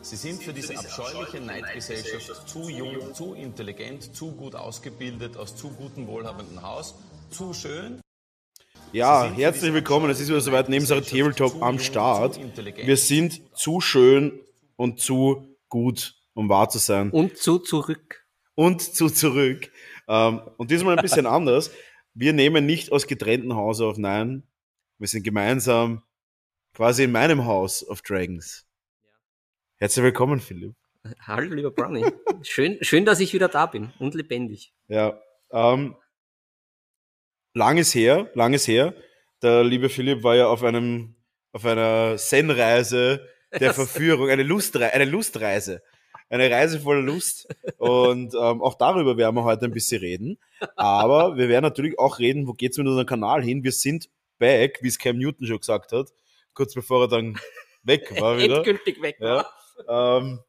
Sie 0.00 0.16
sind 0.16 0.42
für 0.42 0.52
diese 0.52 0.78
abscheuliche 0.78 1.40
Neidgesellschaft 1.40 2.48
zu 2.48 2.68
jung, 2.68 3.12
zu 3.14 3.34
intelligent, 3.34 4.14
zu 4.14 4.30
gut 4.32 4.54
ausgebildet, 4.54 5.36
aus 5.36 5.56
zu 5.56 5.70
gutem, 5.70 6.06
wohlhabenden 6.06 6.62
Haus, 6.62 6.94
zu 7.30 7.52
schön. 7.52 8.00
Ja, 8.92 9.30
herzlich 9.30 9.72
willkommen. 9.72 10.08
Es 10.08 10.20
ist 10.20 10.28
wieder 10.28 10.40
soweit 10.40 10.68
neben 10.68 10.82
unserer 10.82 11.02
Tabletop 11.02 11.60
am 11.62 11.80
Start. 11.80 12.38
Wir 12.76 12.96
sind 12.96 13.42
zu 13.56 13.80
schön 13.80 14.40
und 14.76 15.00
zu 15.00 15.56
gut, 15.68 16.14
um 16.32 16.48
wahr 16.48 16.68
zu 16.68 16.78
sein. 16.78 17.10
Und 17.10 17.36
zu 17.36 17.58
zurück. 17.58 18.24
Und 18.54 18.80
zu 18.80 19.10
zurück. 19.10 19.70
Ähm, 20.06 20.40
und 20.56 20.70
diesmal 20.70 20.96
ein 20.96 21.02
bisschen 21.02 21.26
anders. 21.26 21.72
Wir 22.14 22.32
nehmen 22.32 22.66
nicht 22.66 22.92
aus 22.92 23.06
getrennten 23.06 23.54
Hause 23.54 23.84
auf, 23.86 23.98
nein. 23.98 24.44
Wir 24.98 25.08
sind 25.08 25.24
gemeinsam 25.24 26.02
quasi 26.72 27.04
in 27.04 27.12
meinem 27.12 27.44
Haus 27.44 27.86
of 27.86 28.02
Dragons. 28.02 28.67
Herzlich 29.80 30.02
willkommen, 30.02 30.40
Philipp. 30.40 30.74
Hallo, 31.20 31.54
lieber 31.54 31.70
Brownie. 31.70 32.04
schön, 32.42 32.78
schön, 32.80 33.04
dass 33.04 33.20
ich 33.20 33.32
wieder 33.32 33.46
da 33.46 33.66
bin 33.66 33.92
und 34.00 34.14
lebendig. 34.16 34.72
Ja, 34.88 35.20
ähm, 35.52 35.94
lang 37.54 37.78
ist 37.78 37.94
her, 37.94 38.28
lang 38.34 38.54
ist 38.54 38.66
her. 38.66 38.92
Der 39.40 39.62
liebe 39.62 39.88
Philipp 39.88 40.24
war 40.24 40.34
ja 40.34 40.48
auf 40.48 40.64
einem, 40.64 41.14
auf 41.52 41.64
einer 41.64 42.16
Zen-Reise 42.16 43.24
der 43.60 43.72
Verführung, 43.74 44.28
eine 44.30 44.42
Lustreise, 44.42 44.92
eine 44.94 45.04
Lustreise. 45.04 45.80
Eine 46.28 46.50
Reise 46.50 46.80
voller 46.80 47.02
Lust. 47.02 47.46
Und 47.78 48.34
ähm, 48.34 48.60
auch 48.60 48.74
darüber 48.74 49.16
werden 49.16 49.36
wir 49.36 49.44
heute 49.44 49.64
ein 49.66 49.70
bisschen 49.70 50.00
reden. 50.00 50.38
Aber 50.74 51.36
wir 51.36 51.48
werden 51.48 51.62
natürlich 51.62 51.98
auch 52.00 52.18
reden, 52.18 52.48
wo 52.48 52.52
geht's 52.52 52.76
mit 52.78 52.86
unserem 52.88 53.06
Kanal 53.06 53.44
hin? 53.44 53.62
Wir 53.62 53.72
sind 53.72 54.10
back, 54.38 54.80
wie 54.82 54.88
es 54.88 54.98
Cam 54.98 55.18
Newton 55.18 55.46
schon 55.46 55.60
gesagt 55.60 55.92
hat, 55.92 56.08
kurz 56.52 56.74
bevor 56.74 57.04
er 57.04 57.08
dann 57.08 57.38
weg 57.84 58.20
war 58.20 58.36
wieder. 58.38 58.56
Endgültig 58.56 59.00
weg 59.00 59.16
war. 59.20 59.36
Ja. 59.36 59.50
Ähm, 59.88 60.40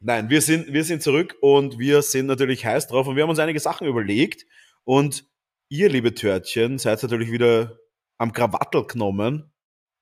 nein, 0.00 0.30
wir 0.30 0.42
sind, 0.42 0.72
wir 0.72 0.84
sind 0.84 1.02
zurück 1.02 1.36
und 1.40 1.78
wir 1.78 2.02
sind 2.02 2.26
natürlich 2.26 2.64
heiß 2.64 2.88
drauf 2.88 3.06
und 3.06 3.16
wir 3.16 3.22
haben 3.22 3.30
uns 3.30 3.38
einige 3.38 3.60
Sachen 3.60 3.86
überlegt 3.86 4.46
und 4.84 5.24
ihr, 5.68 5.88
liebe 5.88 6.14
Törtchen, 6.14 6.78
seid 6.78 7.02
natürlich 7.02 7.30
wieder 7.30 7.78
am 8.18 8.32
Krawattel 8.32 8.86
genommen 8.86 9.52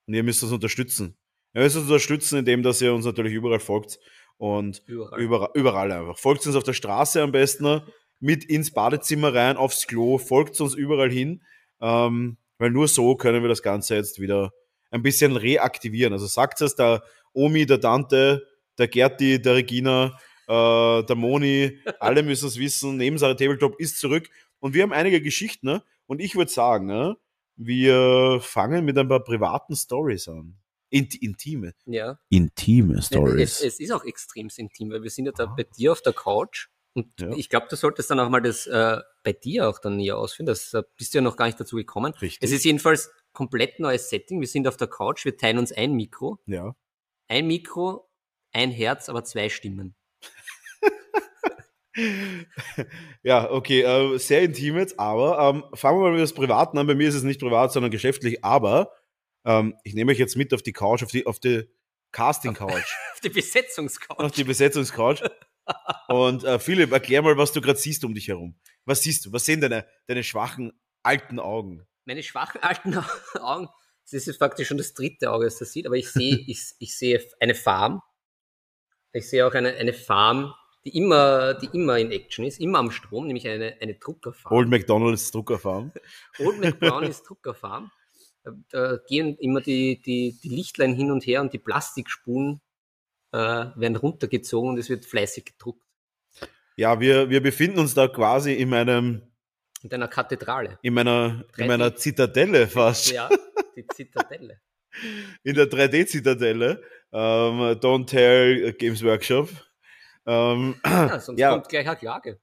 und 0.07 0.15
ihr 0.15 0.23
müsst 0.23 0.43
uns 0.43 0.53
unterstützen. 0.53 1.17
Ihr 1.55 1.63
müsst 1.63 1.77
uns 1.77 1.87
unterstützen, 1.87 2.39
indem 2.39 2.63
dass 2.63 2.83
ihr 2.83 2.93
uns 2.93 3.05
natürlich 3.05 3.33
überall 3.33 3.61
folgt 3.61 3.99
und 4.37 4.83
Überall. 4.87 5.21
überall, 5.21 5.51
überall 5.55 5.93
einfach. 5.93 6.19
Folgt 6.19 6.47
uns 6.47 6.57
auf 6.57 6.65
der 6.65 6.73
Straße 6.73 7.23
am 7.23 7.33
besten, 7.33 7.83
mit 8.21 8.45
ins 8.45 8.73
Badezimmer 8.73 9.35
rein, 9.35 9.57
aufs 9.57 9.87
Klo, 9.87 10.19
folgt 10.19 10.61
uns 10.61 10.75
überall 10.75 11.11
hin, 11.11 11.43
ähm, 11.81 12.37
weil 12.59 12.71
nur 12.71 12.89
so 12.89 13.15
können 13.17 13.43
wir 13.43 13.49
das 13.49 13.63
Ganze 13.63 13.95
jetzt 13.95 14.21
wieder 14.21 14.53
ein 14.91 15.03
bisschen 15.03 15.37
reaktivieren. 15.37 16.13
Also 16.13 16.27
sagt 16.27 16.61
es 16.61 16.75
der 16.75 17.03
Omi, 17.33 17.67
der 17.67 17.81
Tante, 17.81 18.47
der 18.79 18.89
Gerti, 18.89 19.41
der 19.41 19.57
Regina, 19.57 20.19
äh, 20.47 21.03
der 21.05 21.17
Moni, 21.17 21.79
alle 22.01 22.23
müssen 22.23 22.49
es 22.49 22.59
wissen. 22.59 22.97
Nebensache 22.97 23.37
Tabletop 23.37 23.79
ist 23.79 23.99
zurück 23.99 24.29
und 24.61 24.75
wir 24.75 24.83
haben 24.83 24.93
einige 24.93 25.21
Geschichten 25.21 25.67
ne? 25.67 25.83
und 26.07 26.21
ich 26.21 26.37
würde 26.37 26.51
sagen, 26.51 26.87
ne? 26.87 27.17
wir 27.57 28.39
fangen 28.41 28.85
mit 28.85 28.97
ein 28.97 29.09
paar 29.09 29.25
privaten 29.25 29.77
Stories 29.77 30.29
an. 30.29 30.57
Int 30.91 31.17
intime. 31.17 31.75
Ja. 31.85 32.19
Intime 32.31 32.95
Es, 33.43 33.61
es 33.61 33.79
ist 33.79 33.93
auch 33.93 34.05
extrem 34.05 34.49
intim, 34.57 34.91
weil 34.91 35.03
wir 35.03 35.11
sind 35.11 35.27
ja 35.27 35.33
da 35.33 35.47
bei 35.47 35.65
dir 35.65 35.93
auf 35.93 36.01
der 36.01 36.15
Couch 36.15 36.69
und 36.95 37.21
Ja. 37.21 37.31
ich 37.37 37.49
glaube, 37.51 37.67
du 37.69 37.77
solltest 37.77 38.11
dann 38.11 38.19
auch 38.21 38.31
mal 38.31 38.41
das 38.41 38.67
äh, 38.67 38.99
bei 39.23 39.33
dir 39.33 39.69
auch 39.69 39.79
dann 39.81 39.97
näher 39.97 40.17
ausführen. 40.17 40.47
Das 40.47 40.73
äh, 40.73 40.83
bist 40.97 41.13
du 41.13 41.19
ja 41.19 41.23
noch 41.23 41.37
gar 41.37 41.47
nicht 41.47 41.61
dazu 41.61 41.77
gekommen. 41.77 42.15
Richtig. 42.15 42.39
Es 42.41 42.53
ist 42.53 42.65
jedenfalls 42.65 43.11
komplett 43.33 43.79
neues 43.81 44.09
Setting. 44.09 44.41
Wir 44.41 44.49
sind 44.49 44.67
auf 44.67 44.77
der 44.77 44.89
Couch, 44.89 45.25
wir 45.25 45.37
teilen 45.37 45.59
uns 45.59 45.73
ein 45.73 45.93
Mikro. 45.93 46.39
Ja. 46.47 46.75
Ein 47.29 47.47
Mikro, 47.47 48.09
ein 48.53 48.71
Herz, 48.71 49.09
aber 49.09 49.25
zwei 49.25 49.49
Stimmen. 49.49 49.95
Ja, 53.23 53.51
okay, 53.51 53.83
äh, 53.83 54.19
sehr 54.19 54.43
intim 54.43 54.77
jetzt, 54.77 54.99
aber 55.01 55.39
ähm, 55.51 55.65
fangen 55.75 55.99
wir 55.99 56.05
mal 56.05 56.13
mit 56.13 56.21
das 56.21 56.33
Privaten 56.33 56.79
an. 56.79 56.87
Bei 56.87 56.95
mir 56.95 57.09
ist 57.09 57.17
es 57.17 57.25
nicht 57.25 57.41
privat, 57.41 57.73
sondern 57.73 57.91
geschäftlich, 57.91 58.45
aber 58.45 58.93
ähm, 59.45 59.75
ich 59.83 59.95
nehme 59.95 60.13
euch 60.13 60.19
jetzt 60.19 60.37
mit 60.37 60.55
auf 60.55 60.63
die 60.63 60.73
Couch, 60.73 61.03
auf 61.03 61.11
die, 61.11 61.27
auf 61.27 61.41
die 61.41 61.69
Casting-Couch, 62.13 62.71
Auf 63.13 63.21
die 63.23 63.29
Besetzungscouch. 63.31 64.19
auf 64.19 64.31
die 64.31 64.45
Besetzungscouch. 64.45 65.23
Und 66.09 66.45
äh, 66.45 66.59
Philipp, 66.59 66.93
erklär 66.93 67.21
mal, 67.21 67.37
was 67.37 67.53
du 67.53 67.61
gerade 67.61 67.79
siehst 67.79 68.05
um 68.05 68.15
dich 68.15 68.29
herum. 68.29 68.59
Was 68.85 69.03
siehst 69.03 69.27
du? 69.27 69.33
Was 69.33 69.45
sehen 69.45 69.61
deine, 69.61 69.87
deine 70.07 70.23
schwachen, 70.23 70.73
alten 71.03 71.39
Augen? 71.39 71.85
meine 72.07 72.23
schwachen 72.23 72.63
alten 72.63 72.97
Augen, 73.41 73.69
das 74.11 74.27
ist 74.27 74.39
faktisch 74.39 74.69
schon 74.69 74.79
das 74.79 74.95
dritte 74.95 75.31
Auge, 75.31 75.45
das 75.45 75.59
das 75.59 75.73
sieht, 75.73 75.87
aber 75.87 75.97
ich 75.97 76.11
sehe, 76.11 76.37
ich, 76.47 76.73
ich 76.79 76.97
sehe 76.97 77.25
eine 77.41 77.55
Farm. 77.55 78.03
Ich 79.13 79.29
sehe 79.29 79.47
auch 79.47 79.55
eine, 79.55 79.75
eine 79.75 79.93
Farm, 79.95 80.55
die 80.85 80.97
immer, 80.97 81.55
die 81.55 81.69
immer 81.73 81.99
in 81.99 82.13
Action 82.13 82.45
ist, 82.45 82.61
immer 82.61 82.79
am 82.79 82.91
Strom, 82.91 83.27
nämlich 83.27 83.49
eine, 83.49 83.77
eine 83.81 83.95
Druckerfarm. 83.95 84.55
Old 84.55 84.69
McDonalds 84.69 85.31
Druckerfarm. 85.31 85.93
Old 86.39 86.61
McBrownies 86.61 87.23
Druckerfarm. 87.23 87.91
Da- 88.71 88.99
gehen 89.07 89.37
immer 89.39 89.61
die, 89.61 90.01
die, 90.01 90.39
die 90.43 90.49
Lichtlein 90.49 90.95
hin 90.95 91.11
und 91.11 91.27
her 91.27 91.41
und 91.41 91.53
die 91.53 91.59
Plastikspulen 91.59 92.61
äh, 93.33 93.39
werden 93.39 93.97
runtergezogen 93.97 94.71
und 94.71 94.79
es 94.79 94.89
wird 94.89 95.05
fleißig 95.05 95.45
gedruckt. 95.45 95.85
Ja, 96.77 97.01
wir, 97.01 97.29
wir 97.29 97.43
befinden 97.43 97.81
uns 97.81 97.95
da 97.95 98.07
quasi 98.09 98.55
in 98.55 98.69
meinem, 98.69 99.23
In 99.83 99.93
einer 99.93 100.09
Kathedrale. 100.09 100.79
in 100.83 100.95
meiner, 100.95 101.45
in 101.57 101.65
3D. 101.65 101.67
meiner 101.69 101.95
Zitadelle 101.97 102.67
fast. 102.67 103.13
Ja, 103.13 103.29
die 103.77 103.87
Zitadelle. 103.87 104.61
in 105.45 105.55
der 105.55 105.67
3D-Zitadelle, 105.67 106.83
ähm, 107.13 107.61
Don't 107.81 108.07
Tell 108.07 108.73
Games 108.73 109.03
Workshop. 109.05 109.49
Ähm, 110.27 110.75
Ja, 110.85 111.21
sonst 111.21 111.39
Ja. 111.39 111.51
kommt 111.53 111.69
gleich 111.69 111.87
eine 111.87 111.97
Klage. 111.97 112.41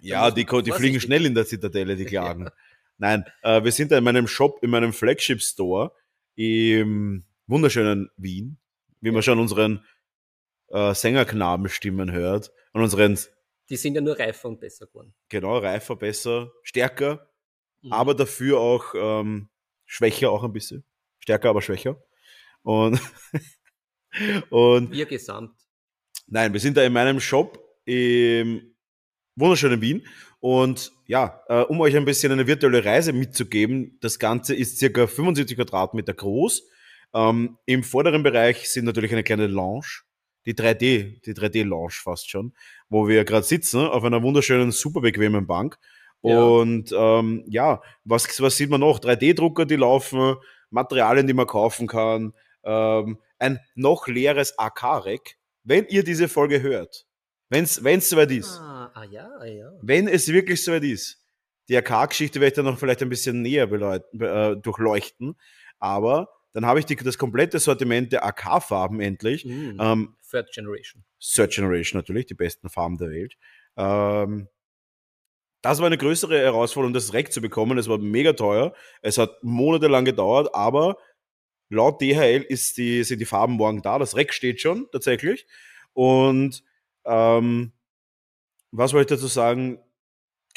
ja, 0.00 0.30
die, 0.30 0.44
die 0.46 0.72
fliegen 0.72 1.00
schnell 1.00 1.26
in 1.26 1.34
der 1.34 1.44
Zitadelle, 1.46 1.96
die 1.96 2.04
Klagen. 2.06 2.48
Nein, 2.96 3.24
äh, 3.42 3.62
wir 3.62 3.70
sind 3.72 3.92
da 3.92 3.98
in 3.98 4.04
meinem 4.04 4.26
Shop, 4.26 4.58
in 4.62 4.70
meinem 4.70 4.92
Flagship-Store 4.92 5.92
im 6.36 7.24
wunderschönen 7.46 8.08
Wien, 8.16 8.58
wie 9.00 9.10
man 9.10 9.22
schon 9.22 9.38
unseren 9.38 9.84
äh, 10.68 10.94
Sängerknabenstimmen 10.94 12.12
hört 12.12 12.50
und 12.72 12.82
unseren, 12.82 13.18
Die 13.70 13.76
sind 13.76 13.94
ja 13.94 14.00
nur 14.00 14.18
reifer 14.18 14.48
und 14.48 14.60
besser 14.60 14.86
geworden. 14.86 15.14
genau, 15.28 15.58
reifer, 15.58 15.96
besser, 15.96 16.52
stärker, 16.62 17.24
Mhm. 17.80 17.92
aber 17.92 18.14
dafür 18.14 18.58
auch 18.58 18.92
ähm, 18.96 19.48
schwächer 19.86 20.30
auch 20.32 20.42
ein 20.42 20.52
bisschen. 20.52 20.82
Stärker, 21.20 21.50
aber 21.50 21.62
schwächer. 21.62 22.02
Und, 22.62 23.00
und 24.50 24.90
Wir 24.92 25.06
gesamt. 25.06 25.52
Nein, 26.26 26.52
wir 26.52 26.60
sind 26.60 26.76
da 26.76 26.82
in 26.82 26.92
meinem 26.92 27.20
Shop 27.20 27.58
im 27.84 28.74
wunderschönen 29.36 29.80
Wien. 29.80 30.06
Und 30.40 30.92
ja, 31.06 31.42
äh, 31.48 31.62
um 31.62 31.80
euch 31.80 31.96
ein 31.96 32.04
bisschen 32.04 32.32
eine 32.32 32.46
virtuelle 32.46 32.84
Reise 32.84 33.12
mitzugeben, 33.12 33.96
das 34.00 34.18
Ganze 34.18 34.54
ist 34.54 34.78
circa 34.78 35.06
75 35.06 35.56
Quadratmeter 35.56 36.14
groß. 36.14 36.62
Ähm, 37.14 37.58
Im 37.66 37.82
vorderen 37.82 38.22
Bereich 38.22 38.68
sind 38.70 38.84
natürlich 38.84 39.12
eine 39.12 39.22
kleine 39.24 39.46
Lounge, 39.46 40.02
die 40.46 40.54
3D, 40.54 41.20
die 41.24 41.32
3D-Lounge 41.34 41.92
fast 42.02 42.28
schon, 42.28 42.54
wo 42.88 43.08
wir 43.08 43.24
gerade 43.24 43.44
sitzen 43.44 43.80
auf 43.80 44.04
einer 44.04 44.22
wunderschönen, 44.22 44.70
super 44.70 45.00
bequemen 45.00 45.46
Bank. 45.46 45.78
Ja. 46.22 46.42
Und 46.42 46.92
ähm, 46.96 47.44
ja, 47.48 47.80
was, 48.04 48.40
was 48.40 48.56
sieht 48.56 48.70
man 48.70 48.80
noch? 48.80 48.98
3D-Drucker, 48.98 49.66
die 49.66 49.76
laufen, 49.76 50.36
Materialien, 50.70 51.26
die 51.26 51.34
man 51.34 51.46
kaufen 51.46 51.86
kann, 51.86 52.34
ähm, 52.64 53.18
ein 53.38 53.60
noch 53.74 54.08
leeres 54.08 54.58
AK-Rack. 54.58 55.36
Wenn 55.62 55.86
ihr 55.86 56.02
diese 56.02 56.28
Folge 56.28 56.60
hört, 56.62 57.06
wenn 57.50 57.64
es 57.64 57.76
soweit 58.10 58.30
ist, 58.30 58.58
Ah, 58.58 58.90
ah 58.94 59.04
ja, 59.04 59.28
ah 59.38 59.44
ja. 59.44 59.70
wenn 59.80 60.08
es 60.08 60.28
wirklich 60.28 60.64
soweit 60.64 60.84
ist, 60.84 61.22
die 61.68 61.76
AK-Geschichte 61.76 62.40
werde 62.40 62.48
ich 62.48 62.54
dann 62.54 62.64
noch 62.64 62.78
vielleicht 62.78 63.02
ein 63.02 63.08
bisschen 63.08 63.42
näher 63.42 63.66
beleuten, 63.66 64.20
äh, 64.20 64.56
durchleuchten, 64.56 65.36
aber 65.78 66.28
dann 66.52 66.66
habe 66.66 66.78
ich 66.80 66.86
die, 66.86 66.96
das 66.96 67.18
komplette 67.18 67.58
Sortiment 67.58 68.12
der 68.12 68.24
AK-Farben 68.24 69.00
endlich. 69.00 69.44
Mm. 69.44 69.78
Ähm, 69.80 70.16
Third 70.28 70.50
Generation. 70.52 71.04
Third 71.20 71.52
Generation 71.52 71.98
natürlich, 71.98 72.26
die 72.26 72.34
besten 72.34 72.68
Farben 72.68 72.98
der 72.98 73.10
Welt. 73.10 73.36
Ähm, 73.76 74.48
das 75.62 75.80
war 75.80 75.86
eine 75.86 75.98
größere 75.98 76.38
Herausforderung, 76.38 76.94
das 76.94 77.12
Rack 77.12 77.32
zu 77.32 77.40
bekommen. 77.40 77.78
Es 77.78 77.88
war 77.88 77.98
mega 77.98 78.32
teuer. 78.32 78.74
Es 79.02 79.18
hat 79.18 79.42
monatelang 79.42 80.04
gedauert, 80.04 80.54
aber 80.54 80.98
laut 81.68 82.00
DHL 82.00 82.42
ist 82.42 82.76
die, 82.76 83.02
sind 83.02 83.20
die 83.20 83.26
Farben 83.26 83.54
morgen 83.54 83.82
da. 83.82 83.98
Das 83.98 84.16
Rack 84.16 84.32
steht 84.32 84.60
schon 84.60 84.88
tatsächlich. 84.92 85.46
Und 85.92 86.62
ähm, 87.04 87.72
was 88.70 88.92
wollte 88.92 89.14
ich 89.14 89.20
dazu 89.20 89.28
sagen? 89.28 89.80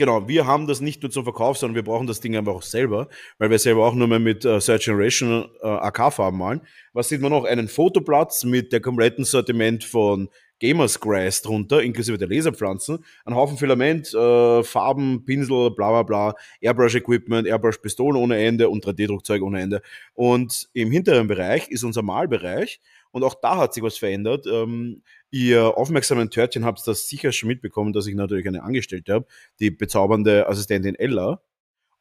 Genau, 0.02 0.28
wir 0.28 0.48
haben 0.48 0.66
das 0.66 0.82
nicht 0.82 1.04
nur 1.04 1.12
zum 1.12 1.26
Verkauf, 1.26 1.60
sondern 1.60 1.76
wir 1.76 1.84
brauchen 1.84 2.08
das 2.08 2.20
Ding 2.20 2.36
einfach 2.36 2.56
auch 2.56 2.64
selber, 2.64 3.08
weil 3.38 3.52
wir 3.52 3.60
selber 3.60 3.86
auch 3.86 3.94
nur 3.94 4.08
mehr 4.08 4.18
mit 4.18 4.44
äh, 4.44 4.58
Third 4.58 4.82
Generation 4.82 5.48
äh, 5.62 5.68
AK-Farben 5.68 6.40
malen. 6.40 6.62
Was 6.92 7.10
sieht 7.10 7.22
man 7.22 7.32
noch? 7.32 7.46
Einen 7.46 7.68
Fotoplatz 7.68 8.44
mit 8.44 8.74
der 8.74 8.82
kompletten 8.82 9.26
Sortiment 9.26 9.84
von 9.84 10.28
Gamers 10.58 11.00
Grass 11.00 11.44
drunter, 11.44 11.84
inklusive 11.84 12.18
der 12.18 12.30
Laserpflanzen, 12.30 13.06
ein 13.26 13.36
Haufen 13.36 13.60
Filament, 13.60 14.12
äh, 14.12 14.64
Farben, 14.64 15.24
Pinsel, 15.24 15.70
bla 15.70 15.92
bla 15.92 16.02
bla, 16.02 16.36
Airbrush-Equipment, 16.62 17.48
Airbrush-Pistolen 17.48 18.16
ohne 18.16 18.44
Ende 18.44 18.70
und 18.70 18.84
3D-Druckzeug 18.84 19.44
ohne 19.44 19.62
Ende. 19.62 19.84
Und 20.16 20.68
im 20.74 20.90
hinteren 20.90 21.28
Bereich 21.28 21.70
ist 21.70 21.84
unser 21.84 22.02
Malbereich 22.02 22.82
Und 23.12 23.24
auch 23.24 23.36
da 23.36 23.58
hat 23.58 23.74
sich 23.74 23.84
was 23.84 23.98
verändert. 23.98 24.48
Ähm, 24.48 25.04
ihr 25.30 25.78
aufmerksamen 25.78 26.30
Törtchen 26.30 26.66
habt 26.66 26.86
das 26.88 27.08
sicher 27.08 27.32
schon 27.32 27.48
mitbekommen, 27.48 27.94
dass 27.94 28.08
ich 28.08 28.16
natürlich 28.16 28.48
eine 28.48 28.64
Angestellte 28.64 29.14
habe, 29.14 29.28
die 29.60 29.70
bezaubernde 29.72 30.48
Assistentin 30.48 30.96
Ella. 30.96 31.42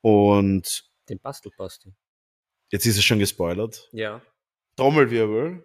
Und 0.02 0.90
Den 1.08 1.18
Bastelbasti. 1.18 1.92
jetzt 2.70 2.86
ist 2.86 2.96
es 2.96 3.04
schon 3.04 3.18
gespoilert. 3.18 3.88
Ja. 3.92 4.22
Trommelwirbel. 4.76 5.64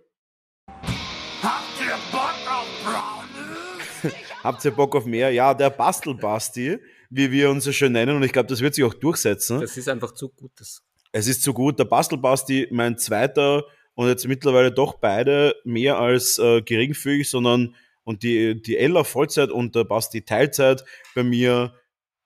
Habt 4.43 4.63
ihr 4.65 4.71
Bock 4.71 4.95
auf 4.95 5.05
mehr? 5.05 5.31
Ja, 5.31 5.53
der 5.53 5.69
Bastelbasti, 5.69 6.79
wie 7.09 7.31
wir 7.31 7.49
uns 7.49 7.63
so 7.63 7.71
schön 7.71 7.91
nennen, 7.93 8.15
und 8.15 8.23
ich 8.23 8.33
glaube, 8.33 8.47
das 8.47 8.61
wird 8.61 8.75
sich 8.75 8.83
auch 8.83 8.93
durchsetzen. 8.93 9.61
Das 9.61 9.77
ist 9.77 9.87
einfach 9.87 10.13
zu 10.13 10.29
gut. 10.29 10.51
Das 10.55 10.83
Es 11.11 11.27
ist 11.27 11.43
zu 11.43 11.53
gut. 11.53 11.79
Der 11.79 11.85
Bastelbasti, 11.85 12.67
mein 12.71 12.97
zweiter 12.97 13.63
und 13.95 14.07
jetzt 14.07 14.27
mittlerweile 14.27 14.71
doch 14.71 14.99
beide 14.99 15.55
mehr 15.63 15.97
als 15.97 16.37
äh, 16.37 16.61
geringfügig, 16.61 17.29
sondern 17.29 17.75
und 18.03 18.23
die, 18.23 18.61
die 18.61 18.77
Ella 18.77 19.03
Vollzeit 19.03 19.49
und 19.49 19.75
der 19.75 19.83
Basti 19.83 20.21
Teilzeit 20.21 20.85
bei 21.15 21.23
mir 21.23 21.73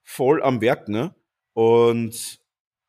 voll 0.04 0.44
am 0.44 0.62
Werk. 0.62 0.90
Ne? 0.90 1.16
Und 1.54 2.40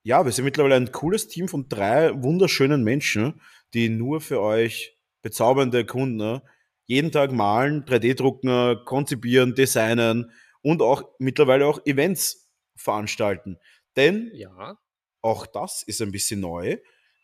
ja, 0.02 0.24
wir 0.24 0.32
sind 0.32 0.44
mittlerweile 0.44 0.76
ein 0.76 0.92
cooles 0.92 1.28
Team 1.28 1.46
von 1.46 1.68
drei 1.68 2.10
wunderschönen 2.22 2.82
Menschen, 2.82 3.40
die 3.74 3.88
nur 3.88 4.20
für 4.20 4.40
euch 4.40 4.98
bezaubernde 5.22 5.84
Kunden 5.84 6.16
ne? 6.16 6.42
jeden 6.86 7.12
Tag 7.12 7.30
malen, 7.30 7.84
3D-drucken, 7.84 8.84
konzipieren, 8.84 9.54
designen 9.54 10.32
und 10.62 10.82
auch 10.82 11.04
mittlerweile 11.18 11.66
auch 11.66 11.86
Events 11.86 12.50
veranstalten. 12.74 13.58
Denn 13.94 14.30
ja. 14.34 14.78
auch 15.22 15.46
das 15.46 15.84
ist 15.84 16.02
ein 16.02 16.10
bisschen 16.10 16.40
neu. 16.40 16.78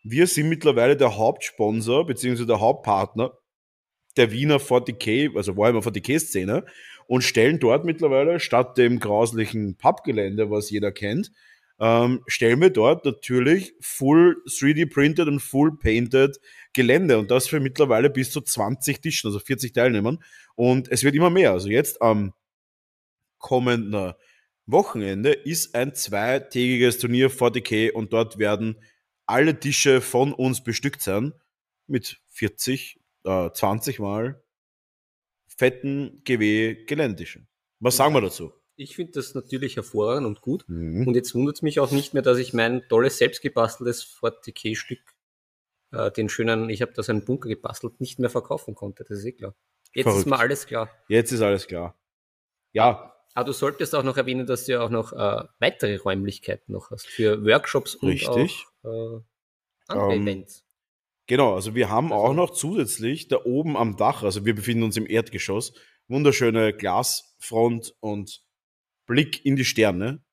Wir 0.09 0.25
sind 0.25 0.47
mittlerweile 0.47 0.95
der 0.95 1.17
Hauptsponsor 1.17 2.05
bzw. 2.07 2.45
der 2.45 2.61
Hauptpartner 2.61 3.37
der 4.15 4.31
Wiener 4.31 4.57
40k, 4.57 5.35
also 5.35 5.57
Warhammer 5.57 5.81
40k-Szene 5.81 6.65
und 7.07 7.23
stellen 7.23 7.59
dort 7.59 7.83
mittlerweile 7.83 8.39
statt 8.39 8.77
dem 8.77 9.01
grauslichen 9.01 9.75
Pappgelände, 9.75 10.49
was 10.49 10.69
jeder 10.69 10.93
kennt, 10.93 11.33
ähm, 11.81 12.23
stellen 12.25 12.61
wir 12.61 12.69
dort 12.69 13.03
natürlich 13.03 13.73
full 13.81 14.41
3D-printed 14.47 15.27
und 15.27 15.41
full 15.41 15.77
painted 15.77 16.39
Gelände 16.71 17.19
und 17.19 17.29
das 17.29 17.49
für 17.49 17.59
mittlerweile 17.59 18.09
bis 18.09 18.31
zu 18.31 18.39
20 18.39 19.01
Tischen, 19.01 19.27
also 19.27 19.39
40 19.39 19.73
Teilnehmern 19.73 20.23
und 20.55 20.89
es 20.89 21.03
wird 21.03 21.15
immer 21.15 21.29
mehr. 21.29 21.51
Also 21.51 21.67
jetzt 21.67 22.01
am 22.01 22.33
kommenden 23.39 24.13
Wochenende 24.65 25.33
ist 25.33 25.75
ein 25.75 25.93
zweitägiges 25.93 26.97
Turnier 26.97 27.29
40k 27.29 27.91
und 27.91 28.13
dort 28.13 28.39
werden 28.39 28.77
alle 29.27 29.59
Tische 29.59 30.01
von 30.01 30.33
uns 30.33 30.63
bestückt 30.63 31.01
sein 31.01 31.33
mit 31.85 32.21
40, 32.29 32.99
äh, 33.23 33.51
20 33.51 33.99
Mal 33.99 34.43
fetten 35.47 36.21
GW 36.23 36.85
Geländetischen. 36.85 37.47
Was 37.79 37.97
sagen 37.97 38.13
wir 38.13 38.21
dazu? 38.21 38.53
Ich 38.75 38.95
finde 38.95 39.13
das 39.13 39.33
natürlich 39.33 39.75
hervorragend 39.75 40.27
und 40.27 40.41
gut. 40.41 40.65
Mhm. 40.67 41.07
Und 41.07 41.15
jetzt 41.15 41.33
wundert 41.33 41.55
es 41.55 41.61
mich 41.61 41.79
auch 41.79 41.91
nicht 41.91 42.13
mehr, 42.13 42.21
dass 42.21 42.37
ich 42.37 42.53
mein 42.53 42.87
tolles, 42.89 43.17
selbstgebasteltes 43.17 44.03
40k-Stück, 44.21 44.99
äh, 45.91 46.11
den 46.11 46.29
schönen, 46.29 46.69
ich 46.69 46.81
habe 46.81 46.93
da 46.93 47.01
so 47.01 47.11
einen 47.11 47.25
Bunker 47.25 47.49
gebastelt, 47.49 47.99
nicht 47.99 48.19
mehr 48.19 48.29
verkaufen 48.29 48.75
konnte. 48.75 49.03
Das 49.03 49.19
ist 49.19 49.25
eh 49.25 49.31
klar. 49.31 49.55
Jetzt 49.93 50.03
Verrückt. 50.03 50.19
ist 50.19 50.29
mir 50.29 50.37
alles 50.37 50.67
klar. 50.67 50.91
Jetzt 51.07 51.31
ist 51.31 51.41
alles 51.41 51.65
klar. 51.65 51.99
Ja, 52.71 53.16
Aber 53.37 53.45
du 53.45 53.53
solltest 53.53 53.93
auch 53.93 54.01
noch 54.01 54.17
erwähnen, 54.17 54.47
dass 54.47 54.65
du 54.65 54.71
ja 54.71 54.81
auch 54.81 54.89
noch 54.89 55.13
äh, 55.13 55.43
weitere 55.59 55.97
Räumlichkeiten 55.97 56.73
noch 56.73 56.89
hast 56.89 57.05
für 57.05 57.45
Workshops 57.45 57.93
und 57.93 58.09
Richtig. 58.09 58.65
auch 58.81 58.89
äh, 58.89 59.21
andere 59.89 60.15
Ähm, 60.15 60.23
Events. 60.23 60.65
Genau, 61.27 61.53
also 61.53 61.75
wir 61.75 61.87
haben 61.87 62.11
auch 62.11 62.33
noch 62.33 62.49
zusätzlich 62.49 63.27
da 63.27 63.37
oben 63.45 63.77
am 63.77 63.95
Dach, 63.95 64.23
also 64.23 64.43
wir 64.43 64.55
befinden 64.55 64.81
uns 64.81 64.97
im 64.97 65.07
Erdgeschoss, 65.07 65.73
wunderschöne 66.07 66.73
Glasfront 66.73 67.93
und 67.99 68.43
Blick 69.05 69.45
in 69.45 69.55
die 69.55 69.65
Sterne, 69.65 70.23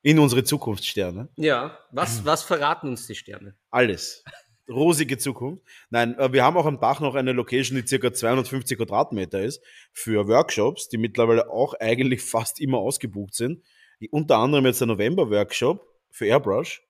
in 0.00 0.18
unsere 0.18 0.42
Zukunftssterne. 0.42 1.28
Ja, 1.36 1.78
was, 1.90 2.24
was 2.24 2.44
verraten 2.44 2.88
uns 2.88 3.06
die 3.06 3.14
Sterne? 3.14 3.58
Alles. 3.72 4.24
Rosige 4.68 5.18
Zukunft. 5.18 5.62
Nein, 5.90 6.18
äh, 6.18 6.32
wir 6.32 6.42
haben 6.44 6.56
auch 6.56 6.66
am 6.66 6.80
Dach 6.80 7.00
noch 7.00 7.14
eine 7.14 7.32
Location, 7.32 7.80
die 7.80 7.86
circa 7.86 8.12
250 8.12 8.78
Quadratmeter 8.78 9.42
ist, 9.42 9.62
für 9.92 10.26
Workshops, 10.28 10.88
die 10.88 10.98
mittlerweile 10.98 11.50
auch 11.50 11.74
eigentlich 11.74 12.22
fast 12.30 12.60
immer 12.60 12.78
ausgebucht 12.78 13.34
sind. 13.34 13.62
Unter 14.10 14.38
anderem 14.38 14.66
jetzt 14.66 14.80
der 14.80 14.88
November-Workshop 14.88 15.86
für 16.10 16.26
Airbrush. 16.26 16.82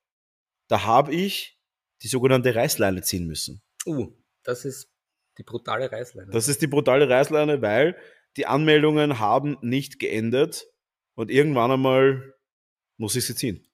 Da 0.67 0.83
habe 0.85 1.13
ich 1.13 1.59
die 2.01 2.07
sogenannte 2.07 2.53
Reißleine 2.53 3.01
ziehen 3.03 3.27
müssen. 3.27 3.61
Uh, 3.85 4.11
das 4.43 4.65
ist 4.65 4.91
die 5.37 5.43
brutale 5.43 5.91
Reißleine. 5.91 6.31
Das 6.31 6.47
ist 6.47 6.61
die 6.61 6.67
brutale 6.67 7.07
Reißleine, 7.07 7.61
weil 7.61 7.97
die 8.37 8.45
Anmeldungen 8.45 9.19
haben 9.19 9.57
nicht 9.61 9.99
geendet 9.99 10.67
und 11.15 11.31
irgendwann 11.31 11.71
einmal 11.71 12.33
muss 12.97 13.15
ich 13.15 13.25
sie 13.25 13.35
ziehen. 13.35 13.67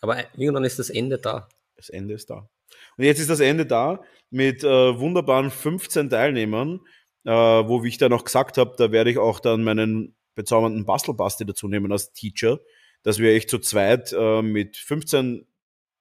Aber 0.00 0.18
irgendwann 0.36 0.64
ist 0.64 0.78
das 0.78 0.90
Ende 0.90 1.18
da. 1.18 1.48
Das 1.76 1.88
Ende 1.88 2.14
ist 2.14 2.28
da. 2.30 2.50
Und 2.96 3.04
jetzt 3.04 3.20
ist 3.20 3.30
das 3.30 3.40
Ende 3.40 3.66
da 3.66 4.02
mit 4.30 4.64
äh, 4.64 4.98
wunderbaren 4.98 5.50
15 5.50 6.10
Teilnehmern, 6.10 6.80
äh, 7.24 7.30
wo 7.30 7.82
wie 7.84 7.88
ich 7.88 7.98
dann 7.98 8.12
auch 8.12 8.24
gesagt 8.24 8.58
habe, 8.58 8.74
da 8.76 8.92
werde 8.92 9.10
ich 9.10 9.18
auch 9.18 9.40
dann 9.40 9.62
meinen 9.62 10.16
bezaubernden 10.34 10.86
Bastelbasti 10.86 11.44
dazu 11.44 11.68
nehmen 11.68 11.92
als 11.92 12.12
Teacher, 12.12 12.60
dass 13.02 13.18
wir 13.18 13.34
echt 13.34 13.50
zu 13.50 13.58
zweit 13.58 14.12
äh, 14.12 14.42
mit 14.42 14.76
15 14.76 15.46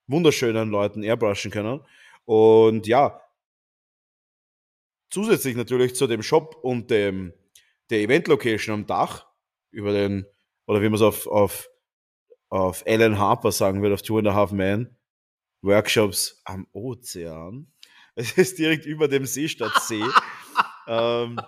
wunderschönen 0.08 0.70
Leuten 0.70 1.04
airbrushen 1.04 1.52
können. 1.52 1.82
Und 2.26 2.88
ja, 2.88 3.22
zusätzlich 5.10 5.56
natürlich 5.56 5.96
zu 5.96 6.08
dem 6.08 6.24
Shop 6.24 6.56
und 6.62 6.90
dem, 6.90 7.34
der 7.90 8.00
Event-Location 8.00 8.74
am 8.74 8.86
Dach, 8.88 9.28
über 9.72 9.92
den, 9.92 10.26
oder 10.66 10.82
wie 10.82 10.86
man 10.86 10.96
es 10.96 11.02
auf, 11.02 11.28
auf, 11.28 11.70
auf 12.50 12.84
Alan 12.88 13.18
Harper 13.18 13.52
sagen 13.52 13.82
würde, 13.82 13.96
auf 13.96 14.02
Two 14.02 14.18
and 14.18 14.28
a 14.28 14.34
Half 14.34 14.52
Man, 14.52 14.96
Workshops 15.62 16.42
am 16.46 16.68
Ozean. 16.74 17.68
Es 18.14 18.38
ist 18.38 18.60
direkt 18.60 18.86
über 18.86 19.08
dem 19.08 19.26
Seestadtsee. 19.26 20.04
ähm, 20.88 21.40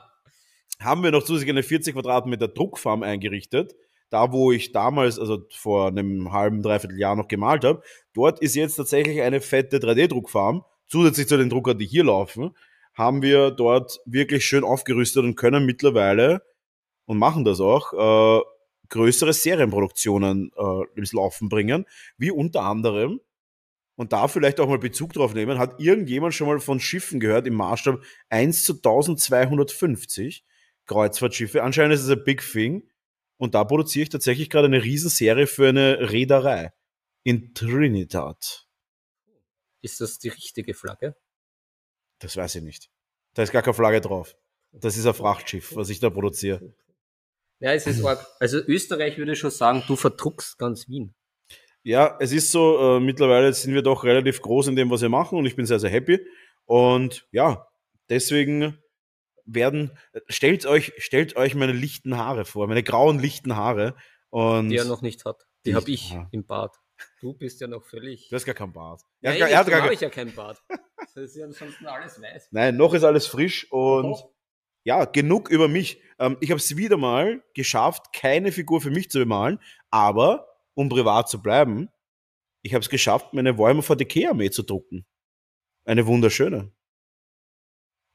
haben 0.79 1.03
wir 1.03 1.11
noch 1.11 1.23
zusätzlich 1.23 1.49
eine 1.49 1.61
40 1.61 1.93
Quadratmeter 1.93 2.47
Druckfarm 2.47 3.03
eingerichtet. 3.03 3.75
Da, 4.09 4.31
wo 4.31 4.51
ich 4.51 4.71
damals, 4.71 5.19
also 5.19 5.45
vor 5.51 5.87
einem 5.87 6.31
halben, 6.31 6.61
dreiviertel 6.61 6.97
Jahr 6.97 7.17
noch 7.17 7.27
gemalt 7.27 7.65
habe. 7.65 7.81
Dort 8.13 8.39
ist 8.39 8.55
jetzt 8.55 8.75
tatsächlich 8.75 9.21
eine 9.21 9.41
fette 9.41 9.79
3D-Druckfarm. 9.79 10.63
Zusätzlich 10.87 11.27
zu 11.27 11.37
den 11.37 11.49
Druckern, 11.49 11.77
die 11.77 11.85
hier 11.85 12.05
laufen, 12.05 12.55
haben 12.93 13.21
wir 13.21 13.51
dort 13.51 13.99
wirklich 14.05 14.45
schön 14.45 14.63
aufgerüstet 14.63 15.23
und 15.23 15.35
können 15.35 15.65
mittlerweile 15.65 16.43
und 17.05 17.17
machen 17.17 17.43
das 17.43 17.59
auch, 17.59 17.93
äh, 17.93 18.43
größere 18.89 19.33
Serienproduktionen 19.33 20.51
äh, 20.55 20.99
ins 20.99 21.13
Laufen 21.13 21.49
bringen, 21.49 21.85
wie 22.17 22.31
unter 22.31 22.61
anderem 22.61 23.19
und 23.95 24.13
da 24.13 24.27
vielleicht 24.27 24.59
auch 24.59 24.67
mal 24.67 24.79
Bezug 24.79 25.13
drauf 25.13 25.33
nehmen, 25.33 25.59
hat 25.59 25.79
irgendjemand 25.79 26.33
schon 26.33 26.47
mal 26.47 26.59
von 26.59 26.79
Schiffen 26.79 27.19
gehört 27.19 27.47
im 27.47 27.53
Maßstab 27.53 28.01
1 28.29 28.63
zu 28.63 28.73
1250 28.73 30.43
Kreuzfahrtschiffe. 30.85 31.63
Anscheinend 31.63 31.93
ist 31.93 32.03
es 32.03 32.09
ein 32.09 32.23
Big 32.23 32.41
Thing. 32.41 32.89
Und 33.37 33.55
da 33.55 33.63
produziere 33.63 34.03
ich 34.03 34.09
tatsächlich 34.09 34.49
gerade 34.49 34.67
eine 34.67 34.83
Riesenserie 34.83 35.47
für 35.47 35.67
eine 35.67 36.11
Reederei 36.11 36.71
in 37.23 37.53
Trinidad. 37.53 38.67
Ist 39.81 39.99
das 40.01 40.19
die 40.19 40.29
richtige 40.29 40.73
Flagge? 40.73 41.15
Das 42.19 42.37
weiß 42.37 42.55
ich 42.55 42.63
nicht. 42.63 42.89
Da 43.33 43.43
ist 43.43 43.51
gar 43.51 43.61
keine 43.61 43.73
Flagge 43.73 44.01
drauf. 44.01 44.35
Das 44.71 44.97
ist 44.97 45.05
ein 45.05 45.13
Frachtschiff, 45.13 45.75
was 45.75 45.89
ich 45.89 45.99
da 45.99 46.09
produziere. 46.09 46.73
Ja, 47.59 47.73
es 47.73 47.85
ist 47.85 48.03
arg. 48.03 48.25
Also 48.39 48.59
Österreich 48.59 49.17
würde 49.17 49.35
schon 49.35 49.51
sagen, 49.51 49.83
du 49.87 49.95
verdruckst 49.95 50.57
ganz 50.57 50.87
Wien. 50.87 51.13
Ja, 51.83 52.17
es 52.19 52.31
ist 52.31 52.51
so, 52.51 52.97
äh, 52.97 52.99
mittlerweile 52.99 53.51
sind 53.53 53.73
wir 53.73 53.81
doch 53.81 54.03
relativ 54.03 54.41
groß 54.41 54.67
in 54.67 54.75
dem, 54.75 54.89
was 54.89 55.01
wir 55.01 55.09
machen 55.09 55.37
und 55.37 55.45
ich 55.45 55.55
bin 55.55 55.65
sehr, 55.65 55.79
sehr 55.79 55.89
happy. 55.89 56.19
Und 56.65 57.27
ja, 57.31 57.67
deswegen 58.09 58.77
werden, 59.45 59.91
stellt 60.29 60.65
euch, 60.65 60.93
stellt 60.97 61.35
euch 61.35 61.55
meine 61.55 61.73
lichten 61.73 62.17
Haare 62.17 62.45
vor, 62.45 62.67
meine 62.67 62.83
grauen 62.83 63.19
lichten 63.19 63.55
Haare. 63.55 63.95
Und 64.29 64.69
Die 64.69 64.77
er 64.77 64.85
noch 64.85 65.01
nicht 65.01 65.25
hat. 65.25 65.41
Die 65.65 65.71
Die 65.71 65.75
habe 65.75 65.91
ich- 65.91 66.13
aha. 66.13 66.27
im 66.31 66.45
Bad. 66.45 66.73
Du 67.19 67.33
bist 67.33 67.59
ja 67.59 67.67
noch 67.67 67.83
völlig. 67.83 68.29
du 68.29 68.35
hast 68.35 68.45
gar 68.45 68.55
keinen 68.55 68.71
Bart. 68.71 69.01
Ja, 69.21 69.31
Er 69.31 69.43
hat 69.45 69.51
er 69.51 69.57
hat 69.59 69.67
gar, 69.67 69.81
habe 69.81 69.93
ich 69.93 69.99
ja 69.99 70.09
kein 70.09 70.33
Bad. 70.33 70.61
Das 71.15 71.17
ist 71.25 71.35
ja 71.35 71.45
ansonsten 71.45 71.85
alles 71.85 72.19
weiß. 72.21 72.47
Nein, 72.51 72.77
noch 72.77 72.93
ist 72.93 73.03
alles 73.03 73.27
frisch 73.27 73.69
und 73.71 74.05
Oho. 74.05 74.33
ja, 74.83 75.03
genug 75.05 75.49
über 75.49 75.67
mich. 75.67 76.01
Ähm, 76.17 76.37
ich 76.39 76.49
habe 76.49 76.59
es 76.59 76.77
wieder 76.77 76.95
mal 76.97 77.43
geschafft, 77.53 78.13
keine 78.13 78.51
Figur 78.53 78.79
für 78.81 78.89
mich 78.89 79.11
zu 79.11 79.19
bemalen, 79.19 79.59
aber 79.91 80.47
um 80.75 80.89
privat 80.89 81.29
zu 81.29 81.41
bleiben, 81.41 81.89
ich 82.61 82.73
habe 82.73 82.81
es 82.81 82.89
geschafft, 82.89 83.33
meine 83.33 83.57
Warhammer 83.57 83.83
40k-Armee 83.83 84.49
zu 84.49 84.63
drucken. 84.63 85.05
Eine 85.85 86.05
wunderschöne. 86.07 86.71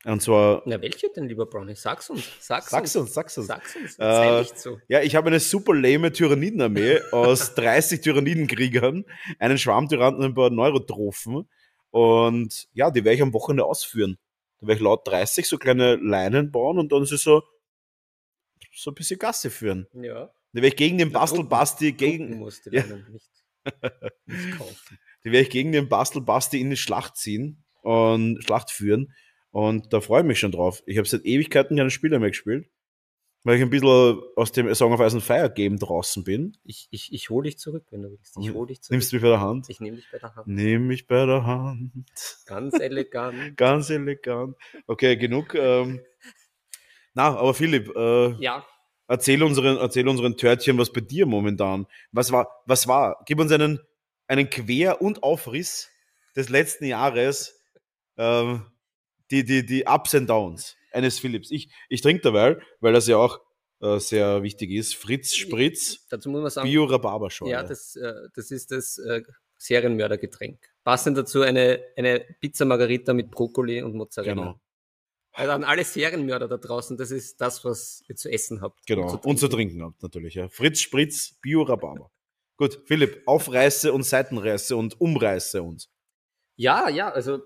Und 0.05 0.23
zwar, 0.23 0.63
Na, 0.65 0.81
welche 0.81 1.11
denn, 1.11 1.29
lieber 1.29 1.45
Brownie? 1.47 1.75
Sag's 1.75 2.09
uns. 2.09 2.25
Sag's, 2.41 2.71
sag's 2.71 2.95
uns, 2.97 3.13
sag's 3.13 3.37
uns. 3.37 3.49
Sag's 3.49 3.77
uns. 3.77 3.99
Äh, 3.99 4.05
Sei 4.05 4.41
nicht 4.41 4.59
so. 4.59 4.79
Ja, 4.89 5.03
ich 5.03 5.17
habe 5.17 5.27
eine 5.27 5.41
super 5.41 5.75
lame 5.75 6.13
Tyrannidenarmee 6.13 7.01
aus 7.11 7.55
30 7.57 8.01
Tyrannidenkriegern, 8.01 9.05
einen 9.39 9.59
Schwarmtyrannen 9.59 10.21
und 10.21 10.25
ein 10.27 10.35
paar 10.35 10.51
Neurotrophen. 10.51 11.49
Und 11.91 12.69
ja, 12.73 12.91
die 12.91 13.05
werde 13.05 13.17
ich 13.17 13.23
am 13.23 13.33
Wochenende 13.35 13.65
ausführen. 13.65 14.19
Da 14.61 14.69
werde 14.69 14.79
ich 14.79 14.85
laut 14.85 15.07
30 15.07 15.49
so 15.49 15.59
kleine 15.59 15.97
Leinen 15.97 16.53
bauen 16.53 16.79
und 16.79 16.93
dann 16.93 17.03
ist 17.03 17.13
es 17.13 17.23
so, 17.23 17.43
so 18.73 18.93
ein 18.93 18.95
bisschen 18.95 19.19
Gasse 19.19 19.51
führen. 19.51 19.89
Ja. 19.93 20.31
Da 20.53 20.57
werde 20.63 20.69
ich 20.69 20.77
gegen 20.77 20.99
den 20.99 21.13
Bastelbasti, 21.13 21.93
gegen, 21.93 22.39
musst 22.39 22.67
du 22.67 22.71
Ja. 22.71 22.85
Nicht, 22.85 23.09
nicht 24.27 24.59
kaufen. 24.59 24.99
die 25.25 25.33
werde 25.33 25.43
ich 25.43 25.51
gegen 25.51 25.73
den 25.73 25.89
Bastelbasti 25.89 26.61
in 26.61 26.71
die 26.71 26.77
Schlacht 26.77 27.17
ziehen 27.17 27.65
und 27.83 28.43
Schlacht 28.43 28.71
führen. 28.71 29.13
Und 29.51 29.93
da 29.93 30.01
freue 30.01 30.21
ich 30.23 30.27
mich 30.27 30.39
schon 30.39 30.53
drauf. 30.53 30.83
Ich 30.87 30.99
habe 30.99 31.09
seit 31.09 31.25
Ewigkeiten 31.25 31.77
keine 31.77 31.91
Spiele 31.91 32.19
mehr 32.19 32.31
gespielt, 32.31 32.69
weil 33.45 33.57
ich 33.57 33.63
ein 33.63 33.71
bisschen 33.71 34.21
aus 34.37 34.53
dem 34.53 34.73
Song 34.75 34.93
of 34.93 35.01
Ice 35.01 35.17
and 35.17 35.25
Fire 35.25 35.51
Game 35.51 35.79
draußen 35.79 36.25
bin. 36.25 36.57
Ich, 36.65 36.89
ich, 36.91 37.13
ich 37.13 37.31
hole 37.31 37.45
dich 37.45 37.59
zurück, 37.59 37.85
wenn 37.91 38.03
du 38.03 38.11
willst. 38.11 38.37
Ich 38.41 38.53
hole 38.53 38.69
dich 38.69 38.83
zurück. 38.83 38.93
Nimmst 38.93 39.13
du 39.13 39.17
mich 39.17 39.23
bei 39.23 39.29
der 39.29 39.41
Hand? 39.41 39.67
ich 39.69 39.81
nehme 39.81 39.97
dich 39.97 40.11
bei 40.11 40.19
der 40.19 40.35
Hand. 40.35 40.47
Nimm 40.47 40.87
mich 40.87 41.07
bei 41.07 41.27
der 41.27 41.45
Hand. 41.45 41.93
Ganz 42.47 42.79
elegant. 42.79 43.37
Ganz 43.57 43.91
elegant. 43.91 44.57
Okay, 44.87 45.17
genug. 45.17 45.55
Ähm. 45.55 46.01
Na, 47.15 47.37
aber 47.37 47.55
Philipp, 47.55 47.91
äh, 47.97 48.33
Ja, 48.43 48.65
erzähl 49.09 49.43
unseren, 49.43 49.79
erzähl 49.79 50.07
unseren 50.07 50.37
Törtchen, 50.37 50.79
was 50.79 50.93
bei 50.93 51.01
dir 51.01 51.27
momentan. 51.27 51.87
Was 52.13 52.31
war, 52.31 52.63
was 52.67 52.87
war? 52.87 53.23
Gib 53.27 53.41
uns 53.41 53.51
einen, 53.51 53.81
einen 54.29 54.49
Quer- 54.49 55.01
und 55.01 55.23
Aufriss 55.23 55.89
des 56.37 56.49
letzten 56.49 56.85
Jahres, 56.85 57.59
ähm, 58.17 58.67
die, 59.31 59.45
die, 59.45 59.67
die 59.67 59.85
Ups 59.85 60.15
and 60.15 60.31
Downs 60.31 60.77
eines 60.93 61.19
Philips. 61.19 61.51
Ich, 61.51 61.71
ich 61.89 62.01
trinke 62.01 62.23
dabei, 62.23 62.59
weil 62.81 62.93
das 62.93 63.09
ja 63.09 63.17
auch 63.17 63.41
äh, 63.81 63.99
sehr 63.99 64.43
wichtig 64.43 64.71
ist. 64.71 64.95
Fritz 64.95 65.35
Spritz, 65.35 66.07
dazu 66.09 66.31
muss 66.31 66.43
man 66.43 66.51
sagen, 66.51 66.69
Bio 66.69 66.85
Rhabarberschorle. 66.85 67.53
ja, 67.53 67.63
das, 67.63 67.97
äh, 67.97 68.13
das 68.35 68.51
ist 68.51 68.71
das 68.71 68.99
äh, 68.99 69.23
Serienmördergetränk. 69.57 70.59
Passend 70.85 71.19
dazu 71.19 71.43
eine, 71.43 71.81
eine 71.97 72.25
Pizza 72.41 72.65
Margarita 72.65 73.13
mit 73.13 73.31
Brokkoli 73.31 73.83
und 73.83 73.95
Mozzarella. 73.95 74.35
Genau, 74.35 74.61
Also 75.39 75.53
an 75.53 75.63
alle 75.63 75.85
Serienmörder 75.85 76.49
da 76.49 76.57
draußen, 76.57 76.97
das 76.97 77.13
ist 77.13 77.41
das, 77.41 77.65
was 77.65 78.03
ihr 78.09 78.17
zu 78.17 78.29
essen 78.29 78.61
habt. 78.61 78.85
genau. 78.87 79.03
Und 79.03 79.23
zu 79.23 79.29
Und 79.29 79.39
zu 79.39 79.47
trinken 79.47 79.81
habt 79.85 80.03
natürlich. 80.03 80.35
Ja. 80.35 80.49
Fritz 80.49 80.81
Spritz, 80.81 81.39
Bio 81.41 81.63
Rhabarber. 81.63 82.11
Gut, 82.57 82.83
Philipp, 82.87 83.23
aufreiße 83.25 83.93
und 83.93 84.03
Seitenreiße 84.03 84.75
und 84.75 85.01
umreiße 85.01 85.63
uns. 85.63 85.93
Ja, 86.57 86.89
ja, 86.89 87.13
also 87.13 87.39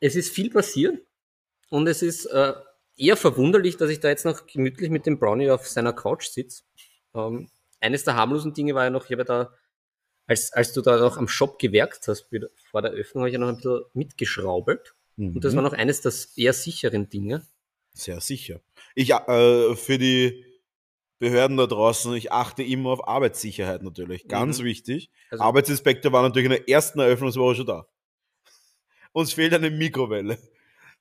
es 0.00 0.16
ist 0.16 0.34
viel 0.34 0.50
passiert 0.50 1.00
und 1.70 1.86
es 1.86 2.02
ist 2.02 2.26
äh, 2.26 2.54
eher 2.96 3.16
verwunderlich, 3.16 3.76
dass 3.76 3.90
ich 3.90 4.00
da 4.00 4.08
jetzt 4.08 4.24
noch 4.24 4.48
gemütlich 4.48 4.90
mit 4.90 5.06
dem 5.06 5.20
Brownie 5.20 5.52
auf 5.52 5.68
seiner 5.68 5.92
Couch 5.92 6.26
sitze. 6.26 6.64
Ähm, 7.14 7.48
eines 7.78 8.02
der 8.02 8.16
harmlosen 8.16 8.54
Dinge 8.54 8.74
war 8.74 8.82
ja 8.82 8.90
noch, 8.90 9.04
ich 9.04 9.12
habe 9.12 9.20
ja 9.20 9.24
da, 9.24 9.54
als, 10.26 10.52
als 10.52 10.72
du 10.72 10.80
da 10.80 10.98
noch 10.98 11.16
am 11.16 11.28
Shop 11.28 11.60
gewerkt 11.60 12.08
hast, 12.08 12.28
vor 12.72 12.82
der 12.82 12.90
Öffnung, 12.90 13.22
habe 13.22 13.28
ich 13.28 13.34
ja 13.34 13.38
noch 13.38 13.50
ein 13.50 13.54
bisschen 13.54 13.84
mitgeschraubelt. 13.92 14.96
Und 15.18 15.44
das 15.44 15.52
Mhm. 15.52 15.56
war 15.56 15.62
noch 15.64 15.72
eines 15.72 16.00
der 16.00 16.12
eher 16.36 16.52
sicheren 16.52 17.08
Dinge. 17.08 17.46
Sehr 17.92 18.20
sicher. 18.20 18.60
Ich, 18.94 19.10
äh, 19.10 19.74
für 19.76 19.98
die 19.98 20.44
Behörden 21.18 21.56
da 21.56 21.66
draußen, 21.66 22.14
ich 22.14 22.30
achte 22.30 22.62
immer 22.62 22.90
auf 22.90 23.08
Arbeitssicherheit 23.08 23.82
natürlich. 23.82 24.28
Ganz 24.28 24.60
Mhm. 24.60 24.64
wichtig. 24.64 25.10
Also, 25.30 25.42
Arbeitsinspektor 25.42 26.12
war 26.12 26.22
natürlich 26.22 26.44
in 26.46 26.52
der 26.52 26.68
ersten 26.68 27.00
Eröffnungswoche 27.00 27.56
schon 27.56 27.66
da. 27.66 27.86
Uns 29.12 29.32
fehlt 29.32 29.52
eine 29.54 29.70
Mikrowelle. 29.70 30.38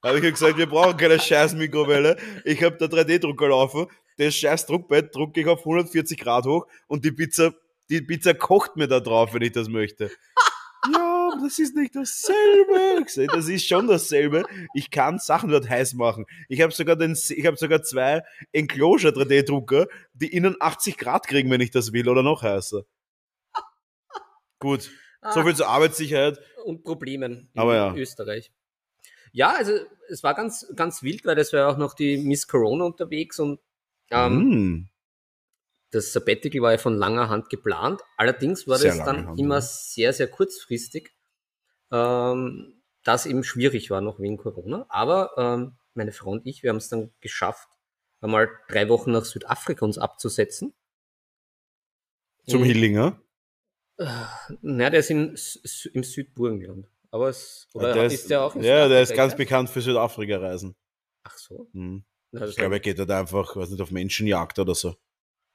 Da 0.02 0.10
habe 0.10 0.20
ich 0.20 0.32
gesagt, 0.34 0.58
wir 0.58 0.68
brauchen 0.68 0.98
keine 0.98 1.20
scheiß 1.20 1.54
Mikrowelle. 1.56 2.18
Ich 2.46 2.62
habe 2.64 2.78
der 2.78 2.88
3D-Drucker 2.90 3.50
laufen. 3.50 3.88
Das 4.18 4.34
scheiß 4.36 4.66
Druckbett 4.66 5.14
drucke 5.14 5.42
ich 5.42 5.48
auf 5.48 5.60
140 5.66 6.18
Grad 6.20 6.46
hoch 6.46 6.66
und 6.88 7.06
die 7.06 7.12
Pizza, 7.12 7.54
die 7.90 8.02
Pizza 8.02 8.34
kocht 8.34 8.76
mir 8.76 8.88
da 8.88 9.00
drauf, 9.00 9.34
wenn 9.34 9.44
ich 9.44 9.52
das 9.52 9.70
möchte. 9.70 10.10
Das 11.42 11.60
ist 11.60 11.76
nicht 11.76 11.96
dasselbe. 11.96 13.06
Das 13.34 13.48
ist 13.48 13.66
schon 13.68 13.88
dasselbe. 13.88 14.44
Ich 14.74 14.90
kann 14.92 15.20
Sachen 15.20 15.50
dort 15.50 15.70
heiß 15.70 15.94
machen. 15.94 16.26
Ich 16.50 16.62
habe 16.62 16.74
sogar 16.74 16.96
den, 16.96 17.14
ich 17.14 17.46
habe 17.46 17.58
sogar 17.58 17.84
zwei 17.84 18.24
Enclosure 18.52 19.14
3D-Drucker, 19.14 19.88
die 20.14 20.34
innen 20.34 20.56
80 20.60 20.98
Grad 20.98 21.28
kriegen, 21.28 21.50
wenn 21.52 21.62
ich 21.62 21.72
das 21.72 21.94
will, 21.94 22.08
oder 22.10 22.24
noch 22.24 22.44
heißer. 22.44 22.84
Gut. 24.60 24.90
So 25.34 25.44
viel 25.44 25.56
zur 25.56 25.68
Arbeitssicherheit. 25.68 26.40
und 26.66 26.84
Problemen 26.84 27.50
in 27.54 27.60
Aber 27.60 27.76
ja. 27.76 27.94
Österreich. 27.96 28.52
Ja, 29.34 29.56
also 29.56 29.74
es 30.10 30.24
war 30.24 30.34
ganz, 30.36 30.66
ganz 30.76 31.04
wild, 31.04 31.26
weil 31.26 31.38
es 31.38 31.52
war 31.54 31.60
ja 31.62 31.68
auch 31.70 31.78
noch 31.78 31.94
die 31.94 32.18
Miss 32.18 32.48
Corona 32.48 32.86
unterwegs 32.86 33.40
und 33.40 33.60
ähm, 34.10 34.38
Mm. 34.40 34.90
das 35.92 36.14
Sabbatical 36.14 36.62
war 36.62 36.72
ja 36.72 36.78
von 36.78 36.96
langer 36.96 37.28
Hand 37.30 37.50
geplant. 37.50 38.02
Allerdings 38.16 38.68
war 38.68 38.78
Sehr 38.78 38.96
das 38.96 39.06
dann 39.06 39.28
Hand, 39.28 39.40
immer 39.40 39.56
ja. 39.56 39.62
sehr, 39.62 40.14
sehr 40.14 40.28
kurzfristig, 40.30 41.12
ähm, 41.92 42.82
das 43.04 43.26
eben 43.26 43.44
schwierig 43.44 43.90
war 43.90 44.02
noch 44.02 44.20
wegen 44.20 44.38
Corona. 44.38 44.86
Aber 44.90 45.32
ähm, 45.38 45.78
meine 45.94 46.12
Frau 46.12 46.32
und 46.32 46.46
ich, 46.46 46.64
wir 46.64 46.70
haben 46.70 46.78
es 46.78 46.90
dann 46.90 47.14
geschafft, 47.22 47.70
einmal 48.22 48.50
drei 48.68 48.90
Wochen 48.90 49.12
nach 49.12 49.26
Südafrika 49.26 49.86
uns 49.86 49.98
abzusetzen. 49.98 50.74
Zum 52.48 52.64
Hillinger. 52.64 53.22
Na, 54.62 54.90
der 54.90 55.00
ist 55.00 55.10
in, 55.10 55.36
im 55.94 56.04
Südburgenland. 56.04 56.88
Aber 57.10 57.30
es, 57.30 57.68
oder 57.74 57.94
der 57.94 58.06
ist, 58.06 58.30
der 58.30 58.44
auch 58.44 58.56
in 58.56 58.64
Ja, 58.64 58.88
der 58.88 59.02
ist 59.02 59.16
ganz 59.16 59.34
ja? 59.34 59.38
bekannt 59.38 59.70
für 59.70 59.82
Südafrika-Reisen. 59.82 60.76
Ach 61.24 61.38
so. 61.38 61.70
Hm. 61.74 62.06
Na, 62.32 62.46
Ich 62.46 62.56
glaube, 62.56 62.76
er 62.76 62.80
geht 62.80 63.00
dort 63.00 63.12
einfach, 63.12 63.56
weiß 63.56 63.70
nicht, 63.70 63.82
auf 63.82 63.92
Menschenjagd 63.92 64.60
oder 64.60 64.76
so. 64.76 64.96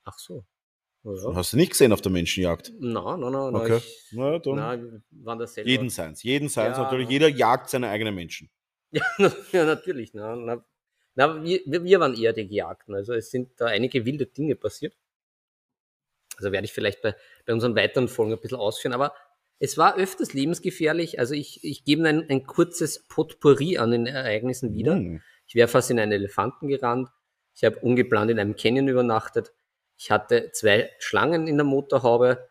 Ach 0.04 0.18
so. 0.18 0.44
Ja. 1.04 1.34
Hast 1.34 1.52
du 1.52 1.56
nicht 1.56 1.70
gesehen 1.70 1.92
auf 1.92 2.00
der 2.00 2.12
Menschenjagd? 2.12 2.72
Na, 2.78 3.16
na, 3.16 3.28
na. 3.30 3.48
Okay. 3.48 3.78
Ich, 3.78 4.08
Na, 4.12 4.38
dann. 4.38 4.54
na, 4.54 4.80
wir 4.80 5.02
waren 5.10 5.38
da 5.38 5.46
selber. 5.46 5.68
jeden 5.68 5.90
seins. 5.90 6.22
Jeden 6.22 6.48
seins 6.48 6.76
Ja. 6.76 6.84
natürlich. 6.84 7.08
Jeder 7.08 7.28
jagt 7.28 7.70
seine 7.70 7.88
eigenen 7.88 8.14
Menschen. 8.14 8.50
Ja, 9.18 9.32
ja 9.52 9.64
natürlich. 9.64 10.14
Na, 10.14 10.36
na, 10.36 10.64
na, 11.14 11.42
wir, 11.42 11.60
wir 11.66 11.82
wir 11.84 11.98
waren 12.00 12.14
eher 12.14 12.32
die 12.32 12.46
Gejagten. 12.46 12.94
Also 12.94 13.14
es 13.14 13.30
sind 13.30 13.50
da 13.60 13.66
einige 13.66 14.04
wilde 14.04 14.26
Dinge 14.26 14.54
passiert. 14.54 14.94
Also 16.36 16.52
werde 16.52 16.64
ich 16.66 16.72
vielleicht 16.72 17.02
bei, 17.02 17.14
bei 17.46 17.52
unseren 17.52 17.74
weiteren 17.74 18.08
Folgen 18.08 18.32
ein 18.32 18.40
bisschen 18.40 18.58
ausführen. 18.58 18.94
Aber 18.94 19.12
es 19.58 19.76
war 19.78 19.96
öfters 19.96 20.32
lebensgefährlich. 20.34 21.18
Also 21.18 21.34
ich, 21.34 21.64
ich 21.64 21.84
gebe 21.84 22.06
ein, 22.08 22.28
ein 22.30 22.46
kurzes 22.46 23.06
Potpourri 23.08 23.78
an 23.78 23.90
den 23.90 24.06
Ereignissen 24.06 24.72
wieder. 24.74 24.94
Hm. 24.94 25.20
Ich 25.46 25.54
wäre 25.54 25.68
fast 25.68 25.90
in 25.90 25.98
einen 25.98 26.12
Elefanten 26.12 26.68
gerannt. 26.68 27.08
Ich 27.54 27.64
habe 27.64 27.78
ungeplant 27.80 28.30
in 28.30 28.38
einem 28.38 28.56
Canyon 28.56 28.88
übernachtet. 28.88 29.52
Ich 30.02 30.10
hatte 30.10 30.50
zwei 30.50 30.90
Schlangen 30.98 31.46
in 31.46 31.56
der 31.56 31.64
Motorhaube. 31.64 32.48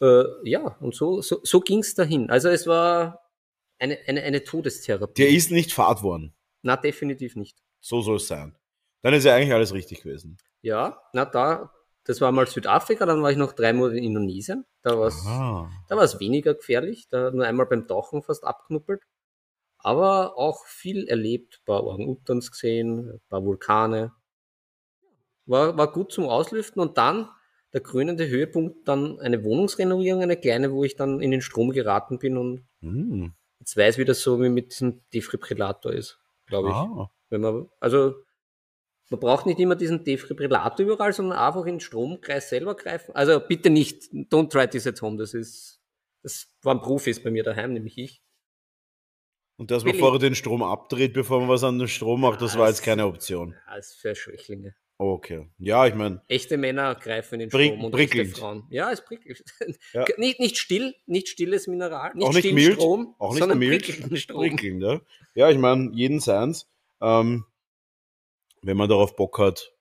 Äh, 0.00 0.24
ja, 0.42 0.76
und 0.80 0.92
so, 0.92 1.22
so, 1.22 1.38
so 1.44 1.60
ging 1.60 1.78
es 1.78 1.94
dahin. 1.94 2.30
Also 2.30 2.48
es 2.48 2.66
war 2.66 3.30
eine, 3.78 3.96
eine, 4.08 4.22
eine 4.24 4.42
Todestherapie. 4.42 5.22
Der 5.22 5.30
ist 5.30 5.52
nicht 5.52 5.72
Fahrt 5.72 6.02
worden. 6.02 6.34
Na, 6.62 6.76
definitiv 6.76 7.36
nicht. 7.36 7.62
So 7.78 8.00
soll 8.00 8.16
es 8.16 8.26
sein. 8.26 8.58
Dann 9.02 9.14
ist 9.14 9.22
ja 9.22 9.36
eigentlich 9.36 9.52
alles 9.52 9.72
richtig 9.72 10.02
gewesen. 10.02 10.36
Ja, 10.62 11.00
na 11.12 11.24
da, 11.24 11.72
das 12.02 12.20
war 12.20 12.32
mal 12.32 12.48
Südafrika, 12.48 13.06
dann 13.06 13.22
war 13.22 13.30
ich 13.30 13.36
noch 13.36 13.52
drei 13.52 13.72
Monate 13.72 13.98
in 13.98 14.04
Indonesien. 14.04 14.66
Da 14.82 14.98
war 14.98 15.06
es 15.06 15.24
Ah. 15.26 15.70
da 15.88 15.96
war's 15.96 16.18
weniger 16.18 16.54
gefährlich, 16.54 17.06
da 17.08 17.30
nur 17.30 17.44
einmal 17.46 17.66
beim 17.66 17.86
Tauchen 17.86 18.24
fast 18.24 18.42
abknuppelt. 18.42 19.04
Aber 19.78 20.36
auch 20.38 20.66
viel 20.66 21.06
erlebt, 21.06 21.60
ein 21.60 21.64
paar 21.66 21.84
Orang-Utans 21.84 22.50
gesehen, 22.50 23.10
ein 23.10 23.20
paar 23.28 23.44
Vulkane. 23.44 24.12
War, 25.46 25.76
war 25.76 25.92
gut 25.92 26.12
zum 26.12 26.26
Auslüften 26.26 26.80
und 26.80 26.96
dann 26.98 27.28
der 27.72 27.82
krönende 27.82 28.28
Höhepunkt, 28.28 28.86
dann 28.88 29.18
eine 29.18 29.42
Wohnungsrenovierung, 29.44 30.22
eine 30.22 30.36
kleine, 30.36 30.72
wo 30.72 30.84
ich 30.84 30.94
dann 30.96 31.20
in 31.20 31.30
den 31.32 31.42
Strom 31.42 31.72
geraten 31.72 32.18
bin 32.18 32.36
und 32.38 32.64
Hm. 32.80 33.34
jetzt 33.58 33.76
weiß, 33.76 33.98
wie 33.98 34.04
das 34.04 34.22
so 34.22 34.40
wie 34.40 34.48
mit 34.48 34.72
diesem 34.72 35.02
Defibrillator 35.12 35.92
ist, 35.92 36.20
glaube 36.46 36.68
ich. 36.68 36.74
Ah. 36.74 37.10
Wenn 37.30 37.40
man, 37.40 37.68
also, 37.80 38.14
man 39.10 39.20
braucht 39.20 39.46
nicht 39.46 39.58
immer 39.58 39.74
diesen 39.74 40.04
Defibrillator 40.04 40.86
überall, 40.86 41.12
sondern 41.12 41.38
einfach 41.38 41.62
in 41.62 41.74
den 41.74 41.80
Stromkreis 41.80 42.48
selber 42.48 42.76
greifen. 42.76 43.14
Also 43.14 43.40
bitte 43.40 43.70
nicht, 43.70 44.04
don't 44.30 44.50
try 44.50 44.68
this 44.68 44.86
at 44.86 45.02
home. 45.02 45.16
Das 45.16 45.34
ist, 45.34 45.80
das 46.22 46.46
waren 46.62 46.80
Profis 46.80 47.22
bei 47.22 47.30
mir 47.30 47.42
daheim, 47.42 47.72
nämlich 47.72 47.98
ich. 47.98 48.22
Und 49.56 49.70
dass 49.70 49.84
man 49.84 49.92
Willi. 49.92 50.00
vorher 50.00 50.18
den 50.20 50.34
Strom 50.34 50.62
abdreht, 50.62 51.12
bevor 51.12 51.40
man 51.40 51.48
was 51.48 51.64
an 51.64 51.78
den 51.78 51.88
Strom 51.88 52.20
macht, 52.20 52.40
das 52.40 52.56
war 52.58 52.68
jetzt 52.68 52.82
keine 52.82 53.06
Option. 53.06 53.54
Als 53.66 53.94
für 53.94 54.14
Schwächlinge. 54.14 54.74
Okay. 54.96 55.48
Ja, 55.58 55.86
ich 55.86 55.94
meine, 55.94 56.22
Echte 56.28 56.56
Männer 56.56 56.94
greifen 56.94 57.34
in 57.34 57.40
den 57.40 57.48
Prick- 57.50 57.72
Strom 57.72 57.84
und 57.84 57.90
prickelnd. 57.92 58.28
echte 58.28 58.40
Frauen. 58.40 58.66
Ja, 58.70 58.92
es 58.92 59.04
prickelt. 59.04 59.42
Ja. 59.92 60.04
Nicht, 60.18 60.38
nicht 60.38 60.56
still, 60.56 60.94
nicht 61.06 61.28
stilles 61.28 61.66
Mineral, 61.66 62.14
nicht 62.14 62.24
auch 62.24 62.30
nicht 62.32 62.38
still 62.40 62.54
mild, 62.54 62.74
Strom, 62.74 63.14
auch 63.18 63.34
nicht 63.34 63.54
mild, 63.56 64.18
Strom. 64.18 64.38
prickelnd, 64.40 64.82
ja. 64.82 65.00
Ja, 65.34 65.50
ich 65.50 65.58
meine, 65.58 65.90
jeden 65.94 66.20
seins. 66.20 66.70
Ähm, 67.00 67.44
wenn 68.62 68.76
man 68.76 68.88
darauf 68.88 69.16
Bock 69.16 69.38
hat. 69.40 69.72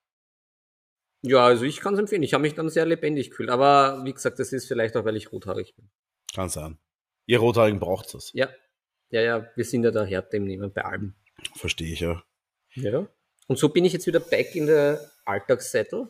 Ja, 1.22 1.46
also 1.46 1.64
ich 1.64 1.80
kann 1.80 1.94
es 1.94 2.00
empfehlen. 2.02 2.24
Ich 2.24 2.34
habe 2.34 2.42
mich 2.42 2.54
dann 2.56 2.68
sehr 2.70 2.86
lebendig 2.86 3.30
gefühlt. 3.30 3.50
Aber 3.50 4.04
wie 4.04 4.14
gesagt, 4.14 4.40
das 4.40 4.52
ist 4.52 4.68
vielleicht 4.68 4.98
auch, 4.98 5.06
weil 5.06 5.16
ich 5.16 5.32
rothaarig 5.32 5.74
bin. 5.76 5.90
Kann 6.34 6.50
sein. 6.50 6.78
Ihr 7.28 7.40
Rothaarigen 7.40 7.80
braucht 7.80 8.14
das. 8.14 8.32
Ja, 8.34 8.50
ja, 9.10 9.22
ja, 9.22 9.48
wir 9.56 9.64
sind 9.64 9.84
ja 9.86 9.92
da 9.92 10.04
Härte 10.04 10.36
im 10.38 10.44
Nehmen 10.46 10.74
bei 10.74 10.84
allem. 10.84 11.14
Verstehe 11.56 11.94
ich 11.94 12.02
ja. 12.02 12.22
Ja. 12.74 13.08
Und 13.48 13.58
so 13.60 13.70
bin 13.70 13.86
ich 13.86 13.94
jetzt 13.94 14.08
wieder 14.08 14.20
back 14.20 14.56
in 14.56 14.68
der 14.68 15.00
Alltagssettel. 15.26 16.08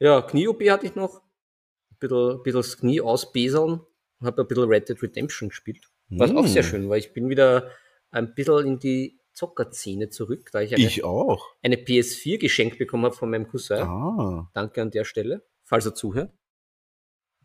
Ja, 0.00 0.22
Knie-OP 0.22 0.62
hatte 0.70 0.86
ich 0.86 0.94
noch. 0.94 1.20
Ein 1.90 1.96
bisschen, 2.00 2.42
bisschen 2.42 2.58
das 2.60 2.78
Knie 2.78 3.00
ausbeseln. 3.00 3.80
Habe 4.22 4.42
ein 4.42 4.48
bisschen 4.48 4.64
Red 4.68 4.88
Dead 4.88 5.02
Redemption 5.02 5.48
gespielt. 5.50 5.88
Was 6.08 6.30
auch 6.32 6.42
Hm. 6.42 6.48
sehr 6.48 6.62
schön 6.62 6.88
war. 6.88 6.96
Ich 6.96 7.12
bin 7.12 7.28
wieder 7.28 7.70
ein 8.10 8.34
bisschen 8.34 8.66
in 8.66 8.78
die 8.78 9.18
Zockerszene 9.32 10.10
zurück, 10.10 10.50
da 10.52 10.60
ich 10.60 10.74
eine, 10.74 10.84
Ich 10.84 11.02
auch. 11.04 11.48
eine 11.62 11.76
PS4 11.76 12.38
geschenkt 12.38 12.78
bekommen 12.78 13.04
habe 13.04 13.14
von 13.16 13.30
meinem 13.30 13.48
Cousin. 13.48 13.78
Ah. 13.78 14.48
Danke 14.54 14.80
an 14.82 14.90
der 14.92 15.04
Stelle, 15.04 15.44
falls 15.64 15.86
er 15.86 15.94
zuhört. 15.94 16.32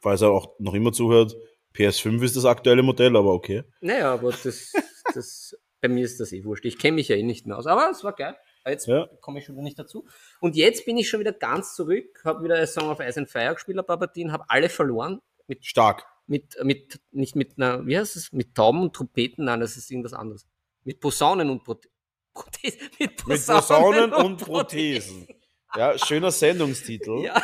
Falls 0.02 0.22
er 0.22 0.30
auch 0.30 0.56
noch 0.60 0.74
immer 0.76 0.92
zuhört, 0.94 1.36
PS5 1.74 2.22
ist 2.24 2.36
das 2.36 2.46
aktuelle 2.46 2.84
Modell, 2.84 3.16
aber 3.18 3.34
okay. 3.34 3.64
Naja, 3.82 4.14
aber 4.14 4.32
das, 4.32 4.72
das, 5.14 5.56
bei 5.82 5.88
mir 5.88 6.04
ist 6.06 6.20
das 6.20 6.32
eh 6.34 6.44
wurscht. 6.44 6.66
Ich 6.66 6.78
kenne 6.78 6.96
mich 6.96 7.08
ja 7.08 7.16
eh 7.16 7.24
nicht 7.24 7.46
mehr 7.48 7.58
aus. 7.58 7.68
Aber 7.68 7.90
es 7.90 8.04
war 8.04 8.14
geil. 8.14 8.36
Aber 8.64 8.72
Jetzt 8.72 8.88
Ja. 8.88 9.08
komme 9.22 9.40
ich 9.40 9.46
schon 9.46 9.56
wieder 9.56 9.64
nicht 9.64 9.80
dazu. 9.80 10.06
Und 10.42 10.56
jetzt 10.56 10.86
bin 10.86 10.98
ich 10.98 11.10
schon 11.10 11.20
wieder 11.20 11.32
ganz 11.34 11.76
zurück, 11.76 12.22
habe 12.26 12.44
wieder 12.44 12.66
Song 12.68 12.90
of 12.90 13.00
Ice 13.00 13.18
and 13.20 13.30
Fire 13.30 13.54
gespielt, 13.54 13.86
paar 13.88 13.98
Partien, 14.00 14.32
habe 14.32 14.44
alle 14.50 14.70
verloren. 14.70 15.22
Mit, 15.48 15.66
Stark. 15.66 16.06
mit, 16.28 16.56
mit, 16.64 17.00
nicht 17.12 17.36
mit 17.36 17.58
einer, 17.58 17.86
wie 17.88 17.98
heißt 17.98 18.16
es, 18.16 18.32
mit 18.32 18.54
Tauben 18.56 18.82
und 18.82 18.94
Trompeten, 18.96 19.46
nein, 19.46 19.60
das 19.62 19.78
ist 19.78 19.90
irgendwas 19.90 20.14
anderes. 20.14 20.46
Mit 20.84 21.00
Posaunen 21.00 21.50
und 21.50 21.64
Prothesen. 21.64 21.92
Prothesen. 22.34 22.80
Mit 23.00 23.28
Mit 23.28 23.46
Posaunen 23.48 24.14
und 24.14 24.38
Prothesen. 24.38 25.28
Ja, 25.76 25.98
schöner 25.98 26.32
Sendungstitel. 26.32 27.20
Ja, 27.24 27.42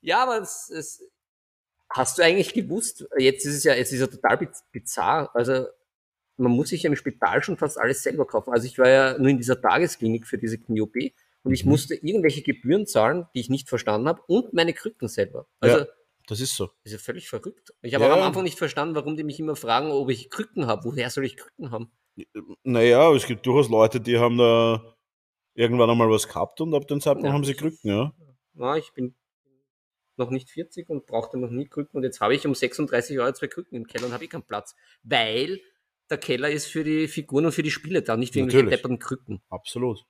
ja 0.00 0.22
aber 0.22 0.40
es, 0.42 0.68
es, 0.70 1.02
hast 1.88 2.18
du 2.18 2.22
eigentlich 2.22 2.52
gewusst, 2.52 3.06
jetzt 3.18 3.46
ist 3.46 3.54
es 3.58 3.64
ja, 3.64 3.74
es 3.74 3.92
ist 3.92 4.00
ja 4.00 4.06
total 4.06 4.36
biz- 4.38 4.64
bizarr. 4.72 5.30
Also, 5.34 5.66
man 6.36 6.52
muss 6.52 6.68
sich 6.70 6.82
ja 6.82 6.90
im 6.90 6.96
Spital 6.96 7.42
schon 7.42 7.56
fast 7.56 7.78
alles 7.78 8.02
selber 8.02 8.26
kaufen. 8.26 8.52
Also, 8.52 8.66
ich 8.66 8.78
war 8.78 8.88
ja 8.88 9.18
nur 9.18 9.28
in 9.28 9.38
dieser 9.38 9.60
Tagesklinik 9.60 10.26
für 10.26 10.38
diese 10.38 10.58
Knie-OP 10.58 10.94
und 11.42 11.52
ich 11.52 11.64
Mhm. 11.64 11.70
musste 11.70 11.94
irgendwelche 11.94 12.42
Gebühren 12.42 12.86
zahlen, 12.86 13.26
die 13.34 13.40
ich 13.40 13.50
nicht 13.50 13.68
verstanden 13.68 14.08
habe 14.08 14.22
und 14.26 14.52
meine 14.52 14.72
Krücken 14.74 15.08
selber. 15.08 15.46
Also, 15.60 15.78
Ja. 15.80 15.86
Das 16.28 16.40
ist 16.40 16.56
so. 16.56 16.66
das 16.66 16.74
ist 16.86 16.92
ja 16.92 16.98
völlig 16.98 17.28
verrückt. 17.28 17.72
Ich 17.82 17.94
habe 17.94 18.04
Ja. 18.04 18.12
auch 18.12 18.16
am 18.16 18.22
Anfang 18.24 18.42
nicht 18.42 18.58
verstanden, 18.58 18.96
warum 18.96 19.16
die 19.16 19.22
mich 19.22 19.38
immer 19.38 19.54
fragen, 19.54 19.92
ob 19.92 20.10
ich 20.10 20.28
Krücken 20.28 20.66
habe. 20.66 20.84
Woher 20.84 21.08
soll 21.08 21.24
ich 21.24 21.36
Krücken 21.36 21.70
haben? 21.70 21.92
Naja, 22.64 23.12
es 23.14 23.26
gibt 23.26 23.46
durchaus 23.46 23.68
Leute, 23.68 24.00
die 24.00 24.18
haben 24.18 24.36
da 24.38 24.96
irgendwann 25.54 25.88
einmal 25.88 26.10
was 26.10 26.26
gehabt 26.26 26.60
und 26.60 26.74
ab 26.74 26.88
dem 26.88 27.00
Zeitpunkt 27.00 27.28
Ja. 27.28 27.32
haben 27.32 27.44
sie 27.44 27.54
Krücken, 27.54 27.88
ja. 27.90 28.12
Na, 28.54 28.76
ich 28.76 28.92
bin 28.92 29.14
noch 30.16 30.30
nicht 30.30 30.50
40 30.50 30.88
und 30.90 31.06
brauchte 31.06 31.38
noch 31.38 31.50
nie 31.50 31.68
Krücken 31.68 31.96
und 31.98 32.02
jetzt 32.02 32.20
habe 32.20 32.34
ich 32.34 32.44
um 32.46 32.54
36 32.54 33.18
Euro 33.20 33.32
zwei 33.32 33.46
Krücken 33.48 33.76
im 33.76 33.86
Keller 33.86 34.06
und 34.06 34.12
habe 34.12 34.24
ich 34.24 34.30
keinen 34.30 34.42
Platz. 34.42 34.74
Weil 35.04 35.60
der 36.10 36.18
Keller 36.18 36.50
ist 36.50 36.66
für 36.66 36.84
die 36.84 37.08
Figuren 37.08 37.46
und 37.46 37.52
für 37.52 37.62
die 37.62 37.70
Spiele 37.70 38.02
da, 38.02 38.16
nicht 38.16 38.32
für 38.32 38.40
irgendwelche 38.40 38.64
Natürlich. 38.64 38.80
depperten 38.82 38.98
Krücken. 38.98 39.42
Absolut. 39.48 40.04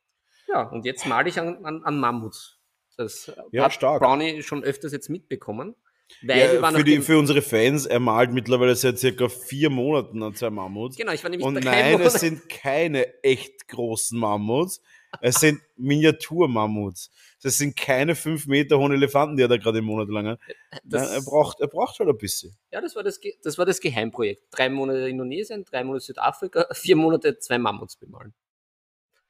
Ja, 0.49 0.63
und 0.63 0.85
jetzt 0.85 1.07
male 1.07 1.29
ich 1.29 1.41
an, 1.41 1.65
an, 1.65 1.83
an 1.85 1.99
Mammuts. 1.99 2.59
Das 2.97 3.31
Ja, 3.51 3.65
hat 3.65 3.73
stark. 3.75 4.01
Brownie 4.01 4.43
schon 4.43 4.65
öfters 4.65 4.93
jetzt 4.93 5.11
mitbekommen. 5.11 5.75
Weil 6.23 6.61
Ja, 6.61 6.71
für, 6.71 6.85
die, 6.85 7.01
für 7.01 7.19
unsere 7.19 7.43
Fans, 7.43 7.87
er 7.87 8.01
malt 8.01 8.33
mittlerweile 8.33 8.75
seit 8.75 8.99
circa 8.99 9.29
vier 9.29 9.71
Monaten 9.71 10.23
an 10.23 10.35
zwei 10.35 10.51
Mammuts. 10.51 10.97
Genau, 10.97 11.13
ich 11.13 11.23
war 11.23 11.31
nämlich 11.31 11.47
Und 11.47 11.55
nein, 11.55 11.65
keinem 11.65 12.01
es 12.03 12.15
sind 12.15 12.49
keine 12.49 13.23
echt 13.23 13.69
großen 13.69 14.19
Mammuts. 14.19 14.81
Es 15.21 15.37
sind 15.37 15.61
Miniatur-Mammuts. 15.77 17.11
Das 17.43 17.57
sind 17.59 17.77
keine 17.77 18.15
fünf 18.15 18.47
Meter 18.47 18.79
hohen 18.79 18.93
Elefanten, 18.93 19.37
die 19.37 19.43
er 19.43 19.49
da 19.49 19.57
gerade 19.57 19.79
im 19.79 19.85
Monat 19.85 20.09
lang 20.09 20.27
hat. 20.27 20.41
das, 20.85 21.11
er, 21.11 21.23
braucht, 21.23 21.61
er 21.61 21.69
braucht 21.69 21.99
halt 21.99 22.09
ein 22.09 22.19
bisschen. 22.19 22.57
Ja, 22.73 22.81
das 22.81 22.97
war 22.97 23.03
das, 23.03 23.21
das 23.43 23.59
war 23.59 23.65
das 23.65 23.81
Geheimprojekt. 23.81 24.43
Drei 24.51 24.69
Monate 24.69 25.09
Indonesien, 25.09 25.65
drei 25.65 25.85
Monate 25.85 26.05
Südafrika, 26.05 26.67
vier 26.73 26.97
Monate 26.97 27.39
zwei 27.39 27.59
Mammuts 27.59 27.97
bemalen. 27.97 28.35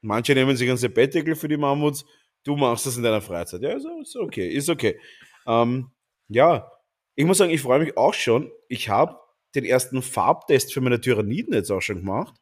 Manche 0.00 0.34
nehmen 0.34 0.56
sich 0.56 0.68
einen 0.68 0.78
Sabbatical 0.78 1.34
für 1.34 1.48
die 1.48 1.56
Mammuts. 1.56 2.04
Du 2.44 2.56
machst 2.56 2.86
das 2.86 2.96
in 2.96 3.02
deiner 3.02 3.20
Freizeit. 3.20 3.62
Ja, 3.62 3.72
ist, 3.72 3.86
ist 4.02 4.16
okay, 4.16 4.48
ist 4.48 4.68
okay. 4.68 5.00
Ähm, 5.46 5.90
ja, 6.28 6.72
ich 7.14 7.24
muss 7.24 7.38
sagen, 7.38 7.50
ich 7.50 7.62
freue 7.62 7.80
mich 7.80 7.96
auch 7.96 8.14
schon. 8.14 8.52
Ich 8.68 8.88
habe 8.88 9.20
den 9.54 9.64
ersten 9.64 10.02
Farbtest 10.02 10.72
für 10.72 10.80
meine 10.80 11.00
Tyranniden 11.00 11.54
jetzt 11.54 11.70
auch 11.70 11.80
schon 11.80 11.96
gemacht. 11.96 12.34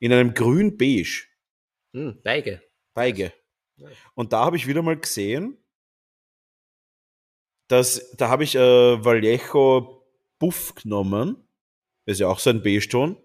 In 0.00 0.12
einem 0.12 0.34
grün-beige. 0.34 1.26
Hm, 1.94 2.20
Beige. 2.22 2.62
Beige. 2.94 3.32
Und 4.14 4.32
da 4.32 4.44
habe 4.44 4.56
ich 4.56 4.66
wieder 4.66 4.82
mal 4.82 4.98
gesehen, 4.98 5.56
dass 7.68 8.10
da 8.16 8.28
habe 8.28 8.44
ich 8.44 8.54
äh, 8.54 9.04
Vallejo 9.04 10.06
Buff 10.38 10.74
genommen. 10.74 11.48
Das 12.06 12.14
ist 12.14 12.20
ja 12.20 12.28
auch 12.28 12.38
so 12.38 12.50
ein 12.50 12.62
Beige-Ton. 12.62 13.16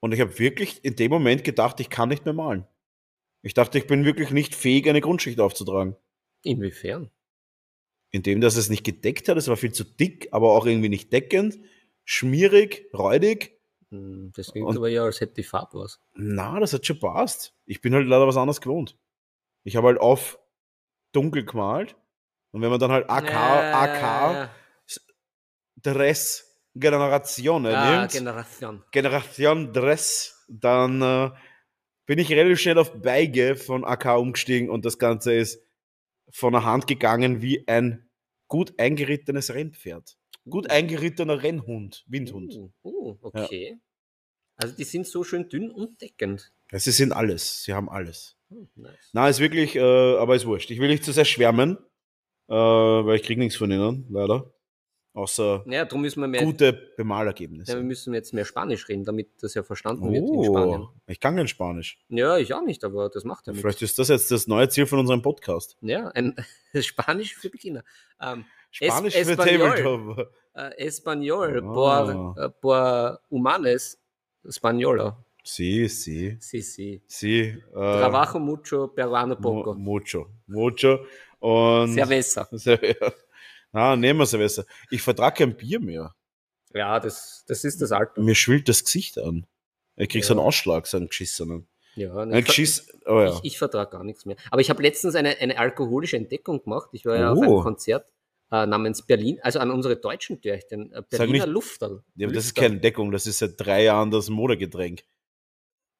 Und 0.00 0.12
ich 0.12 0.20
habe 0.20 0.38
wirklich 0.38 0.84
in 0.84 0.96
dem 0.96 1.10
Moment 1.10 1.44
gedacht, 1.44 1.78
ich 1.80 1.90
kann 1.90 2.08
nicht 2.08 2.24
mehr 2.24 2.34
malen. 2.34 2.66
Ich 3.42 3.54
dachte, 3.54 3.78
ich 3.78 3.86
bin 3.86 4.04
wirklich 4.04 4.30
nicht 4.30 4.54
fähig, 4.54 4.88
eine 4.88 5.00
Grundschicht 5.00 5.40
aufzutragen. 5.40 5.96
Inwiefern? 6.44 7.10
Indem, 8.12 8.40
dass 8.40 8.56
es 8.56 8.68
nicht 8.68 8.84
gedeckt 8.84 9.28
hat, 9.28 9.36
es 9.38 9.48
war 9.48 9.56
viel 9.56 9.72
zu 9.72 9.84
dick, 9.84 10.28
aber 10.32 10.52
auch 10.52 10.66
irgendwie 10.66 10.88
nicht 10.90 11.12
deckend, 11.12 11.58
schmierig, 12.04 12.86
räudig. 12.94 13.58
Hm, 13.90 14.32
Das 14.36 14.52
klingt 14.52 14.68
Und- 14.68 14.76
aber 14.76 14.88
ja, 14.88 15.02
als 15.04 15.20
hätte 15.20 15.34
die 15.34 15.42
Farbe 15.42 15.78
was. 15.80 15.98
Na, 16.14 16.60
das 16.60 16.72
hat 16.72 16.86
schon 16.86 17.00
passt. 17.00 17.54
Ich 17.66 17.80
bin 17.80 17.94
halt 17.94 18.06
leider 18.06 18.26
was 18.28 18.36
anderes 18.36 18.60
gewohnt. 18.60 18.96
Ich 19.64 19.76
habe 19.76 19.88
halt 19.88 19.98
auf 19.98 20.38
dunkel 21.12 21.44
gemalt. 21.44 21.96
Und 22.52 22.60
wenn 22.62 22.70
man 22.70 22.78
dann 22.80 22.92
halt 22.92 23.08
AK, 23.08 23.32
AK, 23.32 24.50
Dress, 25.82 26.48
Generation 26.74 27.66
Ah, 27.66 28.00
nimmt, 28.00 28.12
Generation. 28.12 28.82
Generation 28.92 29.72
Dress, 29.72 30.44
dann 30.48 31.00
äh, 31.02 31.30
bin 32.06 32.18
ich 32.18 32.30
relativ 32.30 32.60
schnell 32.60 32.78
auf 32.78 32.92
Beige 33.00 33.56
von 33.56 33.84
AK 33.84 34.18
umgestiegen 34.18 34.68
und 34.70 34.84
das 34.84 34.98
Ganze 34.98 35.34
ist 35.34 35.62
von 36.32 36.52
der 36.52 36.64
Hand 36.64 36.86
gegangen 36.86 37.42
wie 37.42 37.66
ein 37.68 38.08
gut 38.48 38.74
eingerittenes 38.78 39.54
Rennpferd. 39.54 40.16
Gut 40.48 40.70
eingerittener 40.70 41.42
Rennhund, 41.42 42.04
Windhund. 42.08 42.54
Uh, 42.56 42.70
uh, 42.82 43.18
okay. 43.22 43.78
Also 44.56 44.74
die 44.76 44.84
sind 44.84 45.06
so 45.06 45.24
schön 45.24 45.48
dünn 45.48 45.70
und 45.70 46.00
deckend. 46.00 46.52
Ja, 46.70 46.78
Sie 46.78 46.90
sind 46.90 47.12
alles, 47.12 47.62
sie 47.62 47.74
haben 47.74 47.88
alles. 47.88 48.36
Hm, 48.48 48.68
nice. 48.74 49.10
Na, 49.12 49.28
ist 49.28 49.40
wirklich, 49.40 49.76
äh, 49.76 49.80
aber 49.80 50.34
ist 50.34 50.46
wurscht. 50.46 50.70
Ich 50.70 50.78
will 50.78 50.88
nicht 50.88 51.04
zu 51.04 51.12
sehr 51.12 51.24
schwärmen, 51.24 51.78
äh, 52.48 52.54
weil 52.54 53.16
ich 53.16 53.22
krieg 53.22 53.38
nichts 53.38 53.56
von 53.56 53.70
ihnen, 53.70 54.06
leider. 54.10 54.51
Außer 55.14 55.62
Ja, 55.66 55.84
darum 55.84 56.00
müssen 56.00 56.20
wir 56.22 56.26
mehr, 56.28 56.42
gute 56.42 56.64
ja, 56.64 56.72
Bemalergebnisse. 56.96 57.74
wir 57.76 57.82
müssen 57.82 58.14
jetzt 58.14 58.32
mehr 58.32 58.46
Spanisch 58.46 58.88
reden, 58.88 59.04
damit 59.04 59.28
das 59.42 59.52
ja 59.52 59.62
verstanden 59.62 60.10
wird 60.10 60.26
in 60.26 60.44
Spanien. 60.44 60.82
Oh, 60.82 60.88
ich 61.06 61.20
kann 61.20 61.36
kein 61.36 61.48
Spanisch. 61.48 61.98
Ja, 62.08 62.38
ich 62.38 62.54
auch 62.54 62.62
nicht, 62.62 62.82
aber 62.82 63.10
das 63.10 63.24
macht 63.24 63.46
ja 63.46 63.52
nichts. 63.52 63.60
Vielleicht 63.60 63.82
ist 63.82 63.98
das 63.98 64.08
jetzt 64.08 64.30
das 64.30 64.46
neue 64.46 64.70
Ziel 64.70 64.86
von 64.86 64.98
unserem 65.00 65.20
Podcast. 65.20 65.76
Ja, 65.82 66.08
ein 66.08 66.34
Spanisch 66.80 67.34
für 67.34 67.50
Beginner. 67.50 67.84
Ähm, 68.22 68.46
Spanisch 68.70 69.14
Es- 69.14 69.26
für 69.28 69.32
Espanol. 69.32 69.74
Tabletop. 69.76 70.32
äh, 70.54 70.86
Español, 70.88 71.58
Ah. 71.62 71.72
por, 71.74 72.42
äh, 72.44 72.48
por 72.60 73.20
humanes, 73.30 73.98
Española. 74.44 75.16
Sí, 75.44 75.88
sí, 75.88 76.36
Sí, 76.40 76.62
sí. 76.62 77.02
sí. 77.06 77.40
Äh, 77.40 77.72
Trabajo 77.74 78.38
mucho, 78.38 78.88
peruano 78.94 79.36
poco. 79.36 79.74
mucho, 79.74 80.30
mucho. 80.46 81.00
Und 81.40 81.94
Cerveza. 81.94 82.48
Sehr- 82.52 82.96
Na, 83.72 83.96
nehmen 83.96 84.18
wir 84.20 84.26
Silvester. 84.26 84.64
Ich 84.90 85.02
vertrage 85.02 85.36
kein 85.44 85.56
Bier 85.56 85.80
mehr. 85.80 86.14
Ja, 86.74 87.00
das, 87.00 87.44
das 87.48 87.64
ist 87.64 87.80
das 87.82 87.92
Alter. 87.92 88.20
Mir 88.20 88.34
schwillt 88.34 88.68
das 88.68 88.84
Gesicht 88.84 89.18
an. 89.18 89.46
Ich 89.96 90.08
krieg 90.08 90.24
so 90.24 90.34
Ja. 90.34 90.38
einen 90.40 90.46
Ausschlag, 90.46 90.86
so 90.86 90.96
einen 90.96 91.08
geschissenen. 91.08 91.68
Ja, 91.94 92.14
Ein 92.16 92.30
ich, 92.30 92.34
ver- 92.36 92.42
Geschiss, 92.42 92.88
oh 93.06 93.20
ja. 93.20 93.28
ich, 93.34 93.40
ich 93.44 93.58
vertrage 93.58 93.90
gar 93.90 94.04
nichts 94.04 94.24
mehr. 94.24 94.36
Aber 94.50 94.60
ich 94.62 94.70
habe 94.70 94.82
letztens 94.82 95.14
eine, 95.14 95.36
eine 95.38 95.58
alkoholische 95.58 96.16
Entdeckung 96.16 96.62
gemacht. 96.62 96.88
Ich 96.92 97.04
war 97.04 97.16
ja 97.16 97.32
auf 97.32 97.38
Oh. 97.38 97.42
einem 97.42 97.62
Konzert 97.62 98.06
äh, 98.50 98.64
namens 98.66 99.02
Berlin, 99.02 99.38
also 99.42 99.58
an 99.58 99.70
unsere 99.70 99.96
deutschen 99.96 100.40
Türchen, 100.40 100.90
äh, 100.92 100.96
Sag 100.96 101.08
Berliner 101.10 101.44
nicht- 101.44 101.52
Lufterl. 101.52 102.02
Ja, 102.16 102.26
aber 102.26 102.34
das 102.34 102.46
ist 102.46 102.54
keine 102.54 102.78
Deckung, 102.80 103.10
das 103.10 103.26
ist 103.26 103.38
seit 103.38 103.54
drei 103.58 103.84
Jahren 103.84 104.10
das 104.10 104.30
Modegetränk. 104.30 105.04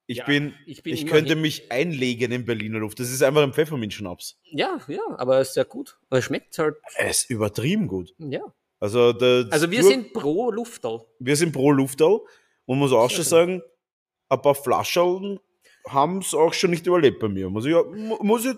Ich 0.07 0.19
Ja, 0.19 0.25
bin, 0.27 0.55
ich 0.67 0.83
bin 0.83 0.95
ich 0.95 1.07
könnte 1.07 1.37
mich 1.37 1.71
einlegen 1.71 2.33
in 2.33 2.45
Berliner 2.45 2.81
Luft. 2.81 2.99
Das 3.01 3.11
ist 3.11 3.23
einfach 3.23 3.43
ein 3.43 3.53
Pfefferminzschnaps. 3.53 4.41
Ja, 4.51 4.81
ja, 4.89 5.01
aber 5.17 5.39
es 5.41 5.51
ist 5.51 5.57
ja 5.57 5.65
gut. 5.65 5.99
Aber 6.11 6.19
Es 6.19 6.25
schmeckt 6.25 6.59
halt, 6.59 6.77
Er 6.97 7.11
ist 7.11 7.31
übertrieben 7.31 7.87
gut. 7.89 8.13
ja. 8.19 8.41
Also, 8.81 9.11
Also 9.51 9.71
wir 9.71 9.81
du- 9.81 9.87
sind 9.87 10.13
pro 10.13 10.51
Lufterl. 10.51 11.03
wir 11.21 11.37
sind 11.37 11.53
pro 11.53 11.71
Luftal 11.71 12.19
und 12.65 12.79
muss 12.79 12.91
auch 12.93 13.09
schon 13.11 13.23
Sehr 13.23 13.39
sagen, 13.47 13.63
ein 14.29 14.43
paar 14.43 14.57
Flaschen 14.57 15.39
haben 15.89 16.19
es 16.19 16.35
auch 16.35 16.53
schon 16.53 16.71
nicht 16.71 16.85
überlebt 16.87 17.21
bei 17.21 17.29
mir. 17.29 17.49
Muss 17.49 17.65
ich, 17.65 17.73
mu- 17.73 18.19
muss 18.23 18.45
ich, 18.45 18.57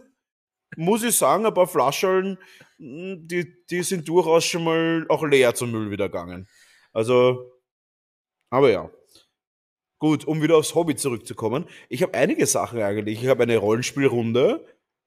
muss 0.78 1.02
ich 1.02 1.14
sagen, 1.14 1.44
ein 1.44 1.52
paar 1.52 1.66
Flaschen, 1.68 2.38
mh, 2.78 3.16
die, 3.20 3.54
die 3.68 3.82
sind 3.82 4.08
durchaus 4.08 4.46
schon 4.46 4.64
mal 4.64 5.04
auch 5.10 5.22
leer 5.24 5.54
zum 5.54 5.70
Müll 5.72 5.90
wieder 5.90 6.08
gegangen. 6.08 6.48
Also, 6.94 7.52
aber 8.48 8.70
ja. 8.70 8.90
Gut, 9.98 10.24
um 10.26 10.42
wieder 10.42 10.56
aufs 10.56 10.74
Hobby 10.74 10.96
zurückzukommen. 10.96 11.66
Ich 11.88 12.02
habe 12.02 12.14
einige 12.14 12.46
Sachen 12.46 12.80
eigentlich. 12.80 13.22
Ich 13.22 13.28
habe 13.28 13.44
eine 13.44 13.56
Rollenspielrunde 13.56 14.64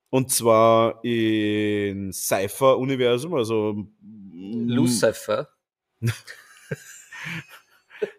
und 0.09 0.31
zwar 0.31 1.03
in 1.03 2.11
Cypher-Universum, 2.13 3.33
also 3.33 3.73
mm, 3.99 4.69
Lucifer. 4.69 5.49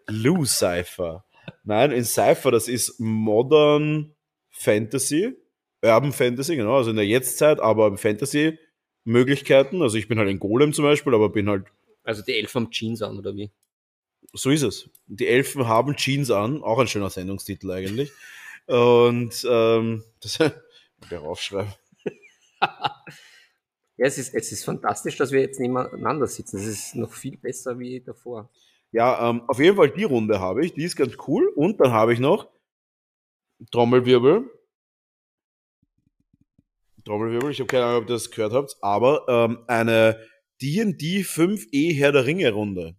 Lou 0.07 0.45
Cypher. 0.45 1.25
Nein, 1.63 1.91
in 1.91 2.03
Cypher, 2.03 2.51
das 2.51 2.67
ist 2.67 2.99
Modern 2.99 4.13
Fantasy, 4.49 5.35
Urban 5.81 6.11
Fantasy, 6.11 6.55
genau, 6.55 6.77
also 6.77 6.91
in 6.91 6.97
der 6.97 7.07
Jetztzeit, 7.07 7.59
aber 7.59 7.97
Fantasy-Möglichkeiten. 7.97 9.81
Also 9.81 9.97
ich 9.97 10.07
bin 10.07 10.19
halt 10.19 10.29
ein 10.29 10.39
Golem 10.39 10.73
zum 10.73 10.83
Beispiel, 10.83 11.13
aber 11.13 11.29
bin 11.29 11.49
halt, 11.49 11.65
Also 12.03 12.21
die 12.21 12.33
Elf 12.33 12.55
am 12.55 12.69
Jeans 12.69 13.01
an, 13.01 13.17
oder 13.17 13.35
wie? 13.35 13.49
So 14.33 14.51
ist 14.51 14.63
es. 14.63 14.89
Die 15.07 15.27
Elfen 15.27 15.67
haben 15.67 15.95
Jeans 15.95 16.29
an, 16.29 16.63
auch 16.63 16.79
ein 16.79 16.87
schöner 16.87 17.09
Sendungstitel 17.09 17.71
eigentlich. 17.71 18.11
Und 18.67 19.45
ähm, 19.49 20.03
das 20.21 20.37
der 20.37 21.19
raufschreiben. 21.19 21.73
Ja, 23.99 24.05
es 24.05 24.17
ist, 24.17 24.33
es 24.33 24.51
ist 24.53 24.63
fantastisch, 24.63 25.17
dass 25.17 25.31
wir 25.33 25.41
jetzt 25.41 25.59
nebeneinander 25.59 26.25
sitzen. 26.25 26.57
Es 26.57 26.65
ist 26.65 26.95
noch 26.95 27.11
viel 27.11 27.35
besser 27.35 27.79
wie 27.79 27.99
davor. 27.99 28.49
Ja, 28.91 29.29
ähm, 29.29 29.41
auf 29.47 29.59
jeden 29.59 29.75
Fall 29.75 29.89
die 29.89 30.05
Runde 30.05 30.39
habe 30.39 30.65
ich, 30.65 30.73
die 30.73 30.85
ist 30.85 30.95
ganz 30.95 31.17
cool. 31.27 31.51
Und 31.55 31.81
dann 31.81 31.91
habe 31.91 32.13
ich 32.13 32.19
noch 32.19 32.47
Trommelwirbel. 33.71 34.49
Trommelwirbel, 37.03 37.51
ich 37.51 37.59
habe 37.59 37.67
keine 37.67 37.85
Ahnung, 37.85 38.03
ob 38.03 38.09
ihr 38.09 38.13
das 38.13 38.31
gehört 38.31 38.53
habt, 38.53 38.77
aber 38.81 39.25
ähm, 39.27 39.59
eine 39.67 40.25
D&D 40.61 41.21
5e 41.21 41.97
Herr 41.97 42.13
der 42.13 42.25
Ringe 42.25 42.51
Runde. 42.51 42.95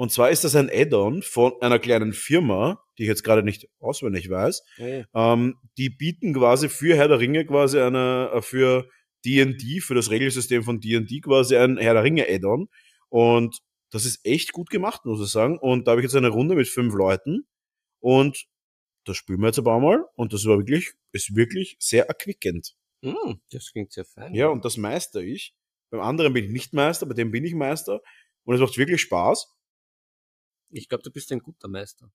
Und 0.00 0.10
zwar 0.10 0.30
ist 0.30 0.44
das 0.44 0.56
ein 0.56 0.70
Add-on 0.72 1.20
von 1.20 1.52
einer 1.60 1.78
kleinen 1.78 2.14
Firma, 2.14 2.82
die 2.96 3.02
ich 3.02 3.08
jetzt 3.10 3.22
gerade 3.22 3.42
nicht 3.42 3.68
auswendig 3.80 4.30
weiß. 4.30 4.64
Okay. 4.78 5.04
Ähm, 5.14 5.58
die 5.76 5.90
bieten 5.90 6.32
quasi 6.32 6.70
für 6.70 6.96
Herr 6.96 7.08
der 7.08 7.20
Ringe 7.20 7.44
quasi 7.44 7.78
eine, 7.78 8.30
äh, 8.32 8.40
für 8.40 8.88
D&D, 9.26 9.80
für 9.82 9.94
das 9.94 10.10
Regelsystem 10.10 10.62
von 10.62 10.80
D&D 10.80 11.20
quasi 11.20 11.54
ein 11.58 11.76
Herr 11.76 11.92
der 11.92 12.02
Ringe 12.02 12.26
Add-on. 12.26 12.70
Und 13.10 13.58
das 13.90 14.06
ist 14.06 14.24
echt 14.24 14.54
gut 14.54 14.70
gemacht, 14.70 15.04
muss 15.04 15.20
ich 15.20 15.30
sagen. 15.30 15.58
Und 15.58 15.86
da 15.86 15.90
habe 15.90 16.00
ich 16.00 16.04
jetzt 16.04 16.16
eine 16.16 16.30
Runde 16.30 16.54
mit 16.54 16.68
fünf 16.68 16.94
Leuten. 16.94 17.46
Und 17.98 18.46
das 19.04 19.18
spielen 19.18 19.40
wir 19.40 19.48
jetzt 19.48 19.58
ein 19.58 19.64
paar 19.64 19.80
Mal. 19.80 20.06
Und 20.14 20.32
das 20.32 20.46
war 20.46 20.56
wirklich, 20.56 20.94
ist 21.12 21.36
wirklich 21.36 21.76
sehr 21.78 22.06
erquickend. 22.06 22.74
Hm, 23.04 23.42
das 23.50 23.70
klingt 23.70 23.92
sehr 23.92 24.06
fein. 24.06 24.34
Ja, 24.34 24.48
und 24.48 24.64
das 24.64 24.78
meister 24.78 25.20
ich. 25.20 25.54
Beim 25.90 26.00
anderen 26.00 26.32
bin 26.32 26.46
ich 26.46 26.52
nicht 26.52 26.72
Meister, 26.72 27.04
bei 27.04 27.12
dem 27.12 27.30
bin 27.30 27.44
ich 27.44 27.52
Meister. 27.52 28.00
Und 28.44 28.54
es 28.54 28.62
macht 28.62 28.78
wirklich 28.78 29.02
Spaß. 29.02 29.59
Ich 30.70 30.88
glaube, 30.88 31.02
du 31.02 31.10
bist 31.10 31.30
ein 31.32 31.40
guter 31.40 31.68
Meister. 31.68 32.10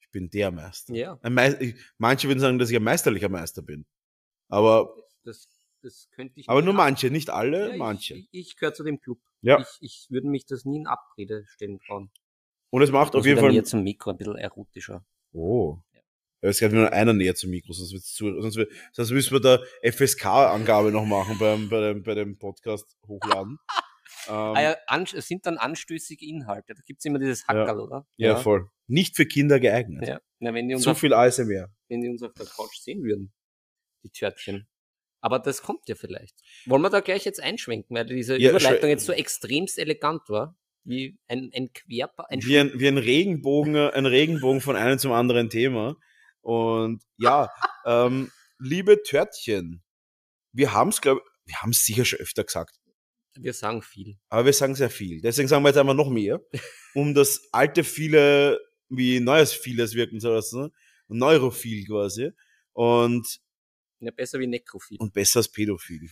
Ich 0.00 0.10
bin 0.10 0.28
der 0.30 0.50
Meister. 0.50 0.94
Ja. 0.94 1.18
Ein 1.22 1.34
Mei 1.34 1.56
ich, 1.60 1.74
manche 1.98 2.28
würden 2.28 2.40
sagen, 2.40 2.58
dass 2.58 2.70
ich 2.70 2.76
ein 2.76 2.82
meisterlicher 2.82 3.28
Meister 3.28 3.62
bin. 3.62 3.86
Aber, 4.48 4.94
Das, 5.24 5.48
das 5.82 6.08
könnte 6.10 6.40
ich 6.40 6.48
aber 6.48 6.62
nur 6.62 6.74
manche, 6.74 7.10
nicht 7.10 7.30
alle, 7.30 7.70
Ja, 7.70 7.76
manche. 7.76 8.14
Ich, 8.14 8.28
ich, 8.32 8.48
ich 8.48 8.56
gehöre 8.56 8.74
zu 8.74 8.84
dem 8.84 9.00
Club. 9.00 9.20
Ja. 9.42 9.60
Ich, 9.60 9.78
ich 9.80 10.06
würde 10.10 10.28
mich 10.28 10.46
das 10.46 10.64
nie 10.64 10.78
in 10.78 10.86
Abrede 10.86 11.44
stellen 11.48 11.78
trauen. 11.80 12.10
Und 12.70 12.82
es 12.82 12.90
macht 12.90 13.14
auf 13.14 13.20
Muss 13.20 13.26
jeden 13.26 13.40
Fall. 13.40 13.52
näher 13.52 13.64
zum 13.64 13.82
Mikro, 13.82 14.10
ein 14.10 14.16
bisschen 14.16 14.36
erotischer. 14.36 15.04
Oh. 15.32 15.78
Ja, 16.42 16.50
es 16.50 16.58
geht 16.58 16.72
nur 16.72 16.92
einer 16.92 17.12
näher 17.12 17.34
zum 17.34 17.50
Mikro, 17.50 17.72
sonst, 17.72 17.92
wird's 17.92 18.12
zu, 18.12 18.40
sonst, 18.42 18.58
sonst 18.92 19.10
müssen 19.12 19.32
wir 19.32 19.40
da 19.40 19.60
FSK-Angabe 19.82 20.90
noch 20.90 21.06
machen 21.06 21.38
beim, 21.38 21.68
bei, 21.68 21.80
dem, 21.80 22.02
bei 22.02 22.14
dem 22.14 22.36
Podcast 22.38 22.96
hochladen. 23.06 23.58
ähm, 24.28 24.34
ah 24.34 24.62
ja, 24.62 24.76
an, 24.86 25.04
es 25.04 25.28
sind 25.28 25.46
dann 25.46 25.58
anstößige 25.58 26.26
Inhalte. 26.26 26.74
Da 26.74 26.82
gibt's 26.84 27.04
immer 27.04 27.18
dieses 27.18 27.46
Hackerl, 27.46 27.80
oder? 27.80 28.06
ja, 28.16 28.36
voll. 28.36 28.68
Nicht 28.86 29.16
für 29.16 29.26
Kinder 29.26 29.60
geeignet. 29.60 30.06
Ja. 30.06 30.20
Na, 30.40 30.52
wenn, 30.52 30.68
die 30.68 30.74
uns 30.74 30.84
Zu 30.84 30.90
auf, 30.90 30.98
viel 30.98 31.14
ASMR. 31.14 31.72
wenn 31.88 32.02
die 32.02 32.08
uns 32.08 32.22
auf 32.22 32.34
der 32.34 32.46
Couch 32.46 32.76
sehen 32.76 33.02
würden, 33.02 33.32
die 34.02 34.10
Törtchen. 34.10 34.68
Aber 35.20 35.38
das 35.38 35.62
kommt 35.62 35.88
ja 35.88 35.94
vielleicht. 35.94 36.38
Wollen 36.66 36.82
wir 36.82 36.90
da 36.90 37.00
gleich 37.00 37.24
jetzt 37.24 37.42
einschwenken, 37.42 37.96
weil 37.96 38.04
diese 38.04 38.36
Ja, 38.36 38.50
Überleitung 38.50 38.90
jetzt 38.90 39.06
so 39.06 39.12
extremst 39.12 39.78
elegant 39.78 40.28
war, 40.28 40.54
wie 40.84 41.18
ein, 41.28 41.50
ein 41.54 41.72
Querpa, 41.72 42.26
ein 42.28 42.42
Wie 42.42 42.58
ein, 42.58 42.78
wie 42.78 42.88
ein 42.88 42.98
Regenbogen, 42.98 43.74
ein 43.74 44.04
Regenbogen 44.04 44.60
von 44.60 44.76
einem 44.76 44.98
zum 44.98 45.12
anderen 45.12 45.48
Thema. 45.48 45.96
Und 46.42 47.02
ja, 47.16 47.48
ähm, 47.86 48.30
liebe 48.58 49.02
Törtchen, 49.02 49.82
wir 50.52 50.74
haben 50.74 50.90
es, 50.90 51.00
glaube 51.00 51.22
wir 51.46 51.56
haben 51.62 51.70
es 51.70 51.84
sicher 51.84 52.04
schon 52.04 52.20
öfter 52.20 52.44
gesagt, 52.44 52.76
Wir 53.36 53.52
sagen 53.52 53.82
viel. 53.82 54.16
aber 54.28 54.44
wir 54.46 54.52
sagen 54.52 54.74
sehr 54.74 54.90
viel. 54.90 55.20
Deswegen 55.20 55.48
sagen 55.48 55.62
wir 55.64 55.70
jetzt 55.70 55.78
einfach 55.78 55.94
noch 55.94 56.10
mehr, 56.10 56.40
um 56.94 57.14
das 57.14 57.48
alte 57.52 57.84
viele 57.84 58.60
wie 58.88 59.18
neues 59.20 59.52
vieles 59.52 59.94
wirken 59.94 60.20
zu 60.20 60.28
lassen. 60.30 60.70
Neurophil 61.08 61.84
quasi. 61.86 62.30
Und, 62.72 63.40
Ja, 64.00 64.10
besser 64.12 64.38
wie 64.38 64.46
Nekrophil. 64.46 64.98
und 65.00 65.12
besser 65.12 65.38
als 65.40 65.50
Pädophil. 65.50 66.08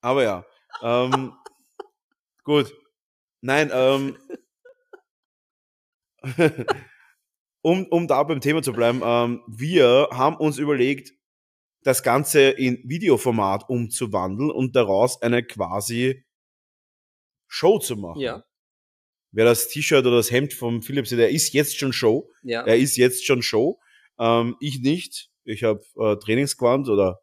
Aber 0.00 0.22
ja, 0.22 0.46
ähm, 0.82 1.32
gut. 2.44 2.74
Nein, 3.40 3.70
ähm, 3.72 4.16
um, 7.62 7.86
um 7.86 8.06
da 8.08 8.22
beim 8.22 8.40
Thema 8.40 8.62
zu 8.62 8.72
bleiben, 8.72 9.00
ähm, 9.04 9.42
wir 9.46 10.08
haben 10.12 10.36
uns 10.36 10.58
überlegt, 10.58 11.12
das 11.84 12.02
Ganze 12.02 12.50
in 12.50 12.82
Videoformat 12.84 13.68
umzuwandeln 13.68 14.50
und 14.50 14.74
daraus 14.74 15.22
eine 15.22 15.44
quasi 15.44 16.24
Show 17.46 17.78
zu 17.78 17.96
machen. 17.96 18.20
Ja, 18.20 18.44
Wer 19.36 19.44
das 19.46 19.66
T-Shirt 19.66 20.06
oder 20.06 20.18
das 20.18 20.30
Hemd 20.30 20.54
vom 20.54 20.80
Philipp 20.80 21.08
sieht, 21.08 21.18
der 21.18 21.30
ist 21.30 21.52
jetzt 21.52 21.76
schon 21.76 21.92
Show. 21.92 22.30
ja. 22.44 22.62
Er 22.62 22.76
ist 22.76 22.96
jetzt 22.96 23.26
schon 23.26 23.42
Show. 23.42 23.80
Ähm, 24.16 24.54
ich 24.60 24.80
nicht. 24.80 25.28
Ich 25.42 25.64
habe 25.64 25.80
äh, 25.96 26.16
Trainingsquant 26.16 26.88
oder 26.88 27.20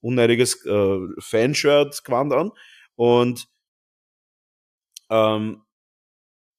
unnötiges 0.00 0.64
äh, 0.64 0.98
Fanshirt-Quant 1.18 2.32
an. 2.32 2.52
Und 2.94 3.48
ähm, 5.10 5.62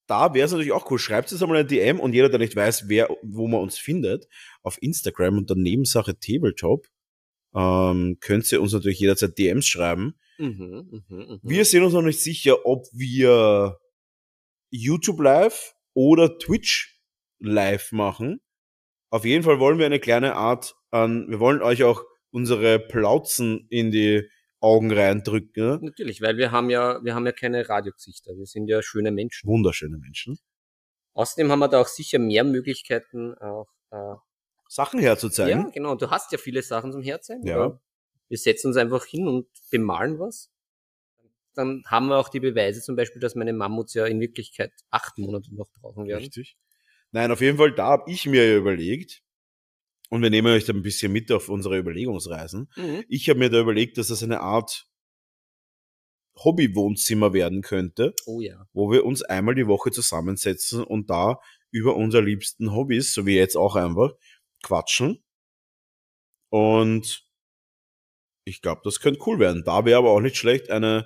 da 0.06 0.34
wäre 0.34 0.46
es 0.46 0.52
natürlich 0.52 0.74
auch 0.74 0.92
cool. 0.92 1.00
Schreibt 1.00 1.32
es 1.32 1.42
einmal 1.42 1.60
eine 1.60 1.68
DM 1.68 2.02
und 2.02 2.12
jeder, 2.12 2.28
der 2.28 2.40
nicht 2.40 2.58
weiß, 2.58 2.90
wer, 2.90 3.08
wo 3.22 3.48
man 3.48 3.62
uns 3.62 3.78
findet, 3.78 4.28
auf 4.64 4.82
Instagram 4.82 5.38
unter 5.38 5.56
Nebensache 5.56 6.20
Tabletop, 6.20 6.88
ähm, 7.56 8.18
könnt 8.20 8.52
ihr 8.52 8.62
uns 8.62 8.74
natürlich 8.74 9.00
jederzeit 9.00 9.38
DMs 9.38 9.68
schreiben. 9.68 10.20
Mhm, 10.38 11.04
mhm, 11.10 11.16
mhm. 11.18 11.40
Wir 11.44 11.66
sind 11.66 11.84
uns 11.84 11.94
noch 11.94 12.02
nicht 12.02 12.22
sicher, 12.22 12.66
ob 12.66 12.86
wir 12.94 13.78
YouTube 14.70 15.20
live 15.20 15.76
oder 15.94 16.38
Twitch 16.38 17.02
live 17.40 17.92
machen. 17.92 18.42
Auf 19.10 19.26
jeden 19.26 19.44
Fall 19.44 19.60
wollen 19.60 19.80
wir 19.80 19.86
eine 19.86 20.00
kleine 20.00 20.36
Art 20.36 20.76
an, 20.92 21.28
wir 21.30 21.40
wollen 21.40 21.62
euch 21.62 21.84
auch 21.84 22.04
unsere 22.32 22.80
Plauzen 22.80 23.68
in 23.70 23.92
die 23.92 24.30
Augen 24.62 24.92
reindrücken. 24.92 25.64
Ne? 25.64 25.80
Natürlich, 25.82 26.22
weil 26.22 26.38
wir 26.38 26.52
haben 26.52 26.70
ja, 26.70 27.04
wir 27.04 27.16
haben 27.16 27.26
ja 27.26 27.32
keine 27.32 27.68
Radiogesichter. 27.68 28.36
Wir 28.36 28.46
sind 28.46 28.68
ja 28.68 28.82
schöne 28.82 29.12
Menschen. 29.12 29.48
Wunderschöne 29.48 29.98
Menschen. 29.98 30.38
Außerdem 31.14 31.52
haben 31.52 31.60
wir 31.60 31.70
da 31.70 31.82
auch 31.82 31.88
sicher 31.88 32.20
mehr 32.20 32.44
Möglichkeiten, 32.44 33.34
auch, 33.36 33.68
äh, 33.92 34.16
Sachen 34.70 35.00
ja, 35.00 35.08
herzuzeigen. 35.08 35.72
genau. 35.72 35.96
Du 35.96 36.12
hast 36.12 36.32
ja 36.32 36.38
viele 36.38 36.62
Sachen 36.62 36.92
zum 36.92 37.02
Herzeigen. 37.02 37.46
Ja. 37.46 37.80
Wir 38.30 38.38
setzen 38.38 38.68
uns 38.68 38.78
einfach 38.78 39.04
hin 39.04 39.28
und 39.28 39.48
bemalen 39.72 40.20
was. 40.20 40.52
Dann 41.56 41.84
haben 41.88 42.08
wir 42.08 42.18
auch 42.18 42.30
die 42.30 42.40
Beweise 42.40 42.80
zum 42.80 42.96
Beispiel, 42.96 43.20
dass 43.20 43.34
meine 43.34 43.52
Mammuts 43.52 43.96
ja 43.96 44.06
in 44.06 44.20
Wirklichkeit 44.20 44.72
acht 44.92 45.18
Monate 45.18 45.54
noch 45.56 45.70
brauchen 45.82 46.08
werden. 46.08 46.22
Richtig. 46.22 46.56
Nein, 47.12 47.32
auf 47.32 47.42
jeden 47.42 47.58
Fall, 47.58 47.74
da 47.74 47.88
habe 47.88 48.12
ich 48.12 48.28
mir 48.28 48.48
ja 48.48 48.58
überlegt, 48.58 49.24
und 50.10 50.22
wir 50.22 50.30
nehmen 50.30 50.54
euch 50.54 50.66
da 50.66 50.74
ein 50.74 50.84
bisschen 50.84 51.12
mit 51.12 51.32
auf 51.32 51.50
unsere 51.50 51.78
Überlegungsreisen. 51.78 52.70
Mhm. 52.76 53.04
Ich 53.10 53.28
habe 53.30 53.40
mir 53.40 53.50
da 53.50 53.60
überlegt, 53.60 53.98
dass 53.98 54.10
das 54.10 54.22
eine 54.22 54.42
Art 54.42 54.88
Hobbywohnzimmer 56.44 57.34
werden 57.34 57.62
könnte. 57.62 58.14
Oh 58.28 58.40
ja. 58.40 58.68
wo 58.72 58.92
wir 58.92 59.04
uns 59.04 59.24
einmal 59.24 59.56
die 59.56 59.68
Woche 59.68 59.90
zusammensetzen 59.92 60.84
und 60.84 61.10
da 61.10 61.40
über 61.72 61.96
unsere 61.96 62.24
liebsten 62.24 62.72
Hobbys, 62.72 63.14
so 63.14 63.26
wie 63.26 63.36
jetzt 63.36 63.56
auch 63.56 63.76
einfach, 63.76 64.14
quatschen. 64.64 65.24
Und 66.52 67.26
ich 68.46 68.62
glaube, 68.62 68.82
das 68.84 69.00
könnte 69.00 69.22
cool 69.26 69.40
werden. 69.40 69.64
Da 69.64 69.86
wäre 69.86 70.00
aber 70.00 70.12
auch 70.12 70.22
nicht 70.22 70.38
schlecht, 70.38 70.70
eine, 70.70 71.06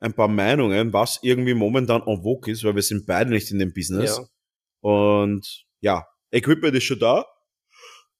ein 0.00 0.14
paar 0.14 0.28
Meinungen, 0.28 0.92
was 0.92 1.20
irgendwie 1.22 1.54
momentan 1.54 2.02
en 2.06 2.22
vogue 2.22 2.52
ist, 2.52 2.64
weil 2.64 2.74
wir 2.74 2.82
sind 2.82 3.06
beide 3.06 3.30
nicht 3.30 3.50
in 3.50 3.58
dem 3.58 3.72
Business. 3.72 4.18
ja. 4.18 4.26
Und 4.80 5.66
ja, 5.80 6.06
Equipment 6.30 6.74
ist 6.74 6.84
schon 6.84 6.98
da. 6.98 7.26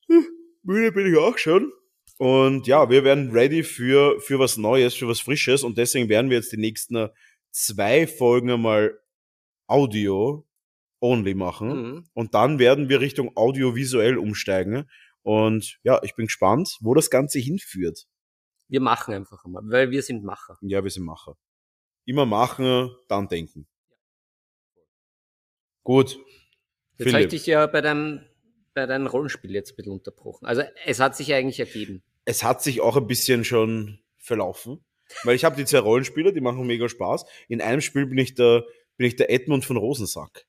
Hm, 0.09 0.27
Müde 0.63 0.93
bin 0.93 1.11
ich 1.11 1.19
auch 1.19 1.37
schon. 1.37 1.73
Und 2.17 2.67
ja, 2.67 2.89
wir 2.91 3.05
werden 3.05 3.33
ready 3.33 3.63
für, 3.63 4.21
für 4.21 4.39
was 4.39 4.57
Neues, 4.57 4.95
für 4.95 5.09
was 5.09 5.21
Frisches. 5.21 5.63
Und 5.63 5.77
deswegen 5.77 6.09
werden 6.09 6.31
wir 6.31 6.39
jetzt 6.39 6.53
die 6.53 6.59
nächsten 6.59 7.09
zwei 7.51 8.07
Folgen 8.07 8.51
einmal 8.51 8.99
Audio 9.67 10.47
only 11.05 11.35
machen. 11.35 11.69
Mhm. 11.69 12.05
Und 12.15 12.35
dann 12.35 12.59
werden 12.59 12.89
wir 12.89 13.01
Richtung 13.01 13.37
audiovisuell 13.37 14.17
umsteigen. 14.17 14.89
Und 15.23 15.79
ja, 15.83 16.01
ich 16.03 16.15
bin 16.15 16.27
gespannt, 16.27 16.79
wo 16.81 16.95
das 16.95 17.11
Ganze 17.11 17.39
hinführt. 17.39 18.07
Wir 18.69 18.81
machen 18.81 19.15
einfach 19.15 19.45
einmal, 19.45 19.63
weil 19.67 19.91
wir 19.91 20.03
sind 20.03 20.25
Macher. 20.25 20.59
Ja, 20.63 20.83
wir 20.83 20.91
sind 20.91 21.05
Macher. 21.05 21.37
Immer 22.07 22.27
machen, 22.27 22.91
dann 23.09 23.29
denken. 23.29 23.67
Gut. 25.83 26.19
Jetzt 26.97 27.13
habe 27.13 27.23
ich 27.23 27.29
dich 27.29 27.47
ja 27.47 27.67
bei 27.67 27.81
deinem, 27.81 28.25
bei 28.73 28.87
deinem 28.87 29.07
Rollenspiel 29.07 29.53
jetzt 29.53 29.73
ein 29.73 29.77
bisschen 29.77 29.93
unterbrochen. 29.93 30.47
Also 30.47 30.63
es 30.87 31.01
hat 31.01 31.17
sich 31.17 31.33
eigentlich 31.35 31.61
ergeben. 31.61 32.03
es 32.25 32.43
hat 32.43 32.63
sich 32.63 32.81
auch 32.81 32.97
ein 32.97 33.07
bisschen 33.07 33.45
schon 33.45 34.01
verlaufen. 34.17 34.85
Weil 35.25 35.37
ich 35.37 35.45
habe 35.45 35.57
die 35.57 35.67
zwei 35.67 35.81
Rollenspieler, 35.81 36.33
die 36.33 36.41
machen 36.41 36.67
mega 36.67 36.89
Spaß. 36.89 37.27
In 37.49 37.61
einem 37.61 37.83
Spiel 37.83 38.07
bin 38.07 38.17
ich 38.17 38.35
der, 38.35 38.65
bin 38.97 39.07
ich 39.07 39.17
der 39.17 39.31
Edmund 39.31 39.65
von 39.67 39.77
Rosensack. 39.77 40.47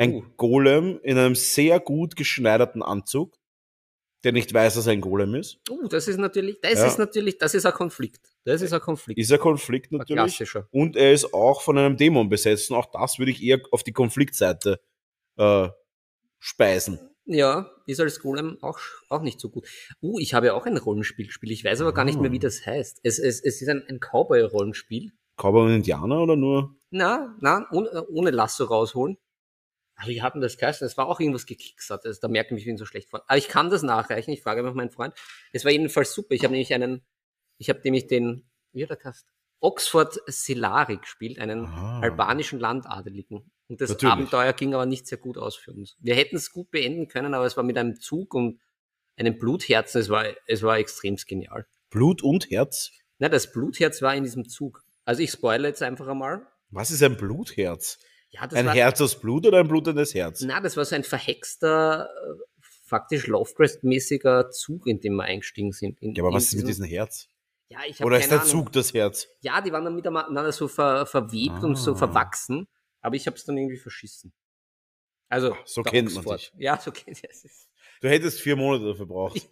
Ein 0.00 0.14
Uh. 0.14 0.22
Golem 0.36 0.98
in 1.02 1.18
einem 1.18 1.34
sehr 1.34 1.78
gut 1.80 2.16
geschneiderten 2.16 2.82
Anzug. 2.82 3.36
der 4.22 4.32
nicht 4.32 4.52
weiß, 4.52 4.74
dass 4.74 4.86
er 4.86 4.92
ein 4.92 5.00
Golem 5.00 5.34
ist. 5.34 5.60
Uh, 5.70 5.88
das 5.88 6.06
ist 6.06 6.18
natürlich, 6.18 6.58
das 6.60 6.74
Ja. 6.74 6.86
ist 6.86 6.98
natürlich, 6.98 7.38
das 7.38 7.54
ist 7.54 7.64
ein 7.64 7.72
Konflikt. 7.72 8.20
Das 8.44 8.60
ist 8.60 8.72
ein 8.74 8.80
Konflikt. 8.80 9.18
Ist 9.18 9.32
ein 9.32 9.38
Konflikt 9.38 9.90
ein 9.92 9.96
natürlich. 9.96 10.18
klassischer. 10.36 10.68
Und 10.72 10.94
er 10.96 11.12
ist 11.14 11.32
auch 11.32 11.62
von 11.62 11.78
einem 11.78 11.96
Dämon 11.96 12.28
besetzt. 12.28 12.70
Und 12.70 12.76
auch 12.76 12.90
das 12.92 13.18
würde 13.18 13.30
ich 13.32 13.42
eher 13.42 13.60
auf 13.70 13.82
die 13.82 13.92
Konfliktseite 13.94 14.78
äh, 15.38 15.68
speisen. 16.38 16.98
Ja, 17.24 17.70
ist 17.86 17.98
als 18.00 18.20
Golem 18.20 18.58
auch, 18.60 18.78
auch 19.08 19.22
nicht 19.22 19.40
so 19.40 19.48
gut. 19.48 19.66
Uh, 20.02 20.18
ich 20.18 20.34
habe 20.34 20.46
ja 20.48 20.52
auch 20.54 20.66
ein 20.66 20.76
Rollenspiel 20.76 21.26
gespielt. 21.26 21.52
Ich 21.52 21.64
weiß 21.64 21.80
aber 21.80 21.94
gar 21.94 22.04
nicht 22.04 22.20
mehr, 22.20 22.30
wie 22.32 22.36
Ah. 22.36 22.40
das 22.40 22.66
heißt. 22.66 23.00
Es, 23.02 23.18
es, 23.18 23.40
es 23.42 23.62
ist 23.62 23.68
ein, 23.68 23.82
ein 23.88 24.00
Cowboy-Rollenspiel. 24.00 25.12
Cowboy 25.38 25.64
und 25.66 25.74
Indianer 25.76 26.20
oder 26.20 26.36
nur? 26.36 26.76
Na, 26.90 27.34
na, 27.40 27.66
ohne, 27.72 28.06
ohne 28.08 28.30
Lasso 28.32 28.64
rausholen. 28.64 29.16
Aber 30.00 30.08
wie 30.08 30.22
hat 30.22 30.34
denn 30.34 30.40
das 30.40 30.56
geheißen? 30.56 30.86
Es 30.86 30.96
war 30.96 31.06
auch 31.08 31.20
irgendwas 31.20 31.44
gekicksert. 31.46 32.06
Also, 32.06 32.20
da 32.22 32.28
merken 32.28 32.54
wir, 32.54 32.58
ich 32.58 32.64
bin 32.64 32.78
so 32.78 32.86
schlecht 32.86 33.10
vor. 33.10 33.22
Aber 33.26 33.36
ich 33.36 33.48
kann 33.48 33.68
das 33.70 33.82
nachreichen. 33.82 34.32
Ich 34.32 34.42
frage 34.42 34.60
einfach 34.60 34.74
meinen 34.74 34.90
Freund. 34.90 35.14
Es 35.52 35.64
war 35.64 35.72
jedenfalls 35.72 36.14
super. 36.14 36.34
Ich 36.34 36.42
habe 36.44 36.52
nämlich 36.52 36.72
einen, 36.72 37.02
ich 37.58 37.68
habe 37.68 37.80
nämlich 37.84 38.06
den, 38.06 38.48
wie 38.72 38.82
hat 38.82 38.90
er 38.90 38.96
geheißen? 38.96 39.28
Oxford 39.60 40.18
Selari 40.26 40.96
gespielt, 40.96 41.38
einen 41.38 41.66
Ah. 41.66 42.00
albanischen 42.00 42.58
Landadeligen. 42.58 43.50
Und 43.68 43.80
das 43.80 43.90
Natürlich. 43.90 44.12
Abenteuer 44.12 44.52
ging 44.54 44.72
aber 44.74 44.86
nicht 44.86 45.06
sehr 45.06 45.18
gut 45.18 45.36
aus 45.36 45.54
für 45.56 45.72
uns. 45.72 45.96
Wir 46.00 46.14
hätten 46.14 46.36
es 46.36 46.50
gut 46.50 46.70
beenden 46.70 47.08
können, 47.08 47.34
aber 47.34 47.44
es 47.44 47.56
war 47.58 47.64
mit 47.64 47.76
einem 47.76 48.00
Zug 48.00 48.32
und 48.34 48.58
einem 49.16 49.38
Blutherzen. 49.38 50.00
Es 50.00 50.08
war, 50.08 50.24
es 50.46 50.62
war 50.62 50.78
extrem 50.78 51.16
genial. 51.16 51.66
Blut 51.90 52.22
und 52.22 52.50
Herz? 52.50 52.90
Na, 53.18 53.28
das 53.28 53.52
Blutherz 53.52 54.00
war 54.00 54.14
in 54.14 54.24
diesem 54.24 54.48
Zug. 54.48 54.82
Also 55.04 55.22
ich 55.22 55.30
spoilere 55.30 55.68
jetzt 55.68 55.82
einfach 55.82 56.06
einmal. 56.08 56.46
Was 56.70 56.90
ist 56.90 57.02
ein 57.02 57.18
Blutherz? 57.18 57.98
Ja, 58.32 58.42
Ein 58.42 58.66
war, 58.66 58.74
Herz 58.74 59.00
aus 59.00 59.18
Blut 59.18 59.46
oder 59.46 59.58
ein 59.58 59.68
blutendes 59.68 60.14
Herz? 60.14 60.40
Na, 60.42 60.60
das 60.60 60.76
war 60.76 60.84
so 60.84 60.94
ein 60.94 61.02
verhexter, 61.04 62.08
äh, 62.08 62.62
faktisch 62.86 63.26
Lovecraft-mäßiger 63.26 64.50
Zug, 64.50 64.86
in 64.86 65.00
dem 65.00 65.14
wir 65.16 65.24
eingestiegen 65.24 65.72
sind. 65.72 66.00
In, 66.00 66.14
Ja, 66.14 66.22
aber 66.22 66.32
was 66.34 66.44
ist 66.44 66.54
mit 66.54 66.68
diesem- 66.68 66.84
Herz? 66.86 67.28
Ja, 67.68 67.78
Oder 68.04 68.18
ist 68.18 68.30
der 68.30 68.40
Ahnung. 68.40 68.50
Zug 68.50 68.72
das 68.72 68.92
Herz? 68.94 69.28
Ja, 69.42 69.60
die 69.60 69.70
waren 69.72 69.84
dann 69.84 69.94
miteinander 69.94 70.50
so 70.52 70.66
ver, 70.68 71.06
verwebt 71.06 71.62
und 71.62 71.76
so 71.76 71.92
Ah. 71.92 71.96
verwachsen, 71.96 72.66
aber 73.00 73.14
ich 73.14 73.26
habe 73.26 73.36
es 73.36 73.44
dann 73.44 73.56
irgendwie 73.56 73.76
verschissen. 73.76 74.32
Also, 75.28 75.56
so 75.64 75.82
der 75.82 75.92
kennt 75.92 76.08
man 76.14 76.18
Oxford. 76.18 76.40
dich. 76.40 76.52
Ja, 76.58 76.80
so 76.80 76.90
kennt 76.90 77.06
man 77.22 77.30
es. 77.30 77.68
Du 78.00 78.08
hättest 78.08 78.40
vier 78.40 78.56
Monate 78.56 78.86
dafür 78.86 79.06
gebraucht. 79.06 79.48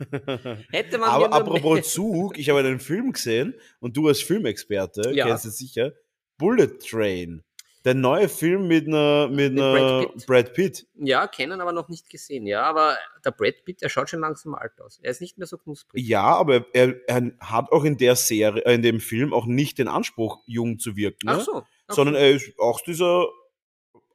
Hätte 0.72 0.98
man 0.98 1.10
Aber 1.10 1.32
apropos 1.32 1.88
Zug, 1.92 2.38
ich 2.38 2.48
habe 2.48 2.60
einen 2.60 2.80
Film 2.80 3.12
gesehen 3.12 3.54
und 3.80 3.96
du 3.96 4.08
als 4.08 4.20
Filmexperte 4.22 5.10
Ja. 5.12 5.26
kennst 5.26 5.44
es 5.44 5.58
sicher. 5.58 5.92
Bullet 6.38 6.78
Train. 6.78 7.44
Der 7.84 7.94
neue 7.94 8.28
Film 8.28 8.68
mit 8.68 8.86
einer 8.86 9.28
mit, 9.28 9.54
Mit 9.54 9.62
einer 9.62 9.72
Brad 9.72 10.12
Pitt. 10.12 10.26
Brad 10.26 10.54
Pitt. 10.54 10.86
Ja, 10.96 11.26
kennen, 11.26 11.60
aber 11.60 11.72
noch 11.72 11.88
nicht 11.88 12.10
gesehen. 12.10 12.46
Ja, 12.46 12.64
aber 12.64 12.98
der 13.24 13.30
Brad 13.30 13.64
Pitt, 13.64 13.80
der 13.80 13.88
schaut 13.88 14.10
schon 14.10 14.20
langsam 14.20 14.54
alt 14.54 14.78
aus. 14.80 14.98
Er 15.02 15.10
ist 15.10 15.22
nicht 15.22 15.38
mehr 15.38 15.46
so 15.46 15.56
knusprig. 15.56 16.06
Ja, 16.06 16.24
aber 16.24 16.66
er, 16.74 16.96
er 17.08 17.32
hat 17.40 17.72
auch 17.72 17.84
in 17.84 17.96
der 17.96 18.16
Serie, 18.16 18.62
äh, 18.66 18.74
in 18.74 18.82
dem 18.82 19.00
Film 19.00 19.32
auch 19.32 19.46
nicht 19.46 19.78
den 19.78 19.88
Anspruch, 19.88 20.42
jung 20.46 20.78
zu 20.78 20.94
wirken, 20.96 21.26
ne? 21.26 21.36
Ach 21.38 21.40
so. 21.40 21.62
ach 21.86 21.94
sondern 21.94 22.16
so. 22.16 22.20
er 22.20 22.30
ist 22.30 22.52
auch 22.58 22.82
dieser 22.82 23.28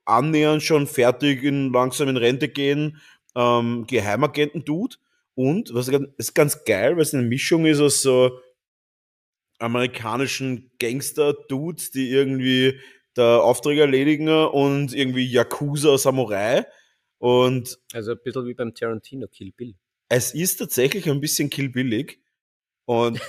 annähernd 0.05 0.61
schon 0.61 0.85
fertig 0.85 1.43
in 1.43 1.73
langsam 1.73 2.07
in 2.09 2.17
Rente 2.17 2.47
gehen 2.47 3.01
ähm, 3.35 3.85
Geheimagenten-Dude. 3.87 4.97
Und 5.35 5.73
was 5.73 5.89
ganz- 5.91 6.07
ist 6.17 6.33
ganz 6.33 6.63
geil, 6.63 6.95
weil 6.95 7.01
es 7.01 7.13
eine 7.13 7.23
Mischung 7.23 7.65
ist 7.65 7.81
aus 7.81 8.01
so 8.01 8.39
amerikanischen 9.59 10.71
Gangster-Dudes, 10.79 11.91
die 11.91 12.09
irgendwie 12.09 12.79
der 13.17 13.43
Aufträge 13.43 13.81
erledigen 13.81 14.27
und 14.29 14.93
irgendwie 14.93 15.25
Yakuza-Samurai. 15.25 16.65
Und 17.17 17.77
Also 17.93 18.11
ein 18.11 18.19
bisschen 18.23 18.45
wie 18.45 18.53
beim 18.53 18.73
Tarantino, 18.73 19.27
Kill 19.27 19.51
Bill. 19.51 19.75
es 20.09 20.33
ist 20.33 20.57
tatsächlich 20.57 21.09
ein 21.09 21.21
bisschen 21.21 21.49
killbillig. 21.49 22.21
Und 22.85 23.19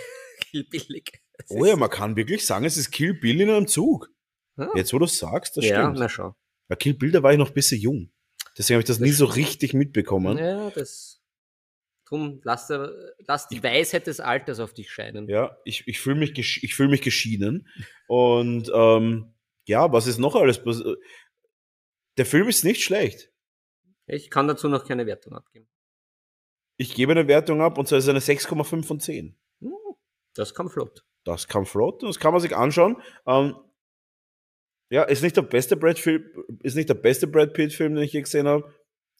Kill 0.51 0.65
Billig. 0.65 1.11
Oh 1.51 1.67
ja, 1.67 1.77
man 1.77 1.91
kann 1.91 2.17
wirklich 2.17 2.47
sagen, 2.47 2.65
es 2.65 2.79
ist 2.79 2.91
Kill 2.91 3.13
Bill 3.13 3.43
in 3.43 3.51
einem 3.51 3.67
Zug. 3.67 4.11
Ah. 4.57 4.69
Jetzt, 4.75 4.95
wo 4.95 4.99
du 4.99 5.05
sagst, 5.07 5.55
das 5.59 5.67
ja, 5.67 5.83
stimmt. 5.83 5.99
na 5.99 6.09
schau. 6.09 6.35
Bei 6.67 6.77
Kill 6.77 6.95
Bill, 6.95 7.11
da 7.13 7.23
war 7.23 7.31
ich 7.33 7.39
noch 7.39 7.49
ein 7.49 7.55
bisschen 7.55 7.79
jung. 7.79 8.11
Deswegen 8.57 8.77
habe 8.77 8.81
ich 8.81 8.87
das, 8.87 8.97
Das 8.99 9.07
nie 9.07 9.13
so 9.13 9.27
richtig 9.27 9.75
mitbekommen. 9.75 10.39
Ja, 10.39 10.71
das. 10.71 11.21
Drum 12.09 12.41
lass, 12.43 12.69
der- 12.69 12.91
lass 13.27 13.49
die 13.49 13.63
Weisheit 13.63 14.07
des 14.07 14.19
Alters 14.19 14.61
auf 14.61 14.73
dich 14.73 14.91
scheinen. 14.91 15.29
Ja, 15.29 15.59
ich, 15.67 15.87
ich 15.87 16.01
fühle 16.01 16.17
mich, 16.17 16.39
ich 16.39 16.75
fühl 16.75 16.89
mich 16.89 17.03
geschieden. 17.03 17.69
Und 18.09 18.71
ähm, 18.75 19.35
ja, 19.67 19.93
was 19.93 20.07
ist 20.07 20.19
noch 20.19 20.35
alles? 20.35 20.63
pass- 20.63 20.83
Der 22.19 22.27
Film 22.27 22.49
ist 22.49 22.65
nicht 22.65 22.83
schlecht. 22.83 23.31
Ich 24.07 24.31
kann 24.31 24.49
dazu 24.49 24.69
noch 24.69 24.87
keine 24.87 25.07
Wertung 25.07 25.35
abgeben. 25.35 25.69
Ich 26.79 26.95
gebe 26.95 27.13
eine 27.13 27.27
Wertung 27.29 27.61
ab 27.63 27.79
und 27.79 27.89
zwar 27.89 27.99
ist 27.99 28.05
es 28.05 28.11
eine 28.11 28.21
6,5 28.21 28.85
von 28.87 29.01
10. 29.01 29.37
Hm, 29.61 29.73
Das 30.35 30.55
kam 30.55 30.69
flott. 30.71 31.05
Das 31.25 31.49
kam 31.49 31.67
flott 31.67 32.03
und 32.03 32.09
das 32.11 32.21
kann 32.21 32.33
man 32.33 32.41
sich 32.41 32.55
anschauen. 32.55 33.01
Ähm, 33.27 33.57
ja, 34.91 35.03
ist 35.03 35.23
nicht 35.23 35.37
der 35.37 35.43
beste 35.43 35.77
Brad 35.77 35.99
Film, 35.99 36.25
ist 36.63 36.77
nicht 36.77 36.89
der 36.89 36.95
beste 36.95 37.27
Brad 37.27 37.53
Pitt 37.55 37.73
Film, 37.73 37.95
den 37.97 38.05
ich 38.05 38.13
je 38.13 38.21
gesehen 38.23 38.47
habe, 38.47 38.73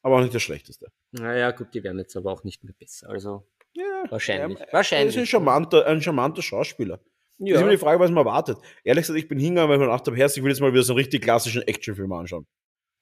aber 0.03 0.17
auch 0.17 0.21
nicht 0.21 0.35
der 0.35 0.39
schlechteste. 0.39 0.93
Naja, 1.11 1.51
gut, 1.51 1.75
die 1.75 1.83
werden 1.83 1.99
jetzt 1.99 2.17
aber 2.17 2.31
auch 2.31 2.45
nicht 2.45 2.63
mehr 2.63 2.75
besser. 2.79 3.09
Also 3.09 3.49
Ja, 3.73 4.05
wahrscheinlich. 4.11 4.61
Er 4.61 4.73
wahrscheinlich. 4.73 5.17
ist 5.17 5.21
ein 5.21 5.27
charmanter, 5.27 5.85
ein 5.87 6.01
charmanter 6.01 6.43
Schauspieler. 6.43 7.01
Das 7.39 7.49
ist 7.49 7.55
ja. 7.55 7.61
immer 7.61 7.71
die 7.71 7.77
Frage, 7.77 8.01
was 8.01 8.11
man 8.11 8.25
erwartet. 8.27 8.59
Ehrlich 8.83 9.03
gesagt, 9.03 9.19
ich 9.19 9.29
bin 9.29 9.39
hingegangen, 9.39 9.69
weil 9.69 9.77
ich 9.77 9.81
mir 9.81 9.87
gedacht 9.87 10.07
habe, 10.07 10.17
Herz, 10.17 10.37
ich 10.37 10.43
will 10.43 10.51
jetzt 10.51 10.61
mal 10.61 10.73
wieder 10.73 10.83
so 10.83 10.95
einen 10.95 11.01
richtig 11.01 11.23
klassischen 11.23 11.63
Actionfilm 11.63 12.13
anschauen. 12.13 12.47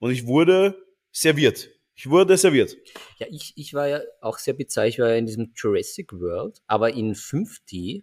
Und 0.00 0.10
ich 0.10 0.26
wurde 0.26 0.76
serviert. 1.12 1.70
Ich 1.96 2.10
wurde 2.10 2.36
serviert. 2.36 2.76
ja, 3.18 3.26
ich, 3.30 3.52
ich 3.56 3.72
war 3.74 3.86
ja 3.86 4.00
auch 4.20 4.38
sehr 4.38 4.54
bizarr. 4.54 4.86
Ich 4.86 4.98
war 4.98 5.10
ja 5.10 5.16
in 5.16 5.26
diesem 5.26 5.52
Jurassic 5.54 6.12
World, 6.12 6.60
aber 6.66 6.92
in 6.92 7.14
5D. 7.14 8.02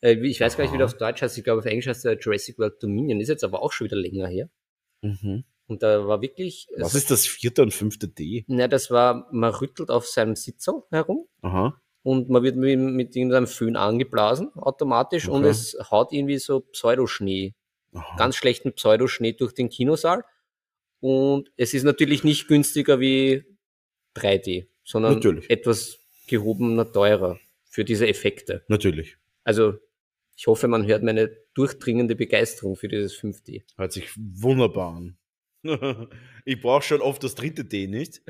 Äh, 0.00 0.14
ich 0.26 0.40
weiß 0.40 0.56
gar 0.56 0.64
nicht, 0.64 0.72
wie 0.72 0.78
der 0.78 0.86
auf 0.86 0.96
Deutsch 0.96 1.22
heißt. 1.22 1.36
Ich 1.36 1.44
glaube, 1.44 1.58
auf 1.58 1.66
Englisch 1.66 1.88
heißt 1.88 2.04
der 2.04 2.18
Jurassic 2.18 2.58
World 2.58 2.80
Dominion. 2.80 3.20
Ist 3.20 3.28
jetzt 3.28 3.42
aber 3.42 3.62
auch 3.62 3.72
schon 3.72 3.86
wieder 3.86 3.96
länger 3.96 4.28
her. 4.28 4.48
Mhm. 5.02 5.44
Und 5.66 5.82
da 5.82 6.06
war 6.06 6.22
wirklich. 6.22 6.68
Was 6.76 6.94
ist 6.94 7.10
das 7.10 7.26
vierte 7.26 7.62
und 7.62 7.74
fünfte 7.74 8.06
D? 8.06 8.44
Na, 8.46 8.68
das 8.68 8.90
war, 8.90 9.28
man 9.32 9.52
rüttelt 9.52 9.90
auf 9.90 10.06
seinem 10.06 10.36
Sitzer 10.36 10.84
herum 10.90 11.26
Aha. 11.40 11.80
Und 12.02 12.28
man 12.28 12.42
wird 12.42 12.56
mit, 12.56 12.78
mit 12.78 13.16
irgendeinem 13.16 13.46
Föhn 13.46 13.76
angeblasen, 13.76 14.52
automatisch, 14.54 15.28
und 15.28 15.42
Okay. 15.44 15.50
es 15.50 15.76
haut 15.90 16.12
irgendwie 16.12 16.38
so 16.38 16.60
Pseudoschnee, 16.60 17.54
Aha. 17.92 18.16
ganz 18.16 18.36
schlechten 18.36 18.72
Pseudoschnee 18.72 19.32
durch 19.32 19.52
den 19.52 19.68
Kinosaal. 19.68 20.24
Und 21.00 21.50
es 21.56 21.74
ist 21.74 21.82
natürlich 21.84 22.24
nicht 22.24 22.48
günstiger 22.48 23.00
wie 23.00 23.44
3D, 24.16 24.68
sondern 24.84 25.14
Natürlich. 25.14 25.50
etwas 25.50 25.98
gehobener, 26.28 26.90
teurer 26.92 27.38
für 27.64 27.84
diese 27.84 28.06
Effekte. 28.06 28.64
Natürlich. 28.68 29.16
Also, 29.44 29.74
ich 30.36 30.46
hoffe, 30.46 30.68
man 30.68 30.86
hört 30.86 31.02
meine 31.02 31.30
durchdringende 31.54 32.14
Begeisterung 32.16 32.76
für 32.76 32.88
dieses 32.88 33.14
5D. 33.18 33.62
Hört 33.76 33.92
sich 33.92 34.10
wunderbar 34.16 34.94
an. 34.96 35.18
ich 36.44 36.60
brauche 36.60 36.82
schon 36.82 37.00
oft 37.00 37.22
das 37.22 37.34
dritte 37.34 37.64
D 37.64 37.86
nicht. 37.86 38.22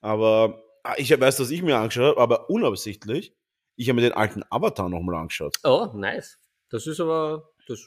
Aber 0.00 0.62
ich 0.96 1.10
weiß, 1.18 1.40
was 1.40 1.50
ich 1.50 1.62
mir 1.62 1.76
angeschaut 1.76 2.16
habe, 2.16 2.20
aber 2.20 2.50
unabsichtlich. 2.50 3.34
Ich 3.76 3.88
habe 3.88 3.96
mir 3.96 4.02
den 4.02 4.12
alten 4.12 4.42
Avatar 4.50 4.88
nochmal 4.88 5.16
angeschaut. 5.16 5.56
Oh, 5.64 5.88
nice. 5.94 6.38
Das 6.70 6.86
ist 6.86 7.00
aber 7.00 7.50
das 7.66 7.80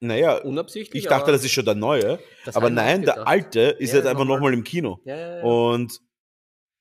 Naja, 0.00 0.36
unabsichtlich. 0.42 1.04
ich 1.04 1.08
dachte, 1.08 1.32
das 1.32 1.44
ist 1.44 1.52
schon 1.52 1.64
der 1.64 1.74
neue. 1.74 2.18
Aber 2.52 2.70
nein, 2.70 3.02
der 3.02 3.26
alte 3.26 3.60
ist 3.60 3.90
Ja, 3.92 3.98
jetzt 3.98 4.06
einfach 4.06 4.20
nochmal. 4.24 4.36
nochmal 4.38 4.54
im 4.54 4.64
Kino. 4.64 5.00
Ja, 5.04 5.16
ja, 5.16 5.36
ja. 5.38 5.42
Und 5.42 6.00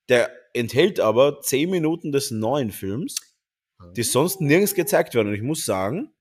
der 0.10 0.32
enthält 0.54 1.00
aber 1.00 1.40
10 1.42 1.70
Minuten 1.70 2.12
des 2.12 2.32
neuen 2.32 2.72
Films, 2.72 3.16
die 3.96 4.04
sonst 4.04 4.42
nirgends 4.42 4.76
gezeigt 4.76 5.16
werden. 5.16 5.30
Und 5.30 5.36
ich 5.36 5.42
muss 5.42 5.66
sagen, 5.66 6.14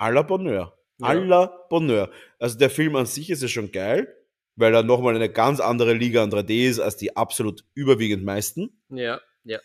à 0.00 0.10
la 0.12 0.22
Bonheur. 0.22 0.78
À 1.00 1.14
la 1.14 1.46
Bonheur. 1.68 2.10
Also 2.38 2.58
der 2.58 2.70
Film 2.70 2.94
an 2.96 3.06
sich 3.06 3.30
ist 3.30 3.42
ja 3.42 3.48
schon 3.48 3.70
geil, 3.72 4.12
weil 4.58 4.74
er 4.74 4.82
nochmal 4.82 5.14
eine 5.14 5.30
ganz 5.30 5.60
andere 5.60 5.94
Liga 5.94 6.22
an 6.22 6.30
3D 6.30 6.68
ist 6.68 6.80
als 6.80 6.96
die 6.96 7.16
absolut 7.16 7.64
überwiegend 7.74 8.24
meisten. 8.24 8.82
Ja, 8.88 9.20
ja, 9.44 9.60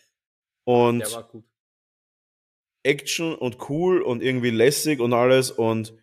Und 0.64 1.00
der 1.00 1.12
war 1.12 1.28
gut. 1.28 1.44
Action 2.84 3.34
und 3.34 3.68
cool 3.68 4.02
und 4.02 4.22
irgendwie 4.22 4.50
lässig 4.50 5.00
und 5.00 5.12
alles 5.12 5.50
und 5.50 5.94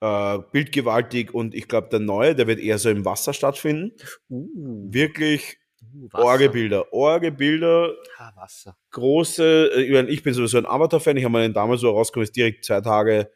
äh, 0.00 0.38
bildgewaltig. 0.52 1.34
Und 1.34 1.54
ich 1.54 1.68
glaube, 1.68 1.88
der 1.90 2.00
neue, 2.00 2.34
der 2.34 2.46
wird 2.46 2.60
eher 2.60 2.78
so 2.78 2.88
im 2.88 3.04
Wasser 3.04 3.32
stattfinden. 3.34 3.92
Uh, 4.30 4.48
Wirklich 4.92 5.58
uh. 5.82 6.08
Orgebilder. 6.12 6.92
Orgebilder, 6.92 7.94
Ah, 8.16 8.32
Wasser. 8.36 8.76
große, 8.92 9.70
äh, 9.74 9.82
ich, 9.82 9.90
mein, 9.90 10.08
ich 10.08 10.22
bin 10.22 10.32
sowieso 10.32 10.58
ein 10.58 10.66
Avatar-Fan, 10.66 11.16
ich 11.16 11.24
habe 11.24 11.32
mir 11.32 11.42
den 11.42 11.52
damals 11.52 11.80
so 11.80 11.90
rausgekommen, 11.90 12.24
ist 12.24 12.36
direkt 12.36 12.64
zwei 12.64 12.80
Tage 12.80 13.30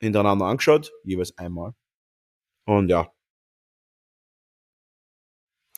hintereinander 0.00 0.46
angeschaut, 0.46 0.92
jeweils 1.04 1.36
einmal. 1.36 1.74
Und 2.66 2.88
ja. 2.88 3.12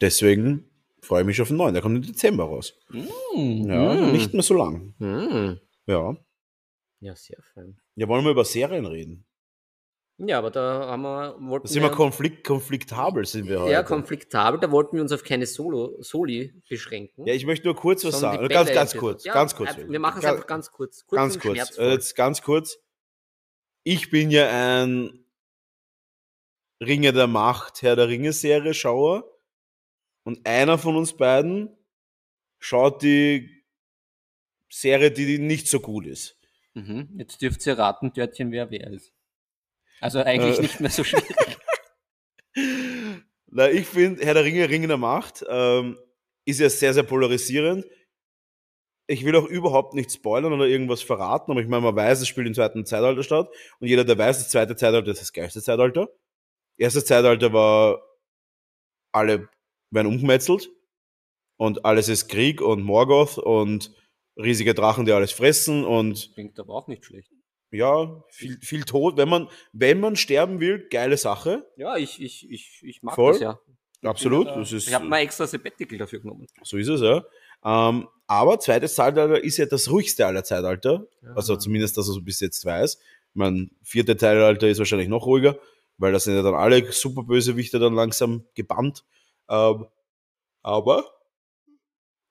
Deswegen 0.01 0.71
freue 1.03 1.23
ich 1.23 1.27
mich 1.27 1.41
auf 1.43 1.49
den 1.49 1.57
neuen. 1.57 1.75
Der 1.75 1.83
kommt 1.83 1.97
im 1.97 2.03
Dezember 2.03 2.45
raus. 2.45 2.75
Mm, 2.89 3.69
Ja, 3.71 3.95
mm, 3.95 4.13
nicht 4.13 4.33
mehr 4.33 4.43
so 4.43 4.55
lang. 4.55 4.95
mm. 4.99 5.61
Ja. 5.87 6.17
Ja, 7.01 7.17
sehr 7.17 7.39
fein. 7.55 7.81
Ja, 7.97 8.09
wollen 8.09 8.25
wir 8.25 8.31
über 8.33 8.45
Serien 8.45 8.87
reden? 8.87 9.25
Ja, 10.19 10.37
aber 10.39 10.51
da 10.51 10.87
haben 10.87 11.01
wir, 11.01 11.37
wollten 11.41 11.67
Da 11.67 11.73
sind 11.73 11.83
wir 11.83 11.91
konflikt, 11.91 12.47
konfliktabel, 12.47 13.25
sind 13.25 13.49
wir 13.49 13.61
heute. 13.63 13.73
ja, 13.73 13.83
konfliktabel, 13.83 14.61
da 14.61 14.71
wollten 14.71 14.97
wir 14.97 15.03
uns 15.03 15.13
auf 15.13 15.25
keine 15.25 15.47
Solo, 15.47 15.97
Soli 16.03 16.53
beschränken. 16.69 17.27
Ja, 17.27 17.33
ich 17.33 17.47
möchte 17.47 17.67
nur 17.67 17.75
kurz 17.75 18.05
was 18.05 18.21
sagen. 18.21 18.47
Ganz, 18.49 18.71
ganz 18.71 18.95
kurz, 18.95 19.25
Ja, 19.25 19.33
ganz 19.33 19.57
kurz. 19.57 19.79
äh, 19.79 19.89
Wir 19.89 19.99
machen 19.99 20.19
es 20.19 20.27
einfach 20.27 20.47
ganz 20.47 20.71
kurz. 20.71 21.07
kurz 21.07 21.17
Ganz 21.17 21.39
kurz, 21.39 21.79
äh, 21.79 21.93
jetzt 21.93 22.15
ganz 22.17 22.43
kurz. 22.43 22.77
Ich 23.83 24.11
bin 24.11 24.31
ja 24.31 24.47
ein 24.83 25.25
Ringe 26.83 27.15
der 27.15 27.27
Macht, 27.27 27.81
Herr 27.81 27.97
der 27.97 28.09
Ringe-Serie 28.09 28.75
Schauer. 28.75 29.25
Und 30.25 30.47
einer 30.47 30.79
von 30.79 30.97
uns 30.97 31.17
beiden 31.17 31.71
schaut 32.59 33.03
die 33.03 33.65
Serie, 34.69 35.11
die 35.11 35.39
nicht 35.39 35.69
so 35.69 35.81
gut 35.81 36.07
ist. 36.07 36.37
Mhm. 36.75 37.09
Jetzt 37.19 37.43
dürft 37.43 37.67
ihr 37.67 37.79
raten, 37.79 38.13
Dörtchen, 38.13 38.53
wer 38.53 38.71
wer 38.71 38.89
ist. 38.89 39.13
Also 40.01 40.21
eigentlich 40.21 40.59
Äh. 40.59 40.63
nicht 40.63 40.81
mehr 40.81 40.91
so 40.91 41.03
schwierig. 41.05 41.59
Na, 43.53 43.69
ich 43.71 43.87
finde, 43.87 44.25
Herr 44.25 44.35
der 44.35 44.45
Ringe, 44.45 44.69
Ringe 44.69 44.87
der 44.87 44.97
Macht 44.97 45.45
ähm, 45.49 45.99
ist 46.45 46.61
ja 46.61 46.71
sehr, 46.71 46.95
sehr 46.95 47.03
polarisierend. 47.03 47.85
Ich 49.09 49.25
will 49.25 49.35
auch 49.35 49.47
überhaupt 49.47 49.95
nicht 49.95 50.13
spoilern 50.13 50.53
oder 50.53 50.67
irgendwas 50.67 51.03
verraten, 51.03 51.51
aber 51.51 51.61
ich 51.61 51.67
meine, 51.67 51.83
man 51.83 51.97
weiß, 51.97 52.21
es 52.21 52.29
spielt 52.29 52.47
im 52.47 52.55
zweiten 52.55 52.87
Zeitalter 52.87 53.25
statt. 53.25 53.49
Und 53.81 53.89
jeder, 53.89 54.05
der 54.05 54.17
weiß, 54.17 54.39
das 54.39 54.51
zweite 54.51 54.77
Zeitalter 54.77 55.11
ist 55.11 55.21
das 55.21 55.33
geilste 55.33 55.61
Zeitalter. 55.61 56.09
Erstes 56.77 57.07
Zeitalter 57.07 57.53
war, 57.53 58.01
alle 59.13 59.49
werden 59.91 60.09
umgemetzelt 60.09 60.71
und 61.57 61.85
alles 61.85 62.09
ist 62.09 62.29
Krieg 62.29 62.61
und 62.61 62.83
Morgoth 62.83 63.39
und 63.39 63.93
riesige 64.37 64.75
Drachen, 64.75 65.05
die 65.05 65.13
alles 65.13 65.33
fressen 65.33 65.85
und 65.85 66.31
Klingt 66.35 66.59
aber 66.59 66.75
auch 66.75 66.89
nicht 66.89 67.05
schlecht. 67.05 67.31
ja, 67.71 68.23
viel, 68.31 68.59
viel 68.61 68.85
Tod. 68.85 69.17
Wenn 69.17 69.29
man, 69.29 69.49
wenn 69.73 70.01
man 70.01 70.17
sterben 70.17 70.61
will, 70.61 70.89
geile 70.89 71.17
Sache. 71.17 71.67
Ja, 71.77 71.97
ich, 71.97 72.21
ich, 72.21 72.51
ich, 72.51 72.81
ich 72.83 73.03
mag 73.03 73.15
Voll. 73.15 73.33
das 73.33 73.41
ja. 73.43 73.61
Absolut. 74.03 74.47
Ich, 74.47 74.53
ja 74.53 74.59
Das 74.59 74.73
ist, 74.73 74.89
ich 74.89 74.95
habe 74.95 75.05
mal 75.05 75.19
extra 75.19 75.47
Sabbatical 75.47 75.99
dafür 75.99 76.21
genommen. 76.21 76.47
So 76.63 76.79
ist 76.79 76.89
es, 76.89 77.01
ja. 77.03 77.25
Ähm, 77.63 78.09
aber 78.27 78.59
zweites 78.59 78.95
Zeitalter 78.95 79.43
ist 79.43 79.59
ja 79.59 79.67
das 79.67 79.91
ruhigste 79.91 80.27
aller 80.27 80.45
Zeitalter. 80.45 81.07
Also 81.35 81.57
zumindest, 81.57 81.99
dass 81.99 82.09
er 82.09 82.15
so 82.15 82.23
bis 82.23 82.41
jetzt 82.41 82.65
weiß. 82.65 82.99
Mein 83.35 83.71
vierte 83.83 84.17
Zeitalter 84.17 84.69
ist 84.69 84.79
wahrscheinlich 84.79 85.09
noch 85.09 85.27
ruhiger, 85.27 85.59
weil 85.99 86.13
da 86.13 86.19
sind 86.19 86.35
ja 86.35 86.43
dann 86.43 86.55
alle 86.55 86.91
Superbösewichte 86.91 87.79
dann 87.79 87.95
langsam 87.95 88.45
gebannt. 88.55 89.05
Ähm, 89.51 89.87
aber 90.63 91.05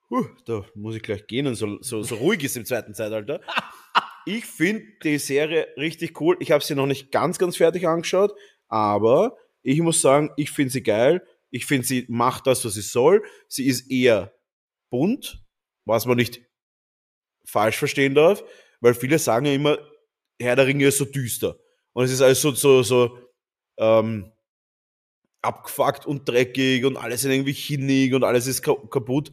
huh, 0.08 0.26
da 0.46 0.64
muss 0.74 0.96
ich 0.96 1.02
gleich 1.02 1.26
gehen 1.26 1.46
und 1.46 1.54
so, 1.54 1.80
so, 1.82 2.02
so 2.02 2.16
ruhig 2.16 2.42
ist 2.42 2.56
im 2.56 2.64
zweiten 2.64 2.94
Zeitalter. 2.94 3.40
Ich 4.26 4.44
finde 4.44 4.84
die 5.02 5.18
Serie 5.18 5.66
richtig 5.78 6.20
cool. 6.20 6.36
Ich 6.40 6.50
habe 6.50 6.62
sie 6.62 6.74
noch 6.74 6.86
nicht 6.86 7.10
ganz, 7.10 7.38
ganz 7.38 7.56
fertig 7.56 7.88
angeschaut, 7.88 8.34
aber 8.68 9.34
ich 9.62 9.80
muss 9.80 10.02
sagen, 10.02 10.30
ich 10.36 10.50
finde 10.50 10.70
sie 10.70 10.82
geil. 10.82 11.26
Ich 11.50 11.64
finde, 11.64 11.86
sie 11.86 12.04
macht 12.08 12.46
das, 12.46 12.62
was 12.64 12.74
sie 12.74 12.82
soll. 12.82 13.24
Sie 13.48 13.66
ist 13.66 13.90
eher 13.90 14.34
bunt, 14.90 15.42
was 15.86 16.04
man 16.04 16.18
nicht 16.18 16.42
falsch 17.44 17.78
verstehen 17.78 18.14
darf, 18.14 18.44
weil 18.80 18.92
viele 18.94 19.18
sagen 19.18 19.46
ja 19.46 19.54
immer, 19.54 19.78
Herr 20.38 20.54
der 20.54 20.66
Ringe 20.66 20.86
ist 20.86 20.98
so 20.98 21.06
düster. 21.06 21.58
Und 21.92 22.04
es 22.04 22.12
ist 22.12 22.20
alles 22.20 22.40
so, 22.42 22.52
so, 22.52 22.82
so 22.82 23.18
ähm, 23.78 24.30
abgefuckt 25.42 26.06
und 26.06 26.28
dreckig 26.28 26.84
und 26.84 26.96
alles 26.96 27.24
ist 27.24 27.30
irgendwie 27.30 27.52
hinnig 27.52 28.14
und 28.14 28.24
alles 28.24 28.46
ist 28.46 28.62
ka 28.62 28.74
kaputt. 28.90 29.32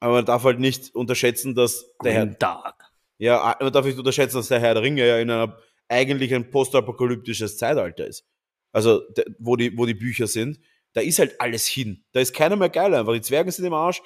Aber 0.00 0.14
man 0.14 0.24
darf 0.24 0.44
halt 0.44 0.58
nicht 0.58 0.94
unterschätzen, 0.94 1.54
dass 1.54 1.86
der 2.02 2.12
Herr, 2.12 2.38
Tag. 2.38 2.74
ja, 3.18 3.56
man 3.60 3.72
darf 3.72 3.86
nicht 3.86 3.98
unterschätzen, 3.98 4.36
dass 4.36 4.48
der 4.48 4.60
Herr 4.60 4.74
der 4.74 4.82
Ringe 4.82 5.06
ja 5.06 5.18
in 5.18 5.30
einer 5.30 5.58
eigentlich 5.88 6.34
ein 6.34 6.50
postapokalyptisches 6.50 7.56
Zeitalter 7.56 8.06
ist. 8.06 8.26
Also, 8.72 9.00
der, 9.16 9.26
wo, 9.38 9.56
die, 9.56 9.76
wo 9.76 9.86
die 9.86 9.94
Bücher 9.94 10.26
sind, 10.26 10.58
da 10.94 11.00
ist 11.00 11.18
halt 11.18 11.40
alles 11.40 11.66
hin. 11.66 12.04
Da 12.12 12.20
ist 12.20 12.34
keiner 12.34 12.56
mehr 12.56 12.70
geil 12.70 12.94
einfach. 12.94 13.12
Die 13.12 13.20
Zwerge 13.20 13.52
sind 13.52 13.66
im 13.66 13.74
Arsch, 13.74 14.02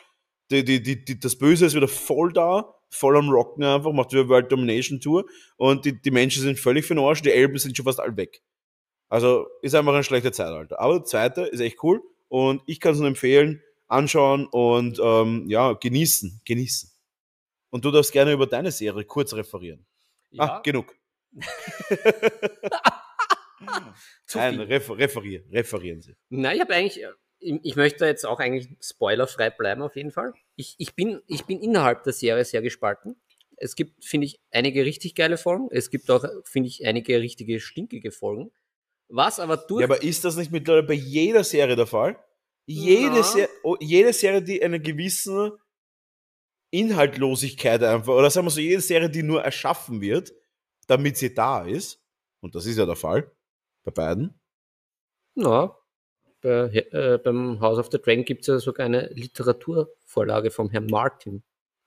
die, 0.51 0.65
die, 0.65 0.83
die, 0.83 1.05
die, 1.05 1.19
das 1.19 1.37
Böse 1.37 1.67
ist 1.67 1.75
wieder 1.75 1.89
voll 1.89 2.33
da, 2.33 2.75
voll 2.91 3.17
am 3.17 3.29
Rocken 3.31 3.65
einfach, 3.65 3.93
macht 3.93 4.12
wieder 4.12 4.29
World 4.29 4.51
Domination 4.51 5.01
Tour 5.01 5.25
und 5.57 5.85
die, 5.85 6.01
die 6.01 6.11
Menschen 6.11 6.43
sind 6.43 6.59
völlig 6.59 6.85
für 6.85 6.95
den 6.95 7.05
Arsch, 7.05 7.23
die 7.23 7.33
Elben 7.33 7.59
sind 7.59 7.77
schon 7.77 7.85
fast 7.85 8.01
all 8.01 8.17
weg. 8.17 8.43
Also 9.09 9.47
ist 9.62 9.75
einfach 9.75 9.95
ein 9.95 10.05
schlechter 10.05 10.33
Zeitalter. 10.33 10.81
Aber 10.81 10.95
der 10.95 11.05
zweite 11.05 11.42
ist 11.42 11.61
echt 11.61 11.83
cool 11.83 12.03
und 12.29 12.62
ich 12.66 12.81
kann 12.81 12.92
es 12.92 12.99
nur 12.99 13.09
empfehlen, 13.09 13.62
anschauen 13.87 14.47
und 14.47 14.99
ähm, 15.03 15.45
ja, 15.49 15.75
genießen, 15.75 16.40
genießen. 16.45 16.90
Und 17.71 17.85
du 17.85 17.90
darfst 17.90 18.12
gerne 18.12 18.33
über 18.33 18.47
deine 18.47 18.73
Serie 18.73 19.05
kurz 19.05 19.35
referieren. 19.35 19.87
Ja, 20.31 20.45
Ah, 20.45 20.61
genug. 20.61 20.95
Nein, 24.35 24.61
refer 24.61 24.99
referieren, 24.99 25.49
referieren 25.51 26.01
Sie. 26.01 26.14
Na, 26.29 26.55
ich 26.55 26.61
habe 26.61 26.75
eigentlich, 26.75 27.03
äh, 27.03 27.09
ich 27.38 27.61
ich 27.62 27.77
möchte 27.77 28.07
jetzt 28.07 28.27
auch 28.27 28.40
eigentlich 28.40 28.69
spoilerfrei 28.81 29.51
bleiben 29.51 29.83
auf 29.83 29.97
jeden 29.97 30.11
Fall. 30.11 30.35
Ich, 30.57 30.75
ich, 30.79 30.95
bin, 30.95 31.21
ich 31.27 31.45
bin 31.45 31.61
innerhalb 31.61 32.03
der 32.05 32.12
Serie 32.12 32.45
sehr 32.45 32.62
gespalten. 32.62 33.16
Es 33.57 33.77
gibt, 33.77 34.05
finde 34.05 34.27
ich, 34.27 34.40
einige 34.51 34.85
richtig 34.85 35.14
geile 35.14 35.38
Folgen. 35.38 35.69
Es 35.71 35.90
gibt 35.90 36.11
auch, 36.11 36.25
finde 36.45 36.69
ich, 36.69 36.87
einige 36.87 37.21
richtige 37.21 37.61
stinkige 37.61 38.11
Folgen. 38.11 38.53
Was 39.09 39.38
aber 39.38 39.57
durch. 39.57 39.83
Ja, 39.83 39.87
aber 39.87 40.03
ist 40.03 40.25
das 40.25 40.37
nicht 40.37 40.51
mittlerweile 40.51 40.87
bei 40.87 40.95
jeder 40.95 41.45
Serie 41.45 41.77
der 41.77 41.87
Fall? 41.87 42.19
Jede. 42.66 43.23
Ser 43.23 43.49
oh, 43.62 43.77
jede 43.81 44.12
Serie, 44.12 44.42
die 44.42 44.62
eine 44.62 44.81
gewisse 44.81 45.59
Inhaltlosigkeit 46.71 47.83
einfach, 47.83 48.12
oder 48.12 48.31
sagen 48.31 48.47
wir 48.47 48.51
so, 48.51 48.61
jede 48.61 48.81
Serie, 48.81 49.09
die 49.09 49.23
nur 49.23 49.42
erschaffen 49.42 50.01
wird, 50.01 50.33
damit 50.88 51.16
sie 51.16 51.33
da 51.33 51.64
ist, 51.64 52.03
und 52.40 52.55
das 52.55 52.66
ist 52.66 52.77
ja 52.77 52.87
der 52.87 52.97
Fall, 52.97 53.31
bei 53.85 53.92
beiden, 53.92 54.40
Na, 55.35 55.77
bei, 56.40 56.87
äh, 56.92 57.19
beim 57.23 57.61
House 57.61 57.79
of 57.79 57.88
the 57.92 58.01
Dragon 58.01 58.25
gibt 58.25 58.42
es 58.42 58.49
ja 58.49 58.59
sogar 58.59 58.87
eine 58.87 59.09
Literaturvorlage 59.09 60.51
vom 60.51 60.71
Herrn 60.71 60.87
Martin. 60.87 61.45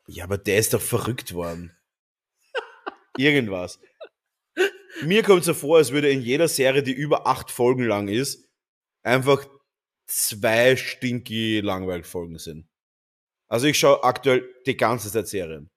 Ja, 0.08 0.23
aber 0.23 0.38
der 0.38 0.58
ist 0.58 0.73
doch 0.73 0.82
verrückt 0.82 1.34
worden. 1.34 1.75
Irgendwas. 3.17 3.79
Mir 5.04 5.23
kommt 5.23 5.43
so 5.43 5.54
vor, 5.54 5.78
als 5.78 5.91
würde 5.91 6.10
in 6.10 6.21
jeder 6.21 6.47
Serie, 6.47 6.84
die 6.84 6.93
über 6.93 7.28
acht 7.28 7.52
Folgen 7.52 7.84
lang 7.84 8.08
ist, 8.08 8.49
einfach 9.04 9.47
zwei 10.08 10.75
stinky 10.75 11.60
langweilig 11.62 12.06
Folgen 12.06 12.38
sind. 12.39 12.67
Also 13.47 13.67
ich 13.67 13.78
schaue 13.78 14.04
aktuell 14.04 14.47
die 14.65 14.78
ganze 14.78 15.12
Zeit 15.12 15.28
Serien. 15.28 15.69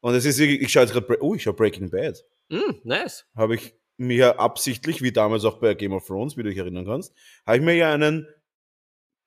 Und 0.00 0.14
es 0.14 0.24
ist 0.24 0.38
wirklich, 0.38 0.60
ich 0.60 0.72
schaue 0.72 0.84
jetzt 0.84 0.92
gerade, 0.92 1.22
oh, 1.22 1.34
ich 1.34 1.42
schaue 1.42 1.54
Breaking 1.54 1.90
Bad. 1.90 2.24
Mm, 2.48 2.74
nice. 2.84 3.26
Habe 3.36 3.56
ich 3.56 3.74
mir 3.96 4.38
absichtlich, 4.38 5.02
wie 5.02 5.12
damals 5.12 5.44
auch 5.44 5.58
bei 5.58 5.74
Game 5.74 5.92
of 5.92 6.06
Thrones, 6.06 6.36
wie 6.36 6.42
du 6.42 6.48
dich 6.50 6.58
erinnern 6.58 6.84
kannst, 6.84 7.14
habe 7.46 7.58
ich 7.58 7.62
mir 7.64 7.74
ja 7.74 7.92
einen, 7.92 8.28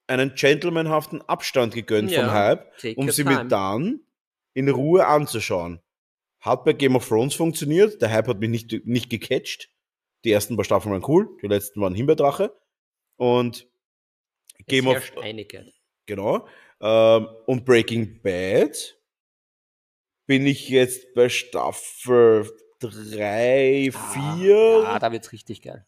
einen 0.07 0.35
gentlemanhaften 0.35 1.21
Abstand 1.23 1.73
gegönnt 1.73 2.11
vom 2.13 2.23
Ja, 2.25 2.33
Hype 2.33 2.77
take 2.77 2.95
um 2.99 3.09
sie 3.11 3.23
time. 3.23 3.35
mir 3.35 3.45
dann 3.45 4.01
in 4.53 4.69
Ruhe 4.69 5.05
anzuschauen. 5.07 5.81
Hat 6.39 6.63
bei 6.63 6.73
Game 6.73 6.95
of 6.95 7.07
Thrones 7.07 7.35
funktioniert, 7.35 8.01
der 8.01 8.11
Hype 8.11 8.27
hat 8.27 8.39
mich 8.39 8.49
nicht, 8.49 8.85
nicht 8.85 9.09
gecatcht. 9.09 9.69
Die 10.25 10.31
ersten 10.31 10.55
paar 10.55 10.65
Staffeln 10.65 10.91
waren 10.91 11.03
cool, 11.07 11.37
die 11.41 11.47
letzten 11.47 11.81
waren 11.81 11.93
Himbeerdrache. 11.95 12.53
Und 13.17 13.67
Game 14.67 14.85
es 14.85 14.89
of 14.89 14.93
herrscht 14.93 15.17
Einigkeit. 15.17 15.73
genau. 16.05 16.47
Ähm, 16.81 17.27
und 17.45 17.65
Breaking 17.65 18.21
Bad 18.21 18.97
bin 20.27 20.45
ich 20.45 20.69
jetzt 20.69 21.13
bei 21.13 21.27
Staffel 21.27 22.49
3, 22.79 23.91
4. 23.91 24.83
Ah, 24.85 24.99
da 24.99 25.11
wird's 25.11 25.31
richtig 25.33 25.61
geil. 25.61 25.85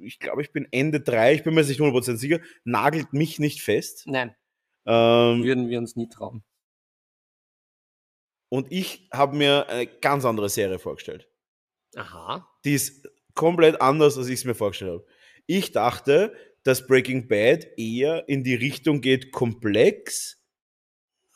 Ich 0.00 0.18
glaube, 0.18 0.42
ich 0.42 0.52
bin 0.52 0.68
Ende 0.70 1.00
3, 1.00 1.34
ich 1.34 1.42
bin 1.42 1.54
mir 1.54 1.60
jetzt 1.60 1.68
nicht 1.68 1.80
100% 1.80 2.16
sicher. 2.16 2.40
Nagelt 2.64 3.12
mich 3.12 3.38
nicht 3.38 3.62
fest. 3.62 4.04
Nein, 4.06 4.34
Ähm, 4.86 5.42
würden 5.42 5.68
wir 5.68 5.78
uns 5.78 5.96
nie 5.96 6.08
trauen. 6.08 6.44
Und 8.48 8.70
ich 8.70 9.08
habe 9.12 9.36
mir 9.36 9.68
eine 9.68 9.86
ganz 9.86 10.24
andere 10.24 10.48
Serie 10.48 10.78
vorgestellt. 10.78 11.28
Aha. 11.96 12.48
Die 12.64 12.74
ist 12.74 13.08
komplett 13.34 13.80
anders, 13.80 14.16
als 14.18 14.28
ich 14.28 14.40
es 14.40 14.44
mir 14.44 14.54
vorgestellt 14.54 14.92
habe. 14.92 15.06
Ich 15.46 15.72
dachte, 15.72 16.34
dass 16.64 16.86
Breaking 16.86 17.28
Bad 17.28 17.66
eher 17.76 18.28
in 18.28 18.42
die 18.42 18.54
Richtung 18.54 19.00
geht, 19.00 19.30
komplex. 19.30 20.42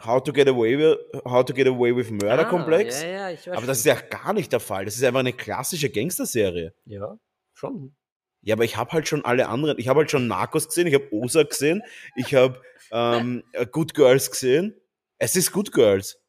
How 0.05 0.23
to 0.23 0.33
get 0.33 0.49
away 0.49 0.79
with, 0.79 0.97
how 1.25 1.45
to 1.45 1.53
get 1.53 1.67
away 1.67 1.95
with 1.95 2.11
Murder 2.11 2.47
komplex. 2.47 3.03
Ah, 3.03 3.07
Ja, 3.07 3.29
ja, 3.29 3.37
weiß 3.37 3.49
Aber 3.49 3.67
das 3.67 3.79
ist 3.79 3.85
ja 3.85 4.01
gar 4.01 4.33
nicht 4.33 4.51
der 4.51 4.61
Fall. 4.61 4.87
Das 4.87 4.97
ist 4.97 5.05
einfach 5.05 5.21
eine 5.21 5.35
klassische 5.35 5.91
Gangster-Serie. 5.91 6.75
Ja, 6.87 7.19
schon. 7.53 7.95
Ja, 8.43 8.55
aber 8.55 8.65
ich 8.65 8.77
habe 8.77 8.93
halt 8.93 9.07
schon 9.07 9.25
alle 9.25 9.49
anderen. 9.49 9.79
Ich 9.79 9.89
habe 9.89 10.01
halt 10.01 10.11
schon 10.11 10.27
Narcos 10.27 10.69
gesehen, 10.69 10.87
ich 10.87 10.95
habe 10.95 11.13
Ozark 11.13 11.51
gesehen, 11.51 11.83
ich 12.17 12.35
habe 12.35 12.61
ähm, 12.91 13.45
Good 13.71 13.95
Girls 13.95 14.31
gesehen. 14.31 14.75
Es 15.19 15.37
ist 15.37 15.53
Good 15.53 15.73
Girls. 15.73 16.20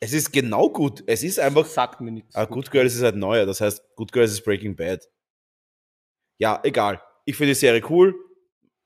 Es 0.00 0.14
ist 0.14 0.32
genau 0.32 0.70
gut. 0.70 1.04
Es 1.06 1.22
ist 1.22 1.38
einfach 1.38 1.66
Sagt 1.66 2.00
mir 2.00 2.10
nichts. 2.10 2.34
Ah, 2.34 2.46
Good 2.46 2.70
Girls 2.70 2.94
ist 2.94 3.02
halt 3.02 3.16
neuer, 3.16 3.44
das 3.46 3.60
heißt, 3.60 3.96
Good 3.96 4.12
Girls 4.12 4.32
ist 4.32 4.44
Breaking 4.44 4.74
Bad. 4.74 5.06
Ja, 6.38 6.60
egal. 6.64 7.02
Ich 7.26 7.36
finde 7.36 7.52
die 7.52 7.58
Serie 7.58 7.82
cool. 7.90 8.14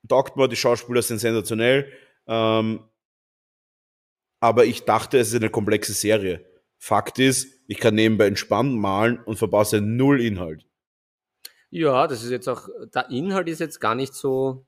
Taugt 0.09 0.37
mir, 0.37 0.49
die 0.49 0.57
Schauspieler 0.57 1.03
sind 1.03 1.19
sensationell. 1.19 1.91
Ähm, 2.27 2.85
aber 4.41 4.67
ich 4.67 4.85
dachte, 4.85 5.19
es 5.19 5.29
ist 5.29 5.37
eine 5.37 5.51
komplexe 5.51 5.93
Serie. 5.93 6.45
Fakt 6.79 7.19
ist, 7.19 7.63
ich 7.69 7.79
kann 7.79 7.95
nebenbei 7.95 8.27
entspannt 8.27 8.75
malen 8.75 9.23
und 9.25 9.37
verpasse 9.37 9.81
null 9.81 10.21
Inhalt. 10.21 10.67
Ja, 11.71 12.07
das 12.07 12.23
ist 12.23 12.31
jetzt 12.31 12.49
auch, 12.49 12.69
der 12.95 13.09
Inhalt 13.11 13.49
ist 13.49 13.61
jetzt 13.61 13.81
gar 13.81 13.95
nicht 13.95 14.13
so, 14.15 14.67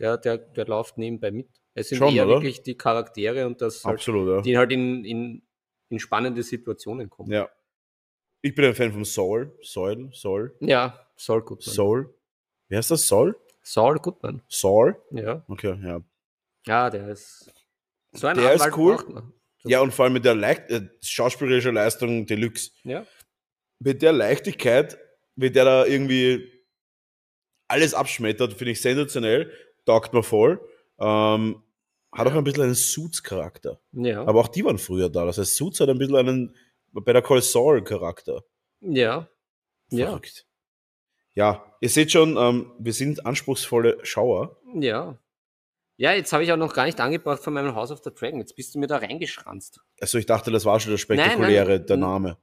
der, 0.00 0.18
der, 0.18 0.38
der 0.38 0.66
läuft 0.66 0.98
nebenbei 0.98 1.30
mit. 1.30 1.48
Es 1.74 1.88
sind 1.88 1.98
Schon, 1.98 2.14
eher 2.14 2.26
oder? 2.26 2.36
wirklich 2.36 2.62
die 2.62 2.76
Charaktere 2.76 3.46
und 3.46 3.60
das 3.60 3.84
halt, 3.84 3.98
Absolut, 3.98 4.28
ja. 4.28 4.40
die 4.40 4.58
halt 4.58 4.72
in, 4.72 5.04
in, 5.04 5.42
in 5.92 5.98
spannende 6.00 6.42
Situationen 6.42 7.08
kommen. 7.08 7.30
ja. 7.32 7.48
Ich 8.44 8.56
bin 8.56 8.64
ein 8.64 8.74
Fan 8.74 8.90
von 8.92 9.04
Soul. 9.04 9.56
Soul, 9.62 10.10
Soul, 10.12 10.56
Ja, 10.58 11.06
Saul 11.16 11.42
Goodman. 11.42 11.72
Soul. 11.74 12.12
Wie 12.68 12.76
heißt 12.76 12.90
das? 12.90 13.06
Soul? 13.06 13.36
Saul 13.62 13.98
Goodman, 14.00 14.42
Soul? 14.48 15.00
ja. 15.12 15.44
Okay, 15.46 15.78
ja. 15.80 16.00
Ja, 16.66 16.90
der 16.90 17.08
ist 17.10 17.52
so 18.12 18.26
ein 18.26 18.36
Der 18.36 18.52
ist 18.52 18.62
Anwalt 18.62 18.76
cool. 18.78 18.96
braucht 18.96 19.08
man. 19.10 19.32
Ja, 19.64 19.80
und 19.80 19.94
vor 19.94 20.06
allem 20.06 20.14
mit 20.14 20.24
der 20.24 20.34
Leicht 20.34 20.68
äh, 20.72 20.88
schauspielerische 21.04 21.70
Leistung 21.70 22.26
Deluxe. 22.26 22.72
Ja. 22.82 23.06
Mit 23.78 24.02
der 24.02 24.10
Leichtigkeit, 24.12 24.98
mit 25.36 25.54
der 25.54 25.64
er 25.66 25.86
irgendwie 25.86 26.50
alles 27.68 27.94
abschmettert, 27.94 28.54
finde 28.54 28.72
ich 28.72 28.80
sensationell. 28.82 29.52
Taugt 29.86 30.12
mir 30.12 30.24
voll. 30.24 30.60
Ähm, 30.98 31.62
hat 32.12 32.26
auch 32.26 32.34
ein 32.34 32.44
bisschen 32.44 32.62
einen 32.64 32.74
Suits-Charakter. 32.74 33.80
Ja. 33.92 34.24
Aber 34.26 34.40
auch 34.40 34.48
die 34.48 34.64
waren 34.64 34.78
früher 34.78 35.08
da. 35.08 35.24
Das 35.24 35.38
heißt, 35.38 35.56
Suits 35.56 35.80
hat 35.80 35.88
ein 35.88 35.98
bisschen 35.98 36.16
einen 36.16 36.56
Better 36.92 37.22
Call 37.22 37.40
Saul-Charakter. 37.42 38.42
ja. 38.80 39.28
Ja. 39.90 40.06
Verrückt. 40.06 40.46
Ja, 41.34 41.76
ihr 41.82 41.88
seht 41.90 42.12
schon, 42.12 42.36
ähm, 42.38 42.72
wir 42.78 42.92
sind 42.94 43.26
anspruchsvolle 43.26 43.98
Schauer. 44.04 44.58
Ja. 44.74 45.18
Ja, 45.98 46.12
jetzt 46.12 46.32
habe 46.32 46.44
ich 46.44 46.52
auch 46.52 46.56
noch 46.56 46.72
gar 46.74 46.86
nicht 46.86 46.98
angebracht 46.98 47.42
von 47.42 47.52
meinem 47.52 47.74
House 47.74 47.90
of 47.90 48.00
the 48.02 48.10
Dragon. 48.10 48.38
Jetzt 48.40 48.56
bist 48.56 48.74
du 48.74 48.78
mir 48.78 48.86
da 48.86 48.96
reingeschranzt. 48.96 49.80
Also 50.00 50.16
ich 50.18 50.24
dachte, 50.26 50.50
das 50.50 50.64
war 50.64 50.80
schon 50.80 50.92
das 50.92 51.06
Nein, 51.08 51.18
nein, 51.18 51.26
Spektakuläre, 51.30 51.80
der 51.80 51.96
Name. 51.98 52.38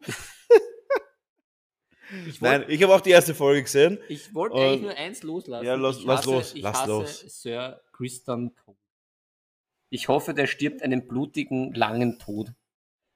Ich 2.28 2.40
Nein, 2.42 2.64
ich 2.68 2.82
habe 2.82 2.94
auch 2.94 3.00
die 3.00 3.10
erste 3.10 3.34
Folge 3.34 3.62
gesehen. 3.62 3.98
Ich 4.08 4.34
wollte 4.34 4.56
eigentlich 4.56 4.82
nur 4.82 4.94
eins 4.96 5.22
loslassen. 5.22 5.64
Ja, 5.64 5.74
lass- 5.76 5.98
ich 5.98 6.04
lass 6.04 6.20
hasse, 6.20 6.30
los, 6.30 6.54
lass 6.56 6.86
los. 6.86 7.20
Sir 7.42 7.80
Christian 7.92 8.54
Cole. 8.54 8.76
Ich 9.92 10.08
hoffe, 10.08 10.32
der 10.32 10.46
stirbt 10.46 10.82
einen 10.82 11.06
blutigen, 11.06 11.74
langen 11.74 12.18
Tod. 12.18 12.52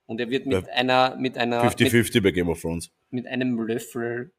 Und 0.05 0.21
er 0.21 0.29
wird 0.29 0.45
mit 0.45 0.67
Ja. 0.67 0.73
einer, 0.75 1.17
mit 1.17 1.39
einer, 1.39 1.65
mit, 1.65 1.73
50-50 1.73 2.23
bei 2.23 2.31
Game 2.33 2.51
of 2.51 2.61
Thrones. 2.61 2.91
mit 3.09 3.27
einem 3.27 3.59
Löffel 3.59 4.35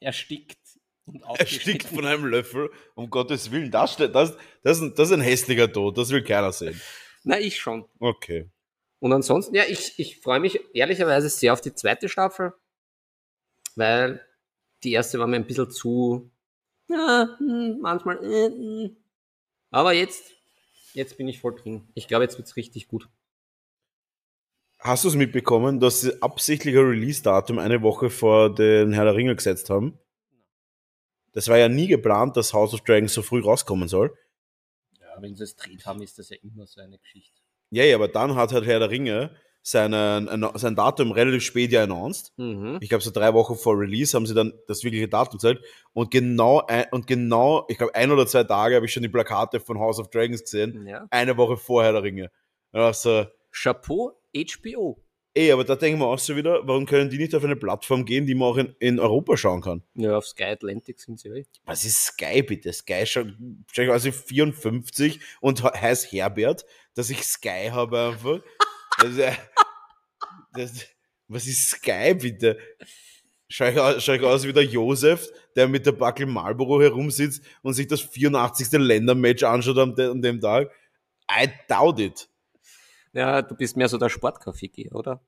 erstickt 0.00 0.58
und 1.06 1.22
Erstickt 1.38 1.84
von 1.84 2.04
einem 2.04 2.26
Löffel. 2.26 2.70
Um 2.96 3.08
Gottes 3.08 3.50
Willen, 3.52 3.70
das, 3.70 3.96
das, 3.96 4.12
das, 4.12 4.30
ist 4.78 4.82
ein- 4.82 4.94
das 4.96 5.08
ist 5.08 5.12
ein 5.14 5.20
hässlicher 5.20 5.72
Tod. 5.72 5.96
Das 5.96 6.10
will 6.10 6.24
keiner 6.24 6.50
sehen. 6.52 6.78
Na, 7.22 7.38
ich 7.38 7.58
schon. 7.58 7.84
Okay. 8.00 8.50
Und 8.98 9.12
ansonsten, 9.12 9.54
ja, 9.54 9.62
ich, 9.68 9.96
ich 9.98 10.18
freue 10.20 10.40
mich 10.40 10.58
ehrlicherweise 10.74 11.28
sehr 11.28 11.52
auf 11.52 11.60
die 11.60 11.72
zweite 11.72 12.08
Staffel, 12.08 12.52
weil 13.76 14.20
die 14.82 14.90
erste 14.92 15.20
war 15.20 15.28
mir 15.28 15.36
ein 15.36 15.46
bisschen 15.46 15.70
zu, 15.70 16.32
ja, 16.88 17.36
hm, 17.38 17.78
manchmal, 17.80 18.16
äh, 18.24 18.48
hm. 18.50 18.96
aber 19.70 19.92
jetzt, 19.92 20.34
jetzt 20.94 21.16
bin 21.16 21.28
ich 21.28 21.40
voll 21.40 21.54
drin. 21.54 21.88
Ich 21.94 22.08
glaube, 22.08 22.24
jetzt 22.24 22.38
wird's 22.38 22.56
richtig 22.56 22.88
gut. 22.88 23.08
Hast 24.78 25.04
du 25.04 25.08
es 25.08 25.16
mitbekommen, 25.16 25.80
dass 25.80 26.02
sie 26.02 26.22
absichtlicher 26.22 26.88
Release-Datum 26.88 27.58
eine 27.58 27.82
Woche 27.82 28.10
vor 28.10 28.54
den 28.54 28.92
Herr 28.92 29.04
der 29.04 29.16
Ringe 29.16 29.34
gesetzt 29.34 29.70
haben? 29.70 29.98
Das 31.32 31.48
war 31.48 31.58
ja 31.58 31.68
nie 31.68 31.88
geplant, 31.88 32.36
dass 32.36 32.52
House 32.52 32.74
of 32.74 32.82
Dragons 32.82 33.12
so 33.12 33.22
früh 33.22 33.40
rauskommen 33.40 33.88
soll. 33.88 34.16
Ja, 35.00 35.20
wenn 35.20 35.34
sie 35.34 35.44
es 35.44 35.56
dreht 35.56 35.84
haben, 35.84 36.00
ist 36.02 36.18
das 36.18 36.30
ja 36.30 36.36
immer 36.42 36.66
so 36.66 36.80
eine 36.80 36.98
Geschichte. 36.98 37.40
Ja, 37.70 37.84
ja, 37.84 37.96
aber 37.96 38.08
dann 38.08 38.34
hat 38.34 38.52
halt 38.52 38.66
Herr 38.66 38.78
der 38.78 38.90
Ringe 38.90 39.36
seinen, 39.70 40.28
sein 40.56 40.74
Datum 40.74 41.12
relativ 41.12 41.42
spät 41.42 41.72
ja 41.72 41.82
announced. 41.82 42.32
Mhm. 42.36 42.78
Ich 42.80 42.88
glaube, 42.88 43.02
so 43.04 43.10
drei 43.10 43.34
Wochen 43.34 43.54
vor 43.56 43.78
Release 43.78 44.16
haben 44.16 44.26
sie 44.26 44.34
dann 44.34 44.52
das 44.66 44.82
wirkliche 44.84 45.08
Datum 45.08 45.38
gesagt. 45.38 45.60
Und 45.92 46.10
genau, 46.10 46.62
ein, 46.66 46.86
und 46.90 47.06
genau, 47.06 47.64
ich 47.68 47.76
glaube, 47.78 47.94
ein 47.94 48.10
oder 48.10 48.26
zwei 48.26 48.44
Tage 48.44 48.76
habe 48.76 48.86
ich 48.86 48.92
schon 48.92 49.02
die 49.02 49.08
Plakate 49.08 49.60
von 49.60 49.78
House 49.78 49.98
of 49.98 50.08
Dragons 50.10 50.42
gesehen. 50.42 50.86
Ja. 50.86 51.06
Eine 51.10 51.36
Woche 51.36 51.56
vorher 51.56 51.92
der 51.92 52.02
Ringe. 52.02 52.30
Also, 52.72 53.26
Chapeau, 53.52 54.12
HBO. 54.36 55.02
ey, 55.34 55.52
aber 55.52 55.64
da 55.64 55.76
denken 55.76 56.00
wir 56.00 56.06
auch 56.06 56.18
so 56.18 56.34
wieder, 56.36 56.60
warum 56.66 56.84
können 56.86 57.10
die 57.10 57.18
nicht 57.18 57.34
auf 57.34 57.44
eine 57.44 57.56
Plattform 57.56 58.04
gehen, 58.04 58.26
die 58.26 58.34
man 58.34 58.48
auch 58.48 58.56
in, 58.56 58.74
in 58.80 58.98
Europa 59.00 59.36
schauen 59.36 59.60
kann? 59.62 59.82
Ja, 59.94 60.16
auf 60.18 60.26
Sky 60.26 60.44
Atlantic 60.44 61.00
sind 61.00 61.18
sie 61.20 61.28
eh. 61.28 61.44
Was 61.64 61.84
ist 61.84 62.06
Sky 62.06 62.42
bitte? 62.42 62.72
Sky 62.72 63.06
schon, 63.06 63.64
schon 63.72 63.88
also 63.90 64.10
54 64.12 65.20
und 65.40 65.62
he- 65.62 65.78
heißt 65.78 66.12
Herbert, 66.12 66.64
dass 66.94 67.10
ich 67.10 67.22
Sky 67.24 67.68
habe 67.70 67.98
einfach. 68.00 68.40
Das, 68.98 69.10
ist 69.10 69.18
ja- 69.18 69.36
das, 70.52 70.86
was 71.28 71.46
ist 71.46 71.68
Sky 71.70 72.14
bitte? 72.14 72.58
Schau 73.48 73.66
ich, 73.66 73.78
aus, 73.78 74.04
schau 74.04 74.12
ich 74.12 74.22
aus 74.22 74.44
wie 74.46 74.52
der 74.52 74.64
Josef, 74.64 75.28
der 75.56 75.68
mit 75.68 75.86
der 75.86 75.92
Backel 75.92 76.26
Marlboro 76.26 76.82
herumsitzt 76.82 77.42
und 77.62 77.72
sich 77.74 77.86
das 77.86 78.02
84. 78.02 78.72
Ländermatch 78.72 79.42
anschaut 79.42 79.78
an, 79.78 79.94
de, 79.94 80.10
an 80.10 80.20
dem 80.20 80.40
Tag? 80.40 80.70
I 81.30 81.48
doubt 81.68 81.98
it. 82.00 82.28
Ja, 83.14 83.40
du 83.40 83.54
bist 83.54 83.76
mehr 83.76 83.88
so 83.88 83.96
der 83.96 84.10
Sportkaffee, 84.10 84.90
oder? 84.92 85.24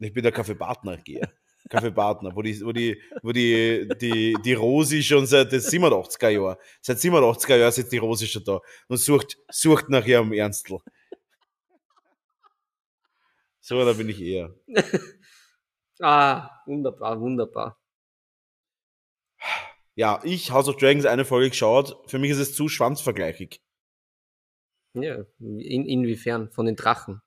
Ich 0.00 0.12
bin 0.12 0.24
der 0.24 0.32
Kaffeepartner, 0.32 0.96
gehe. 0.98 1.30
Kaffeepartner, 1.68 2.34
wo 2.34 2.42
die, 2.42 2.60
wo 2.64 2.72
die, 2.72 3.00
wo 3.22 3.30
die, 3.30 3.88
die, 4.00 4.36
die 4.44 4.52
Rosi 4.54 5.02
schon 5.04 5.26
seit 5.26 5.52
den 5.52 5.60
87er 5.60 6.28
Jahren, 6.30 6.56
seit 6.80 6.98
87er 6.98 7.56
Jahren 7.56 7.70
sitzt 7.72 7.92
die 7.92 7.98
Rosi 7.98 8.26
schon 8.26 8.42
da 8.44 8.60
und 8.88 8.96
sucht, 8.96 9.38
sucht 9.48 9.88
nach 9.88 10.04
ihrem 10.04 10.32
Ernstl. 10.32 10.78
So, 13.62 13.84
da 13.84 13.92
bin 13.92 14.08
ich 14.08 14.20
eher. 14.20 14.54
Ah, 16.04 16.50
wunderbar, 16.66 17.20
wunderbar. 17.20 17.78
Ja, 19.94 20.20
ich, 20.24 20.50
House 20.50 20.66
of 20.66 20.76
Dragons, 20.76 21.06
eine 21.06 21.24
Folge 21.24 21.50
geschaut. 21.50 21.96
Für 22.10 22.18
mich 22.18 22.32
ist 22.32 22.38
es 22.38 22.56
zu 22.56 22.68
schwanzvergleichig. 22.68 23.62
Ja, 24.94 25.24
in, 25.38 25.86
inwiefern? 25.86 26.50
Von 26.50 26.66
den 26.66 26.74
Drachen? 26.74 27.22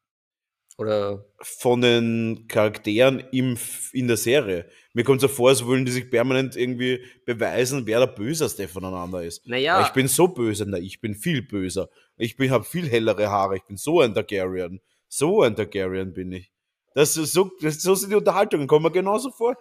Oder 0.78 1.26
Von 1.40 1.80
den 1.80 2.48
Charakteren 2.50 3.24
im, 3.32 3.58
in 3.94 4.08
der 4.08 4.18
Serie. 4.18 4.70
Mir 4.94 5.06
kommt 5.06 5.22
so 5.22 5.30
vor, 5.30 5.50
als 5.50 5.66
wollen 5.66 5.86
die 5.86 5.92
sich 5.94 6.12
permanent 6.12 6.58
irgendwie 6.58 7.02
beweisen, 7.26 7.86
wer 7.86 8.00
der 8.00 8.08
Böseste 8.08 8.68
voneinander 8.68 9.24
ist. 9.24 9.48
Naja. 9.48 9.80
Ja. 9.80 9.88
Ich 9.88 9.94
bin 9.94 10.10
so 10.10 10.28
böse, 10.28 10.66
na, 10.68 10.78
ich 10.78 11.00
bin 11.00 11.16
viel 11.16 11.44
böser. 11.44 11.90
Ich 12.18 12.36
bin, 12.36 12.52
habe 12.52 12.66
viel 12.66 12.90
hellere 12.90 13.30
Haare, 13.30 13.56
ich 13.56 13.64
bin 13.64 13.78
so 13.78 14.02
ein 14.02 14.14
Targaryen. 14.14 14.82
So 15.18 15.44
ein 15.44 15.56
Targaryen 15.56 16.12
bin 16.14 16.32
ich. 16.34 16.52
Das 16.94 17.16
ist 17.16 17.32
so, 17.32 17.50
das, 17.62 17.82
so 17.82 17.96
sind 17.96 18.10
die 18.10 18.16
Unterhaltungen, 18.16 18.68
kommen 18.68 18.84
mir 18.84 18.92
genauso 18.92 19.32
vor. 19.32 19.56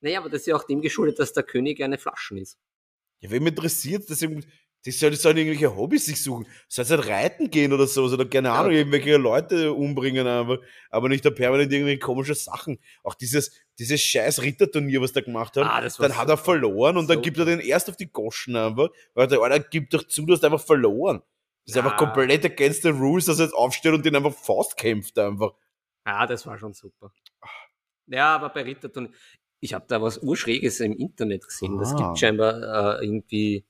Naja, 0.00 0.20
aber 0.20 0.30
das 0.30 0.40
ist 0.42 0.46
ja 0.46 0.56
auch 0.56 0.64
dem 0.64 0.80
geschuldet, 0.80 1.18
dass 1.18 1.32
der 1.34 1.42
König 1.42 1.82
eine 1.82 1.98
Flaschen 1.98 2.38
ist. 2.38 2.58
Ja, 3.20 3.30
wem 3.30 3.46
interessiert 3.46 4.08
das? 4.08 4.20
Die 4.20 4.92
sollen, 4.92 5.14
sollen 5.16 5.36
irgendwelche 5.36 5.74
Hobbys 5.76 6.06
sich 6.06 6.22
suchen. 6.22 6.46
Sollen 6.68 6.88
halt 6.88 7.08
reiten 7.08 7.50
gehen 7.50 7.72
oder 7.72 7.86
so, 7.86 8.04
oder 8.04 8.24
keine 8.24 8.52
Ahnung, 8.52 8.72
Ja. 8.72 8.78
irgendwelche 8.78 9.16
Leute 9.16 9.72
umbringen 9.72 10.26
einfach. 10.26 10.58
Aber 10.90 11.08
nicht 11.08 11.24
da 11.24 11.30
permanent 11.30 11.72
irgendwelche 11.72 11.98
komische 11.98 12.34
Sachen. 12.34 12.78
Auch 13.02 13.14
dieses, 13.14 13.50
dieses 13.78 14.00
scheiß 14.00 14.42
Ritterturnier, 14.42 15.00
was 15.02 15.12
der 15.12 15.22
gemacht 15.24 15.56
hat. 15.56 15.66
Ah, 15.66 15.86
dann 15.98 16.16
hat 16.16 16.28
er 16.28 16.36
verloren 16.38 16.96
und 16.96 17.10
dann 17.10 17.18
So 17.18 17.22
gibt 17.22 17.36
er 17.38 17.44
den 17.46 17.60
erst 17.60 17.90
auf 17.90 17.96
die 17.96 18.10
Goschen 18.10 18.54
einfach. 18.56 18.88
Weil 19.14 19.26
der 19.26 19.40
Alter, 19.40 19.60
gib 19.60 19.90
doch 19.90 20.06
zu, 20.06 20.24
du 20.24 20.32
hast 20.34 20.44
einfach 20.44 20.64
verloren. 20.64 21.20
Das 21.66 21.72
ist 21.72 21.76
Ja. 21.76 21.82
einfach 21.82 21.96
komplett 21.96 22.44
against 22.44 22.82
the 22.82 22.88
rules, 22.90 23.24
dass 23.26 23.38
er 23.40 23.46
jetzt 23.46 23.54
aufsteht 23.54 23.92
und 23.92 24.04
den 24.06 24.14
einfach 24.16 24.32
fast 24.34 24.76
kämpft 24.76 25.18
einfach. 25.18 25.52
Ja, 26.06 26.26
das 26.26 26.46
war 26.46 26.58
schon 26.58 26.72
super. 26.72 27.12
Ja, 28.06 28.36
aber 28.36 28.50
bei 28.50 28.62
Ritterturnier, 28.62 29.10
ich 29.60 29.74
habe 29.74 29.84
da 29.88 30.00
was 30.00 30.18
Urschräges 30.18 30.78
im 30.80 30.92
Internet 30.96 31.44
gesehen. 31.44 31.76
Das 31.78 31.92
Ah. 31.92 31.96
gibt 31.96 32.18
scheinbar 32.20 33.00
äh, 33.00 33.04
irgendwie 33.04 33.64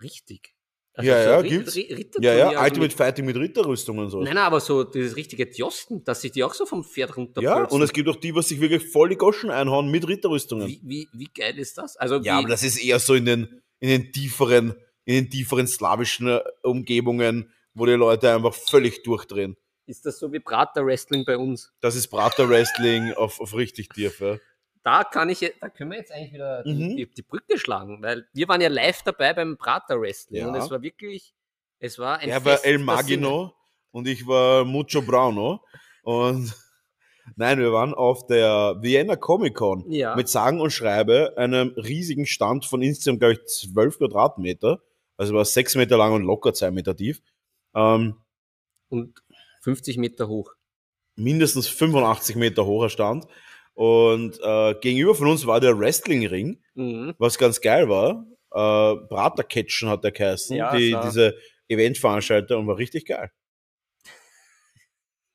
richtig. 0.00 0.54
Ja, 0.98 1.04
ja, 1.04 1.38
Ri- 1.38 1.48
gibt's. 1.48 1.74
Ri- 1.74 1.88
Ja, 1.88 1.96
Ritterturnier, 1.96 2.36
ja, 2.36 2.46
also 2.50 2.60
Ultimate 2.60 2.80
mit, 2.80 2.92
Fighting 2.92 3.24
mit 3.24 3.36
Ritterrüstungen 3.36 4.04
und 4.04 4.10
so. 4.10 4.18
Nein, 4.22 4.34
nein, 4.34 4.44
aber 4.44 4.60
so 4.60 4.84
dieses 4.84 5.16
richtige 5.16 5.46
Diosten, 5.46 6.04
dass 6.04 6.20
sich 6.20 6.32
die 6.32 6.44
auch 6.44 6.52
so 6.52 6.66
vom 6.66 6.84
Pferd 6.84 7.16
runter 7.16 7.40
Ja, 7.40 7.64
und 7.64 7.80
es 7.80 7.92
gibt 7.94 8.08
auch 8.10 8.16
die, 8.16 8.34
was 8.34 8.48
sich 8.50 8.60
wirklich 8.60 8.86
voll 8.90 9.08
die 9.08 9.16
Goschen 9.16 9.50
einhauen 9.50 9.90
mit 9.90 10.06
Ritterrüstungen. 10.06 10.68
wie, 10.68 10.80
wie, 10.84 11.08
wie 11.14 11.28
geil 11.34 11.58
ist 11.58 11.78
das? 11.78 11.96
Also 11.96 12.16
Ja, 12.20 12.38
aber 12.38 12.48
das 12.48 12.62
ist 12.62 12.76
eher 12.76 12.98
so 12.98 13.14
in 13.14 13.24
den, 13.24 13.62
in 13.80 13.88
den 13.88 14.12
tieferen, 14.12 14.74
in 15.04 15.14
den 15.24 15.30
tieferen 15.30 15.66
slawischen 15.66 16.28
äh, 16.28 16.40
Umgebungen, 16.62 17.52
wo 17.74 17.86
die 17.86 17.92
Leute 17.92 18.32
einfach 18.34 18.54
völlig 18.54 19.02
durchdrehen. 19.02 19.56
ist 19.86 20.06
das 20.06 20.18
so 20.18 20.32
wie 20.32 20.40
Prater 20.40 20.84
Wrestling 20.86 21.24
bei 21.24 21.36
uns? 21.36 21.72
Das 21.80 21.94
ist 21.96 22.08
Prater 22.08 22.48
Wrestling 22.48 23.12
auf, 23.16 23.40
auf 23.40 23.54
richtig 23.56 23.88
tief, 23.90 24.20
ja. 24.20 24.36
Da 24.84 25.04
kann 25.04 25.28
ich, 25.28 25.38
da 25.60 25.68
können 25.68 25.90
wir 25.92 25.98
jetzt 25.98 26.10
eigentlich 26.12 26.32
wieder 26.32 26.62
die, 26.64 26.72
Mhm. 26.72 26.96
die, 26.96 27.06
die 27.06 27.22
Brücke 27.22 27.56
schlagen, 27.58 28.02
weil 28.02 28.26
wir 28.32 28.48
waren 28.48 28.60
ja 28.60 28.68
live 28.68 29.02
dabei 29.02 29.32
beim 29.32 29.56
Prater 29.56 30.00
Wrestling 30.00 30.40
Ja. 30.42 30.48
und 30.48 30.54
es 30.56 30.70
war 30.70 30.82
wirklich, 30.82 31.34
es 31.78 31.98
war 31.98 32.18
ein 32.18 32.28
Er 32.28 32.44
war 32.44 32.52
Fest 32.54 32.64
El 32.66 32.76
der 32.78 32.84
Magino 32.84 33.54
und 33.92 34.08
ich 34.08 34.26
war 34.26 34.64
Mucho 34.64 35.02
Brauno. 35.02 35.60
Und 36.02 36.52
nein, 37.36 37.58
wir 37.60 37.72
waren 37.72 37.94
auf 37.94 38.26
der 38.26 38.76
Vienna 38.80 39.14
Comic 39.16 39.54
Con. 39.54 39.84
Ja. 39.90 40.16
mit 40.16 40.28
sagen 40.28 40.60
und 40.60 40.70
schreibe 40.72 41.34
einem 41.36 41.68
riesigen 41.76 42.26
Stand 42.26 42.64
von 42.64 42.82
insgesamt, 42.82 43.20
glaube 43.20 43.34
ich, 43.34 43.44
12 43.46 43.98
Quadratmeter. 43.98 44.80
Also 45.16 45.34
war 45.34 45.44
sechs 45.44 45.74
Meter 45.74 45.96
lang 45.96 46.12
und 46.12 46.22
locker 46.22 46.52
zwei 46.54 46.70
Meter 46.70 46.96
tief. 46.96 47.22
Ähm, 47.74 48.16
und 48.88 49.22
50 49.62 49.96
Meter 49.98 50.28
hoch. 50.28 50.52
mindestens 51.16 51.68
85 51.68 52.36
Meter 52.36 52.64
hoher 52.66 52.88
Stand. 52.90 53.26
Und 53.74 54.38
äh, 54.42 54.74
gegenüber 54.80 55.14
von 55.14 55.28
uns 55.28 55.46
war 55.46 55.60
der 55.60 55.78
Wrestling-Ring, 55.78 56.62
Mhm. 56.74 57.14
was 57.18 57.38
ganz 57.38 57.60
geil 57.60 57.88
war. 57.88 58.26
Äh, 58.50 58.96
Bratercatchen 59.06 59.88
hat 59.88 60.04
der 60.04 60.12
geheißen, 60.12 60.56
Ja, 60.56 60.76
die, 60.76 60.96
diese 61.04 61.36
Eventveranstalter 61.68 62.58
und 62.58 62.66
war 62.66 62.76
richtig 62.78 63.06
geil. 63.06 63.30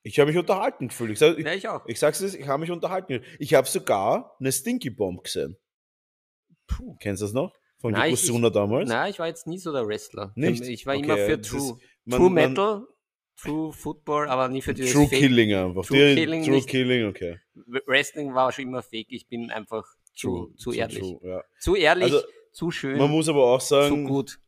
Ich 0.03 0.19
habe 0.19 0.29
mich 0.31 0.37
unterhalten 0.39 0.87
gefühlt. 0.87 1.11
Ich, 1.11 1.19
sag, 1.19 1.37
ich, 1.37 1.45
Ja, 1.45 1.53
ich 1.53 1.67
auch. 1.67 1.85
ich 1.87 1.99
sag's 1.99 2.19
dir, 2.19 2.27
ich 2.27 2.47
habe 2.47 2.61
mich 2.61 2.71
unterhalten 2.71 3.13
gefühlt. 3.13 3.35
Ich 3.41 3.53
habe 3.53 3.67
sogar 3.67 4.35
eine 4.39 4.51
Stinky 4.51 4.89
Bomb 4.89 5.23
gesehen. 5.23 5.57
Kennst 6.99 7.21
du 7.21 7.25
das 7.25 7.33
noch? 7.33 7.53
Von 7.79 7.93
Nein, 7.93 8.13
ich- 8.13 8.21
Yokozuna 8.21 8.49
damals? 8.49 8.89
Nein, 8.89 9.11
ich 9.11 9.19
war 9.19 9.27
jetzt 9.27 9.45
nie 9.47 9.59
so 9.59 9.71
der 9.71 9.87
Wrestler. 9.87 10.31
Nicht? 10.35 10.63
Ich 10.63 10.85
war 10.85 10.95
Okay, 10.95 11.03
immer 11.05 11.17
für 11.17 11.39
True, 11.41 11.59
ist- 11.59 11.75
man- 12.05 12.19
True 12.19 12.29
man- 12.29 12.49
Metal, 12.49 12.87
True 13.39 13.71
Football, 13.71 14.29
aber 14.29 14.47
nie 14.49 14.63
für 14.63 14.73
dieses 14.73 14.93
True 14.93 15.07
Fake. 15.07 15.19
Killing 15.19 15.53
einfach. 15.53 15.85
True 15.85 16.15
Killing 16.15 16.43
True 16.43 16.55
nicht. 16.55 16.67
Killing, 16.67 17.05
okay. 17.07 17.39
Wrestling 17.85 18.33
war 18.33 18.51
schon 18.51 18.65
immer 18.65 18.81
fake. 18.81 19.07
Ich 19.09 19.27
bin 19.27 19.51
einfach 19.51 19.85
zu, 20.15 20.53
zu 20.57 20.71
ehrlich. 20.71 20.99
True, 20.99 21.19
ja. 21.21 21.43
Zu 21.59 21.75
ehrlich, 21.75 22.05
Also, 22.13 22.21
zu 22.51 22.71
schön, 22.71 22.97
Man 22.97 23.11
muss 23.11 23.29
aber 23.29 23.43
auch 23.43 23.59
zu 23.61 23.67
sagen, 23.67 24.05
gut. 24.05 24.39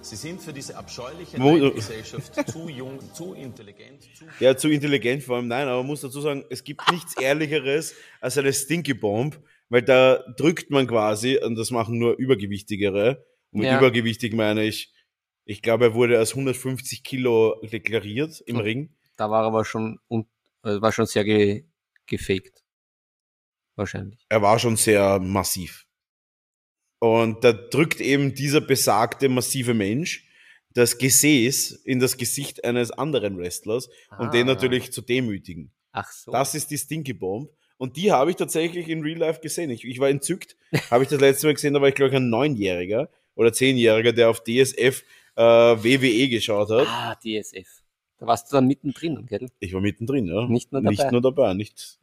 Sie 0.00 0.14
sind 0.14 0.40
für 0.40 0.52
diese 0.52 0.76
abscheuliche 0.76 1.38
Neidgesellschaft 1.40 2.32
zu 2.52 2.68
jung, 2.68 3.00
zu 3.12 3.34
intelligent, 3.34 4.02
zu 4.16 4.24
ja, 4.38 4.56
zu 4.56 4.68
intelligent 4.68 5.24
vor 5.24 5.36
allem. 5.36 5.48
Nein, 5.48 5.66
aber 5.66 5.78
man 5.78 5.86
muss 5.88 6.02
dazu 6.02 6.20
sagen, 6.20 6.44
es 6.50 6.62
gibt 6.62 6.88
nichts 6.92 7.16
Ehrlicheres 7.20 7.94
als 8.20 8.38
eine 8.38 8.52
Stinky 8.52 8.94
Bomb, 8.94 9.40
weil 9.68 9.82
da 9.82 10.24
drückt 10.36 10.70
man 10.70 10.86
quasi, 10.86 11.38
und 11.38 11.56
das 11.56 11.70
machen 11.70 11.98
nur 11.98 12.16
Übergewichtigere. 12.16 13.24
Und 13.50 13.60
mit 13.60 13.68
Ja. 13.68 13.78
übergewichtig 13.78 14.34
meine 14.34 14.64
ich, 14.64 14.92
ich 15.44 15.62
glaube, 15.62 15.86
er 15.86 15.94
wurde 15.94 16.18
als 16.18 16.34
150 16.34 17.02
Kilo 17.04 17.60
deklariert 17.62 18.42
im. 18.46 18.56
Ring. 18.58 18.94
Da 19.16 19.30
war 19.30 19.44
aber 19.44 19.64
schon, 19.64 19.98
äh, 20.10 20.80
war 20.80 20.92
schon 20.92 21.06
sehr 21.06 21.24
ge, 21.24 21.64
gefaked. 22.06 22.62
Wahrscheinlich. 23.76 24.24
Er 24.28 24.42
war 24.42 24.58
schon 24.58 24.76
sehr 24.76 25.18
massiv. 25.20 25.86
Und 27.00 27.44
da 27.44 27.52
drückt 27.52 28.00
eben 28.00 28.34
dieser 28.34 28.60
besagte 28.60 29.28
massive 29.28 29.72
Mensch 29.72 30.24
das 30.74 30.98
Gesäß 30.98 31.70
in 31.84 32.00
das 32.00 32.16
Gesicht 32.16 32.64
eines 32.64 32.90
anderen 32.90 33.38
Wrestlers, 33.38 33.88
um 34.18 34.30
den 34.30 34.48
Ah. 34.48 34.54
natürlich 34.54 34.92
zu 34.92 35.00
demütigen. 35.00 35.72
Ach 35.92 36.10
so. 36.10 36.30
Das 36.32 36.54
ist 36.54 36.70
die 36.70 36.78
Stinky 36.78 37.14
Bomb. 37.14 37.50
Und 37.78 37.96
die 37.96 38.12
habe 38.12 38.30
ich 38.30 38.36
tatsächlich 38.36 38.88
in 38.88 39.02
Real 39.02 39.18
Life 39.18 39.40
gesehen. 39.40 39.70
Ich, 39.70 39.84
ich 39.84 39.98
war 40.00 40.08
entzückt. 40.08 40.56
habe 40.90 41.04
ich 41.04 41.08
das 41.10 41.20
letzte 41.20 41.46
Mal 41.46 41.54
gesehen, 41.54 41.74
da 41.74 41.80
war 41.80 41.88
ich 41.88 41.94
glaube 41.94 42.10
ich 42.10 42.16
ein 42.16 42.28
Neunjähriger 42.28 43.08
oder 43.34 43.52
Zehnjähriger, 43.52 44.12
der 44.12 44.28
auf 44.30 44.42
DSF 44.42 45.04
äh, 45.36 45.40
WWE 45.42 46.28
geschaut 46.28 46.70
hat. 46.70 46.86
ah, 46.88 47.14
DSF. 47.14 47.82
Da 48.18 48.26
warst 48.26 48.50
du 48.50 48.56
dann 48.56 48.66
mittendrin, 48.66 49.24
gell? 49.26 49.48
Ich 49.60 49.72
war 49.72 49.80
mittendrin, 49.80 50.26
ja. 50.26 50.46
Nicht 50.48 50.72
nur 50.72 50.82
dabei. 50.82 50.90
Nicht 50.90 51.12
nur 51.12 51.20
dabei. 51.20 51.54
Nicht, 51.54 52.00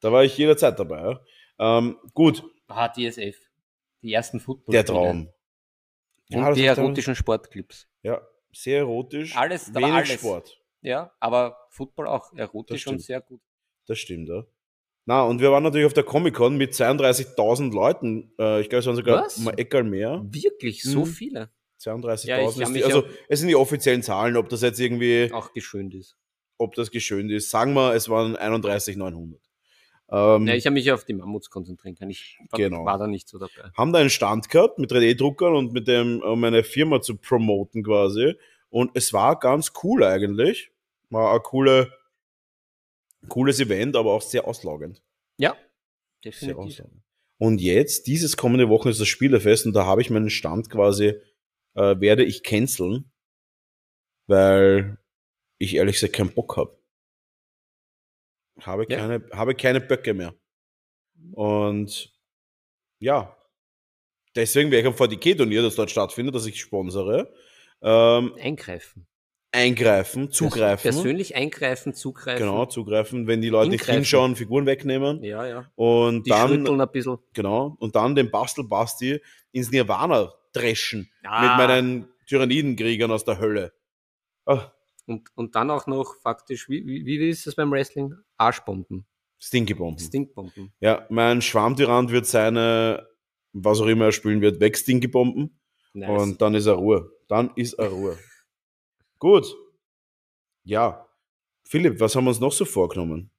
da 0.00 0.12
war 0.12 0.22
ich 0.22 0.38
jederzeit 0.38 0.78
dabei. 0.78 1.18
Ja. 1.58 1.78
Ähm, 1.78 1.98
gut, 2.14 2.44
Ah, 2.68 2.88
DSF. 2.88 3.36
Die 4.02 4.12
ersten 4.12 4.38
football 4.40 4.72
der 4.72 4.84
Traum. 4.84 5.28
Und 6.30 6.38
Ja, 6.38 6.52
die 6.52 6.64
erotischen 6.64 7.14
Sportclips. 7.14 7.88
Ja, 8.02 8.20
sehr 8.52 8.78
erotisch. 8.78 9.36
Alles, 9.36 9.74
wenig 9.74 9.92
alles. 9.92 10.12
Sport. 10.12 10.60
Ja, 10.80 11.12
aber 11.20 11.56
Football 11.70 12.06
auch 12.08 12.32
erotisch 12.34 12.86
und 12.86 13.00
sehr 13.02 13.20
gut. 13.20 13.40
Das 13.86 13.98
stimmt, 13.98 14.28
ja. 14.28 14.44
Na, 15.06 15.22
und 15.24 15.40
wir 15.40 15.52
waren 15.52 15.62
natürlich 15.62 15.84
auf 15.86 15.92
der 15.92 16.04
Comic-Con 16.04 16.56
mit 16.56 16.72
32.000 16.72 17.74
Leuten. 17.74 18.32
Äh, 18.38 18.60
ich 18.62 18.68
glaube, 18.70 18.80
es 18.80 18.86
waren 18.86 18.96
sogar 18.96 19.24
Was? 19.24 19.38
mal 19.38 19.52
Eckerl 19.58 19.84
mehr. 19.84 20.22
Wirklich, 20.24 20.82
so 20.82 21.00
Mhm. 21.00 21.06
viele. 21.06 21.50
32.000. 21.78 22.60
Ja, 22.62 22.66
ist 22.68 22.74
die- 22.76 22.84
also, 22.84 23.04
es 23.28 23.40
sind 23.40 23.48
die 23.48 23.56
offiziellen 23.56 24.02
Zahlen, 24.02 24.36
ob 24.38 24.48
das 24.48 24.62
jetzt 24.62 24.80
irgendwie, 24.80 25.30
Auch 25.32 25.52
geschönt 25.52 25.94
ist. 25.94 26.16
ob 26.56 26.74
das 26.74 26.90
geschönt 26.90 27.30
ist. 27.30 27.50
Sagen 27.50 27.74
wir, 27.74 27.92
es 27.94 28.08
waren 28.08 28.36
31.900. 28.36 29.40
Ähm, 30.10 30.46
Ja, 30.46 30.54
ich 30.54 30.64
habe 30.64 30.74
mich 30.74 30.90
auf 30.92 31.04
die 31.04 31.12
Mammuts 31.14 31.50
konzentrieren 31.50 31.96
können. 31.96 32.10
Ich 32.10 32.38
war, 32.50 32.58
Genau. 32.58 32.84
war 32.86 32.96
da 32.98 33.06
nicht 33.06 33.28
so 33.28 33.38
dabei. 33.38 33.70
haben 33.76 33.92
da 33.92 33.98
einen 33.98 34.10
Stand 34.10 34.48
gehabt 34.48 34.78
mit 34.78 34.90
3D-Druckern 34.90 35.54
und 35.54 35.72
mit 35.74 35.86
dem, 35.88 36.22
um 36.22 36.42
eine 36.44 36.62
Firma 36.64 37.02
zu 37.02 37.16
promoten 37.16 37.82
quasi. 37.82 38.34
Und 38.70 38.92
es 38.94 39.12
war 39.12 39.38
ganz 39.38 39.72
cool 39.82 40.02
eigentlich. 40.04 40.70
War 41.10 41.34
ein 41.34 41.42
coole, 41.42 41.92
cooles 43.28 43.60
Event, 43.60 43.96
aber 43.96 44.12
auch 44.12 44.22
sehr 44.22 44.46
auslaugend. 44.46 45.02
Ja, 45.38 45.56
Sehr 46.22 46.32
definitiv. 46.32 46.56
auslaugend. 46.58 47.02
Und 47.38 47.60
jetzt, 47.60 48.06
dieses 48.06 48.36
kommende 48.36 48.68
Woche 48.68 48.90
ist 48.90 49.00
das 49.00 49.08
Spielefest 49.08 49.66
und 49.66 49.72
da 49.74 49.84
habe 49.86 50.00
ich 50.00 50.10
meinen 50.10 50.30
Stand 50.30 50.70
quasi, 50.70 51.14
äh, 51.74 52.00
werde 52.00 52.24
ich 52.24 52.42
canceln, 52.42 53.10
weil 54.26 54.98
ich 55.58 55.74
ehrlich 55.74 55.96
gesagt 55.96 56.14
keinen 56.14 56.32
Bock 56.32 56.56
habe. 56.56 56.78
Habe 58.60 58.86
Ja. 58.88 58.98
keine, 58.98 59.28
habe 59.32 59.54
keine 59.54 59.80
Böcke 59.80 60.14
mehr. 60.14 60.34
Und 61.32 62.12
ja, 63.00 63.36
deswegen 64.36 64.70
werde 64.70 64.82
ich 64.88 64.92
am 64.92 64.96
VDK-Turnier, 64.96 65.62
das 65.62 65.74
dort 65.74 65.90
stattfindet, 65.90 66.34
das 66.34 66.46
ich 66.46 66.60
sponsere, 66.60 67.34
ähm, 67.82 68.34
Eingreifen. 68.40 69.06
Eingreifen, 69.54 70.30
zugreifen. 70.30 70.90
Persönlich 70.90 71.36
eingreifen, 71.36 71.94
zugreifen. 71.94 72.46
Genau, 72.46 72.66
zugreifen, 72.66 73.26
wenn 73.26 73.40
die 73.40 73.48
Leute 73.48 73.70
nicht 73.70 73.80
Ingreifen. 73.82 73.94
hinschauen, 74.00 74.36
Figuren 74.36 74.66
wegnehmen. 74.66 75.22
Ja, 75.22 75.46
ja. 75.46 75.70
Und 75.76 76.26
Die 76.26 76.30
dann, 76.30 76.48
schütteln 76.48 76.80
ein 76.80 76.90
bisschen. 76.90 77.18
genau, 77.32 77.76
und 77.78 77.94
dann 77.96 78.14
den 78.14 78.30
Bastelbasti 78.30 79.20
ins 79.52 79.70
Nirvana 79.70 80.32
dreschen 80.52 81.10
Ah. 81.24 81.56
mit 81.58 81.68
meinen 81.68 82.08
Tyrannidenkriegern 82.26 83.10
aus 83.10 83.24
der 83.24 83.38
Hölle. 83.38 83.72
Ah, 84.46 84.72
Und, 85.06 85.28
und 85.34 85.54
dann 85.54 85.70
auch 85.70 85.86
noch 85.86 86.16
faktisch, 86.22 86.68
wie, 86.68 86.84
wie, 86.86 87.04
wie 87.06 87.28
ist 87.28 87.46
das 87.46 87.54
beim 87.54 87.70
Wrestling? 87.70 88.14
Arschbomben, 88.36 89.04
Stinkybomben. 89.38 89.98
Stinkbomben. 90.04 90.72
Ja, 90.80 91.06
mein 91.10 91.42
Schwarmtyrant 91.42 92.10
wird 92.10 92.26
seine, 92.26 93.06
was 93.52 93.80
auch 93.80 93.86
immer 93.86 94.06
er 94.06 94.12
spielen 94.12 94.40
wird, 94.40 94.60
wegstinkeybomben. 94.60 95.58
Nice. 95.92 96.08
Und 96.22 96.40
dann 96.42 96.54
ist 96.54 96.66
er 96.66 96.72
Ruhe. 96.74 97.10
Dann 97.28 97.50
ist 97.54 97.74
er 97.74 97.88
Ruhe. 97.88 98.18
Gut. 99.18 99.46
Ja. 100.64 101.06
Philipp, 101.64 102.00
was 102.00 102.14
haben 102.14 102.24
wir 102.24 102.30
uns 102.30 102.40
noch 102.40 102.52
so 102.52 102.64
vorgenommen? 102.64 103.30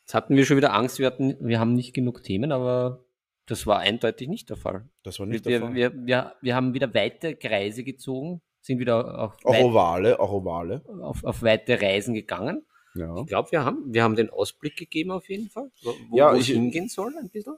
Jetzt 0.00 0.14
hatten 0.14 0.36
wir 0.36 0.44
schon 0.44 0.56
wieder 0.56 0.74
Angst, 0.74 0.98
wir, 0.98 1.06
hatten, 1.06 1.36
wir 1.40 1.60
haben 1.60 1.74
nicht 1.74 1.92
genug 1.94 2.24
Themen, 2.24 2.50
aber 2.50 3.04
das 3.46 3.66
war 3.66 3.78
eindeutig 3.78 4.28
nicht 4.28 4.50
der 4.50 4.56
Fall. 4.56 4.88
Das 5.04 5.18
war 5.20 5.26
nicht 5.26 5.44
der 5.44 5.52
Wir, 5.52 5.60
Fall. 5.60 5.74
wir, 5.74 6.06
wir, 6.06 6.34
wir 6.40 6.54
haben 6.56 6.74
wieder 6.74 6.92
weite 6.94 7.36
Kreise 7.36 7.84
gezogen, 7.84 8.40
sind 8.60 8.80
wieder 8.80 9.20
auf, 9.20 9.36
auch 9.44 9.52
weit, 9.52 9.64
Ovale, 9.64 10.20
auch 10.20 10.32
Ovale. 10.32 10.84
auf, 11.02 11.22
auf 11.22 11.42
weite 11.42 11.80
Reisen 11.80 12.14
gegangen. 12.14 12.64
Ja. 12.94 13.20
Ich 13.20 13.26
glaube, 13.28 13.52
wir 13.52 13.64
haben, 13.64 13.94
wir 13.94 14.02
haben 14.02 14.16
den 14.16 14.30
Ausblick 14.30 14.76
gegeben 14.76 15.12
auf 15.12 15.28
jeden 15.28 15.48
Fall, 15.48 15.70
wo, 15.82 16.16
Ja, 16.16 16.34
es 16.34 16.46
hingehen 16.46 16.88
soll 16.88 17.14
ein 17.16 17.30
bisschen. 17.30 17.54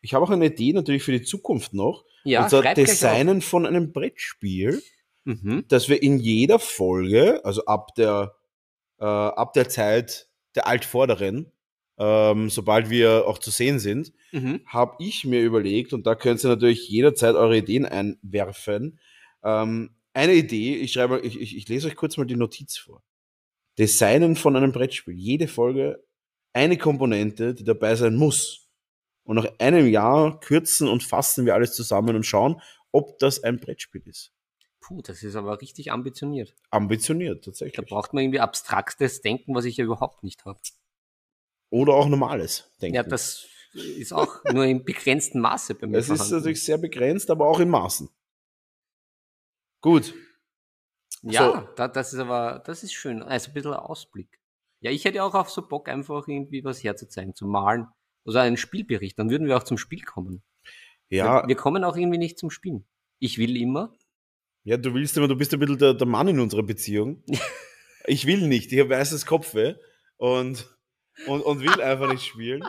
Ich 0.00 0.12
habe 0.12 0.24
auch 0.24 0.30
eine 0.30 0.46
Idee 0.46 0.72
natürlich 0.72 1.04
für 1.04 1.12
die 1.12 1.22
Zukunft 1.22 1.72
noch. 1.72 2.04
Ja, 2.24 2.42
und 2.42 2.50
zwar 2.50 2.74
Designen 2.74 3.42
von 3.42 3.64
einem 3.64 3.92
Brettspiel. 3.92 4.82
Mhm. 5.24 5.64
dass 5.68 5.88
wir 5.88 6.02
in 6.02 6.18
jeder 6.18 6.58
Folge, 6.58 7.44
also 7.44 7.64
ab 7.66 7.94
der, 7.94 8.34
äh, 8.98 9.04
ab 9.04 9.52
der 9.52 9.68
Zeit 9.68 10.28
der 10.54 10.66
Altvorderen, 10.66 11.52
ähm, 11.98 12.50
sobald 12.50 12.90
wir 12.90 13.26
auch 13.28 13.38
zu 13.38 13.50
sehen 13.50 13.78
sind, 13.78 14.12
Mhm. 14.32 14.62
habe 14.66 14.96
ich 14.98 15.24
mir 15.24 15.42
überlegt, 15.42 15.92
und 15.92 16.06
da 16.06 16.14
könnt 16.14 16.42
ihr 16.42 16.48
natürlich 16.48 16.88
jederzeit 16.88 17.34
eure 17.36 17.58
Ideen 17.58 17.84
einwerfen. 17.86 18.98
Ähm, 19.44 19.90
eine 20.14 20.34
Idee, 20.34 20.76
ich 20.76 20.92
schreibe, 20.92 21.20
ich, 21.20 21.40
ich, 21.40 21.56
ich 21.56 21.68
lese 21.68 21.86
euch 21.88 21.96
kurz 21.96 22.16
mal 22.16 22.26
die 22.26 22.36
Notiz 22.36 22.76
vor. 22.78 23.02
Designen 23.78 24.36
von 24.36 24.56
einem 24.56 24.72
Brettspiel. 24.72 25.14
Jede 25.14 25.48
Folge 25.48 26.02
eine 26.52 26.76
Komponente, 26.76 27.54
die 27.54 27.64
dabei 27.64 27.94
sein 27.94 28.16
muss. 28.16 28.68
Und 29.24 29.36
nach 29.36 29.46
einem 29.58 29.86
Jahr 29.88 30.40
kürzen 30.40 30.88
und 30.88 31.02
fassen 31.02 31.46
wir 31.46 31.54
alles 31.54 31.74
zusammen 31.74 32.16
und 32.16 32.26
schauen, 32.26 32.60
ob 32.90 33.18
das 33.18 33.42
ein 33.42 33.60
Brettspiel 33.60 34.02
ist. 34.06 34.32
Puh, 34.92 35.00
das 35.02 35.22
ist 35.22 35.36
aber 35.36 35.60
richtig 35.60 35.90
ambitioniert. 35.90 36.54
Ambitioniert, 36.70 37.46
Da 37.46 37.50
tatsächlich. 37.50 37.86
braucht 37.88 38.12
man 38.12 38.24
irgendwie 38.24 38.40
abstraktes 38.40 39.22
Denken, 39.22 39.54
was 39.54 39.64
ich 39.64 39.78
ja 39.78 39.84
überhaupt 39.84 40.22
nicht 40.22 40.44
habe. 40.44 40.60
Oder 41.70 41.94
auch 41.94 42.08
normales 42.08 42.70
Denken. 42.82 42.96
Ja, 42.96 43.02
das 43.02 43.46
ist 43.72 44.12
auch 44.12 44.44
nur 44.52 44.66
im 44.66 44.84
begrenzten 44.84 45.40
Maße 45.40 45.74
bei 45.76 45.86
mir 45.86 45.96
es 45.96 46.10
ist 46.10 46.30
natürlich 46.30 46.62
sehr 46.62 46.76
begrenzt, 46.76 47.30
aber 47.30 47.46
auch 47.46 47.58
in 47.60 47.70
Maßen. 47.70 48.10
Gut. 49.80 50.14
Ja, 51.22 51.72
da, 51.76 51.88
das 51.88 52.12
ist 52.12 52.18
aber, 52.18 52.62
das 52.66 52.82
ist 52.82 52.92
schön. 52.92 53.22
Also 53.22 53.50
ein 53.50 53.54
bisschen 53.54 53.72
Ausblick. 53.72 54.40
Ja, 54.80 54.90
ich 54.90 55.06
hätte 55.06 55.24
auch 55.24 55.34
auf 55.34 55.48
so 55.48 55.66
Bock, 55.66 55.88
einfach 55.88 56.28
irgendwie 56.28 56.64
was 56.64 56.84
herzuzeigen, 56.84 57.34
zu 57.34 57.46
malen. 57.46 57.86
Also 58.26 58.38
einen 58.40 58.58
Spielbericht, 58.58 59.18
dann 59.18 59.30
würden 59.30 59.46
wir 59.46 59.56
auch 59.56 59.62
zum 59.62 59.78
Spiel 59.78 60.02
kommen. 60.02 60.42
Ja, 61.08 61.42
Wir, 61.44 61.48
wir 61.48 61.56
kommen 61.56 61.82
auch 61.82 61.96
irgendwie 61.96 62.18
nicht 62.18 62.38
zum 62.38 62.50
Spielen. 62.50 62.84
Ich 63.18 63.38
will 63.38 63.56
immer. 63.56 63.94
Ja, 64.64 64.76
du 64.76 64.94
willst 64.94 65.16
immer, 65.16 65.28
du 65.28 65.36
bist 65.36 65.52
ein 65.52 65.60
bisschen 65.60 65.78
der, 65.78 65.94
der 65.94 66.06
Mann 66.06 66.28
in 66.28 66.40
unserer 66.40 66.62
Beziehung. 66.62 67.22
Ich 68.04 68.26
will 68.26 68.48
nicht, 68.48 68.72
ich 68.72 68.80
habe 68.80 68.90
weißes 68.90 69.26
Kopfweh 69.26 69.74
und, 70.16 70.66
und, 71.28 71.40
und 71.42 71.60
will 71.60 71.80
einfach 71.80 72.10
nicht 72.10 72.24
spielen. 72.26 72.64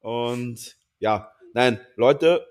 Und 0.00 0.76
ja, 0.98 1.30
nein, 1.54 1.78
Leute, 1.94 2.44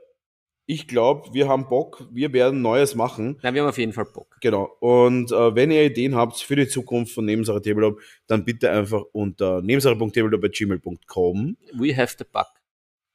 ich 0.66 0.88
glaube, 0.88 1.34
wir 1.34 1.50
haben 1.50 1.68
Bock, 1.68 2.08
wir 2.10 2.32
werden 2.32 2.62
Neues 2.62 2.96
machen. 2.96 3.38
Na, 3.44 3.54
wir 3.54 3.62
haben 3.62 3.68
auf 3.68 3.78
jeden 3.78 3.92
Fall 3.92 4.06
Bock. 4.06 4.38
Genau. 4.40 4.64
Und 4.80 5.34
äh, 5.34 5.56
wenn 5.56 5.72
ihr 5.72 5.84
Ideen 5.84 6.16
habt 6.16 6.38
für 6.38 6.56
die 6.56 6.70
Zukunft 6.70 7.14
von 7.14 7.26
Nebensache 7.26 7.62
Tabletop, 7.62 8.00
dann 8.28 8.46
bitte 8.46 8.72
einfach 8.72 9.02
unter 9.12 9.62
nebensache.tabletop.gmail.com. 9.62 11.58
We 11.74 11.94
have 11.98 12.16
the 12.18 12.24
bug. 12.24 12.48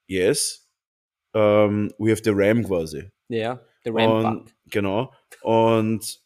Yes. 0.07 0.69
Ähm, 1.33 1.91
we 1.97 2.11
have 2.11 2.21
the 2.23 2.33
RAM 2.35 2.65
quasi. 2.65 3.11
Ja, 3.29 3.61
the 3.83 3.91
RAM 3.91 4.11
Und, 4.11 4.23
bug. 4.45 4.53
genau. 4.71 5.11
Und 5.43 6.23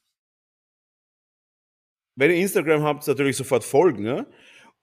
wenn 2.17 2.31
ihr 2.31 2.37
Instagram 2.37 2.83
habt, 2.83 3.07
natürlich 3.07 3.37
sofort 3.37 3.65
folgen. 3.65 4.07
Ja? 4.07 4.27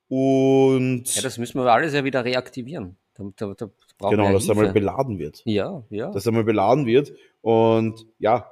Und 0.07 1.03
Ja, 1.15 1.21
das 1.21 1.37
müssen 1.37 1.59
wir 1.59 1.71
alles 1.71 1.93
ja 1.93 2.03
wieder 2.03 2.23
reaktivieren. 2.23 2.97
Da, 3.13 3.23
da, 3.35 3.53
da 3.55 4.09
genau, 4.09 4.27
wir 4.27 4.33
dass 4.33 4.45
da 4.45 4.53
mal 4.53 4.71
beladen 4.71 5.17
wird. 5.17 5.41
Ja, 5.45 5.83
ja. 5.89 6.11
Dass 6.11 6.23
da 6.23 6.31
mal 6.31 6.43
beladen 6.43 6.85
wird. 6.85 7.13
Und 7.41 8.05
ja, 8.19 8.51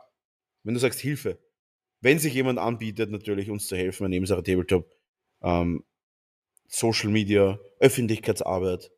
wenn 0.63 0.73
du 0.73 0.79
sagst 0.79 0.99
Hilfe, 0.99 1.39
wenn 2.01 2.19
sich 2.19 2.33
jemand 2.33 2.59
anbietet, 2.59 3.11
natürlich 3.11 3.49
uns 3.49 3.67
zu 3.67 3.75
helfen, 3.75 4.03
bei 4.05 4.09
Nebensache 4.09 4.43
Tabletop, 4.43 4.91
ähm, 5.41 5.83
Social 6.67 7.09
Media, 7.09 7.59
Öffentlichkeitsarbeit 7.79 8.91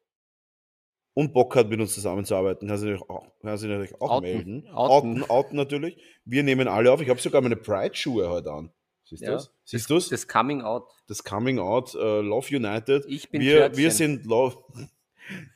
und 1.17 1.33
Bock 1.33 1.55
hat, 1.55 1.67
mit 1.67 1.79
uns 1.79 1.95
zusammenzuarbeiten, 1.95 2.67
kann 2.67 2.77
sich 2.77 2.89
natürlich 2.91 3.09
auch, 3.09 3.25
kann 3.41 3.57
sich 3.57 3.67
natürlich 3.67 3.99
auch 3.99 4.11
Outen. 4.11 4.23
melden. 4.23 4.67
Outen. 4.71 5.21
Outen, 5.23 5.29
outen 5.31 5.55
natürlich. 5.57 5.97
Wir 6.25 6.43
nehmen 6.43 6.67
alle 6.67 6.91
auf. 6.91 7.01
Ich 7.01 7.09
habe 7.09 7.19
sogar 7.19 7.41
meine 7.41 7.55
Pride-Schuhe 7.55 8.29
heute 8.29 8.51
an. 8.51 8.71
Siehst 9.03 9.23
du 9.23 9.25
Ja. 9.25 9.31
das? 9.33 9.51
Siehst 9.63 9.89
du 9.89 9.95
das? 9.95 10.09
Das 10.09 10.27
Coming 10.27 10.61
Out. 10.61 10.83
Das 11.07 11.23
Coming 11.23 11.57
Out, 11.57 11.95
äh, 11.95 12.19
Love 12.21 12.55
United. 12.55 13.05
Ich 13.07 13.31
bin 13.31 13.41
wir, 13.41 13.57
Törtchen. 13.61 13.77
wir 13.77 13.91
sind 13.91 14.25
Love. 14.25 14.57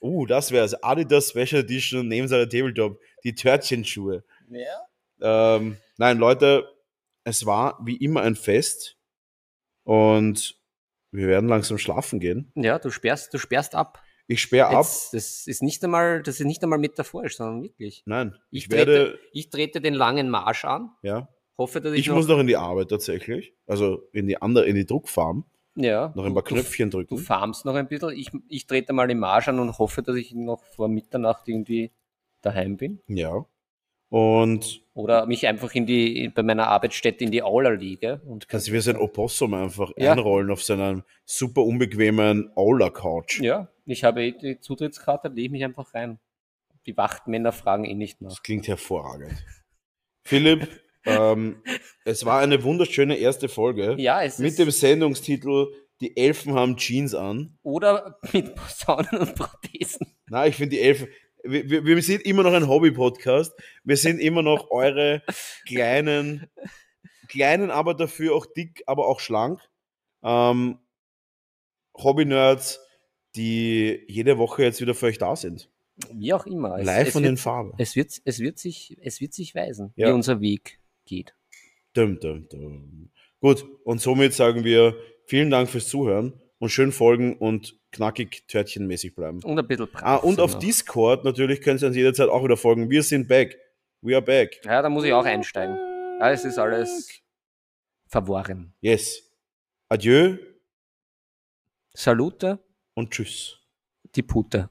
Uh, 0.02 0.26
das 0.26 0.52
wäre 0.52 0.66
es. 0.66 0.74
Adidas 0.84 1.30
Special 1.30 1.62
Edition 1.62 2.06
neben 2.10 2.28
seiner 2.28 2.50
Tabletop. 2.50 3.00
Die 3.24 3.34
Törtchenschuhe. 3.34 4.22
Ja. 4.50 5.56
Ähm, 5.56 5.78
nein, 5.98 6.18
Leute, 6.18 6.68
es 7.24 7.46
war 7.46 7.80
wie 7.86 7.96
immer 7.96 8.22
ein 8.24 8.36
Fest. 8.36 8.98
Und 9.84 10.58
wir 11.12 11.28
werden 11.28 11.48
langsam 11.48 11.78
schlafen 11.78 12.20
gehen. 12.20 12.52
Ja, 12.56 12.80
du 12.80 12.90
sperrst, 12.90 13.34
du 13.34 13.38
sperrst 13.38 13.74
ab. 13.76 14.01
Ich 14.32 14.42
sperre 14.42 14.68
ab. 14.70 14.86
Das 15.12 15.14
ist 15.48 15.62
nicht 15.62 15.84
einmal, 15.84 16.24
das 16.24 16.40
ist 16.40 16.46
nicht 16.46 16.64
einmal 16.64 16.80
metaphorisch, 16.80 17.36
sondern 17.38 17.64
wirklich. 17.64 18.04
Nein, 18.06 18.36
ich, 18.50 18.66
Ich, 18.66 18.72
werde. 18.72 19.06
trete, 19.12 19.20
ich 19.34 19.50
trete 19.50 19.82
den 19.82 19.94
langen 19.94 20.30
Marsch 20.30 20.64
an. 20.66 20.92
Ja, 21.04 21.28
Hoffe, 21.58 21.82
dass 21.82 21.94
ich, 21.94 22.00
ich 22.02 22.08
noch, 22.08 22.16
muss 22.16 22.28
noch 22.28 22.40
in 22.40 22.48
die 22.48 22.56
Arbeit 22.58 22.90
tatsächlich. 22.90 23.54
Also 23.68 24.08
in 24.14 24.28
die 24.28 24.42
andere, 24.42 24.66
in 24.66 24.76
die 24.76 24.86
Druckfarm. 24.86 25.46
ja, 25.76 26.12
Noch 26.16 26.26
ein 26.26 26.34
paar 26.34 26.44
du- 26.44 26.56
Knöpfchen 26.56 26.90
Du 26.90 26.98
drücken. 27.00 27.18
farmst 27.18 27.66
noch 27.66 27.76
ein 27.76 27.88
bisschen. 27.88 28.12
Ich, 28.12 28.30
ich 28.48 28.66
trete 28.68 28.94
mal 28.94 29.08
den 29.08 29.20
Marsch 29.20 29.48
an 29.50 29.60
und 29.60 29.78
hoffe, 29.78 30.02
dass 30.02 30.16
ich 30.16 30.34
noch 30.34 30.64
vor 30.64 30.88
Mitternacht 30.88 31.48
irgendwie 31.48 31.92
daheim 32.42 32.78
bin. 32.78 33.00
Ja. 33.08 33.46
Und 34.12 34.82
Oder 34.94 35.26
mich 35.26 35.48
einfach 35.48 35.74
in 35.74 35.86
die, 35.86 36.28
bei 36.36 36.44
meiner 36.44 36.68
Arbeitsstätte 36.68 37.24
in 37.24 37.32
die 37.32 37.42
Aula 37.44 37.70
liege. 37.70 38.20
Und 38.26 38.50
kannst 38.50 38.68
du 38.68 38.74
wie 38.74 38.82
so 38.82 38.92
ein 38.92 38.98
Opossum 38.98 39.54
einfach 39.54 39.90
Ja. 39.96 40.12
einrollen 40.12 40.52
auf 40.52 40.62
seinen 40.64 41.04
super 41.24 41.64
unbequemen 41.64 42.52
Aula-Couch. 42.56 43.40
Ja, 43.40 43.70
ich 43.86 44.04
habe 44.04 44.34
die 44.34 44.60
Zutrittskarte, 44.60 45.30
lege 45.30 45.44
ich 45.46 45.52
mich 45.52 45.64
einfach 45.64 45.94
rein. 45.94 46.20
Die 46.86 46.98
Wachtmänner 46.98 47.54
fragen 47.54 47.86
eh 47.86 47.94
nicht 47.94 48.20
nach. 48.22 48.32
Das 48.32 48.44
klingt 48.44 48.68
hervorragend. 48.68 49.46
Philipp, 50.26 50.68
ähm, 51.06 51.62
es 52.04 52.26
war 52.26 52.42
eine 52.42 52.62
wunderschöne 52.64 53.16
erste 53.16 53.48
Folge 53.48 53.96
Ja, 53.98 54.22
es 54.24 54.40
mit 54.40 54.60
dem 54.60 54.72
Sendungstitel 54.72 55.68
Die 56.02 56.18
Elfen 56.18 56.54
haben 56.54 56.76
Jeans 56.76 57.16
an. 57.16 57.58
oder 57.64 58.20
mit 58.34 58.56
Posaunen 58.56 59.20
und 59.20 59.36
Prothesen. 59.36 60.08
Na, 60.28 60.48
ich 60.48 60.56
finde 60.58 60.76
die 60.76 60.82
Elfen. 60.82 61.08
Wir, 61.44 61.86
wir, 61.86 62.02
sind 62.02 62.22
immer 62.24 62.44
noch 62.44 62.54
ein 62.54 62.68
Hobby-Podcast. 62.68 63.54
Wir 63.84 63.98
sind 63.98 64.20
immer 64.20 64.44
noch 64.44 64.70
eure 64.70 65.24
kleinen, 65.68 66.48
kleinen, 67.28 67.72
aber 67.72 67.94
dafür 67.94 68.36
auch 68.36 68.46
dick, 68.46 68.84
aber 68.86 69.08
auch 69.08 69.20
schlank. 69.20 69.60
Ähm, 70.24 70.78
Hobby-Nerds, 71.98 72.80
die 73.36 74.04
jede 74.08 74.38
Woche 74.38 74.64
jetzt 74.64 74.82
wieder 74.82 74.94
für 74.94 75.08
euch 75.08 75.18
da 75.18 75.36
sind. 75.36 75.70
Wie 76.14 76.34
auch 76.34 76.46
immer. 76.46 76.78
Es, 76.80 76.86
Live 76.86 77.08
es, 77.08 77.14
von 77.14 77.24
den 77.24 77.34
wird, 77.34 77.40
Farben. 77.40 77.74
es, 77.78 77.96
wird, 77.96 78.22
es, 78.24 78.40
wird 78.40 78.60
sich, 78.60 78.98
es 79.02 79.22
wird 79.22 79.34
sich 79.34 79.56
weisen, 79.56 79.94
Ja. 79.96 80.08
wie 80.10 80.12
unser 80.14 80.42
Weg 80.42 80.80
geht. 81.06 81.34
Dum, 81.94 82.20
dum, 82.20 82.48
dum. 82.50 83.12
Gut, 83.40 83.66
und 83.84 84.00
somit 84.00 84.34
sagen 84.34 84.64
wir 84.64 84.96
vielen 85.26 85.50
Dank 85.50 85.70
fürs 85.70 85.88
Zuhören 85.88 86.40
und 86.62 86.70
schön 86.70 86.92
folgen 86.92 87.36
und 87.38 87.76
knackig 87.92 88.48
törtchenmäßig 88.48 89.16
bleiben. 89.16 89.44
Und 89.44 89.58
ein 89.58 89.68
bisschen 89.68 89.88
brav 89.92 90.04
Ah, 90.04 90.16
und 90.18 90.40
auf. 90.40 90.60
Discord 90.60 91.26
natürlich 91.26 91.60
könnt 91.62 91.82
ihr 91.82 91.88
uns 91.88 91.98
jederzeit 91.98 92.30
auch 92.30 92.44
wieder 92.44 92.56
folgen. 92.56 92.90
Wir 92.90 93.02
sind 93.02 93.28
back. 93.28 93.58
We 94.02 94.14
are 94.16 94.22
back. 94.22 94.62
Ja, 94.64 94.82
da 94.82 94.90
muss 94.90 95.04
ich 95.04 95.12
auch 95.12 95.26
einsteigen. 95.26 95.76
Ja, 96.20 96.32
es 96.32 96.46
ist 96.46 96.60
alles 96.60 97.22
verworren. 98.08 98.74
Yes. 98.80 99.24
Adieu 99.90 100.38
Salute, 101.94 102.60
und 102.94 103.12
tschüss. 103.12 103.58
die 104.16 104.22
Pute. 104.24 104.70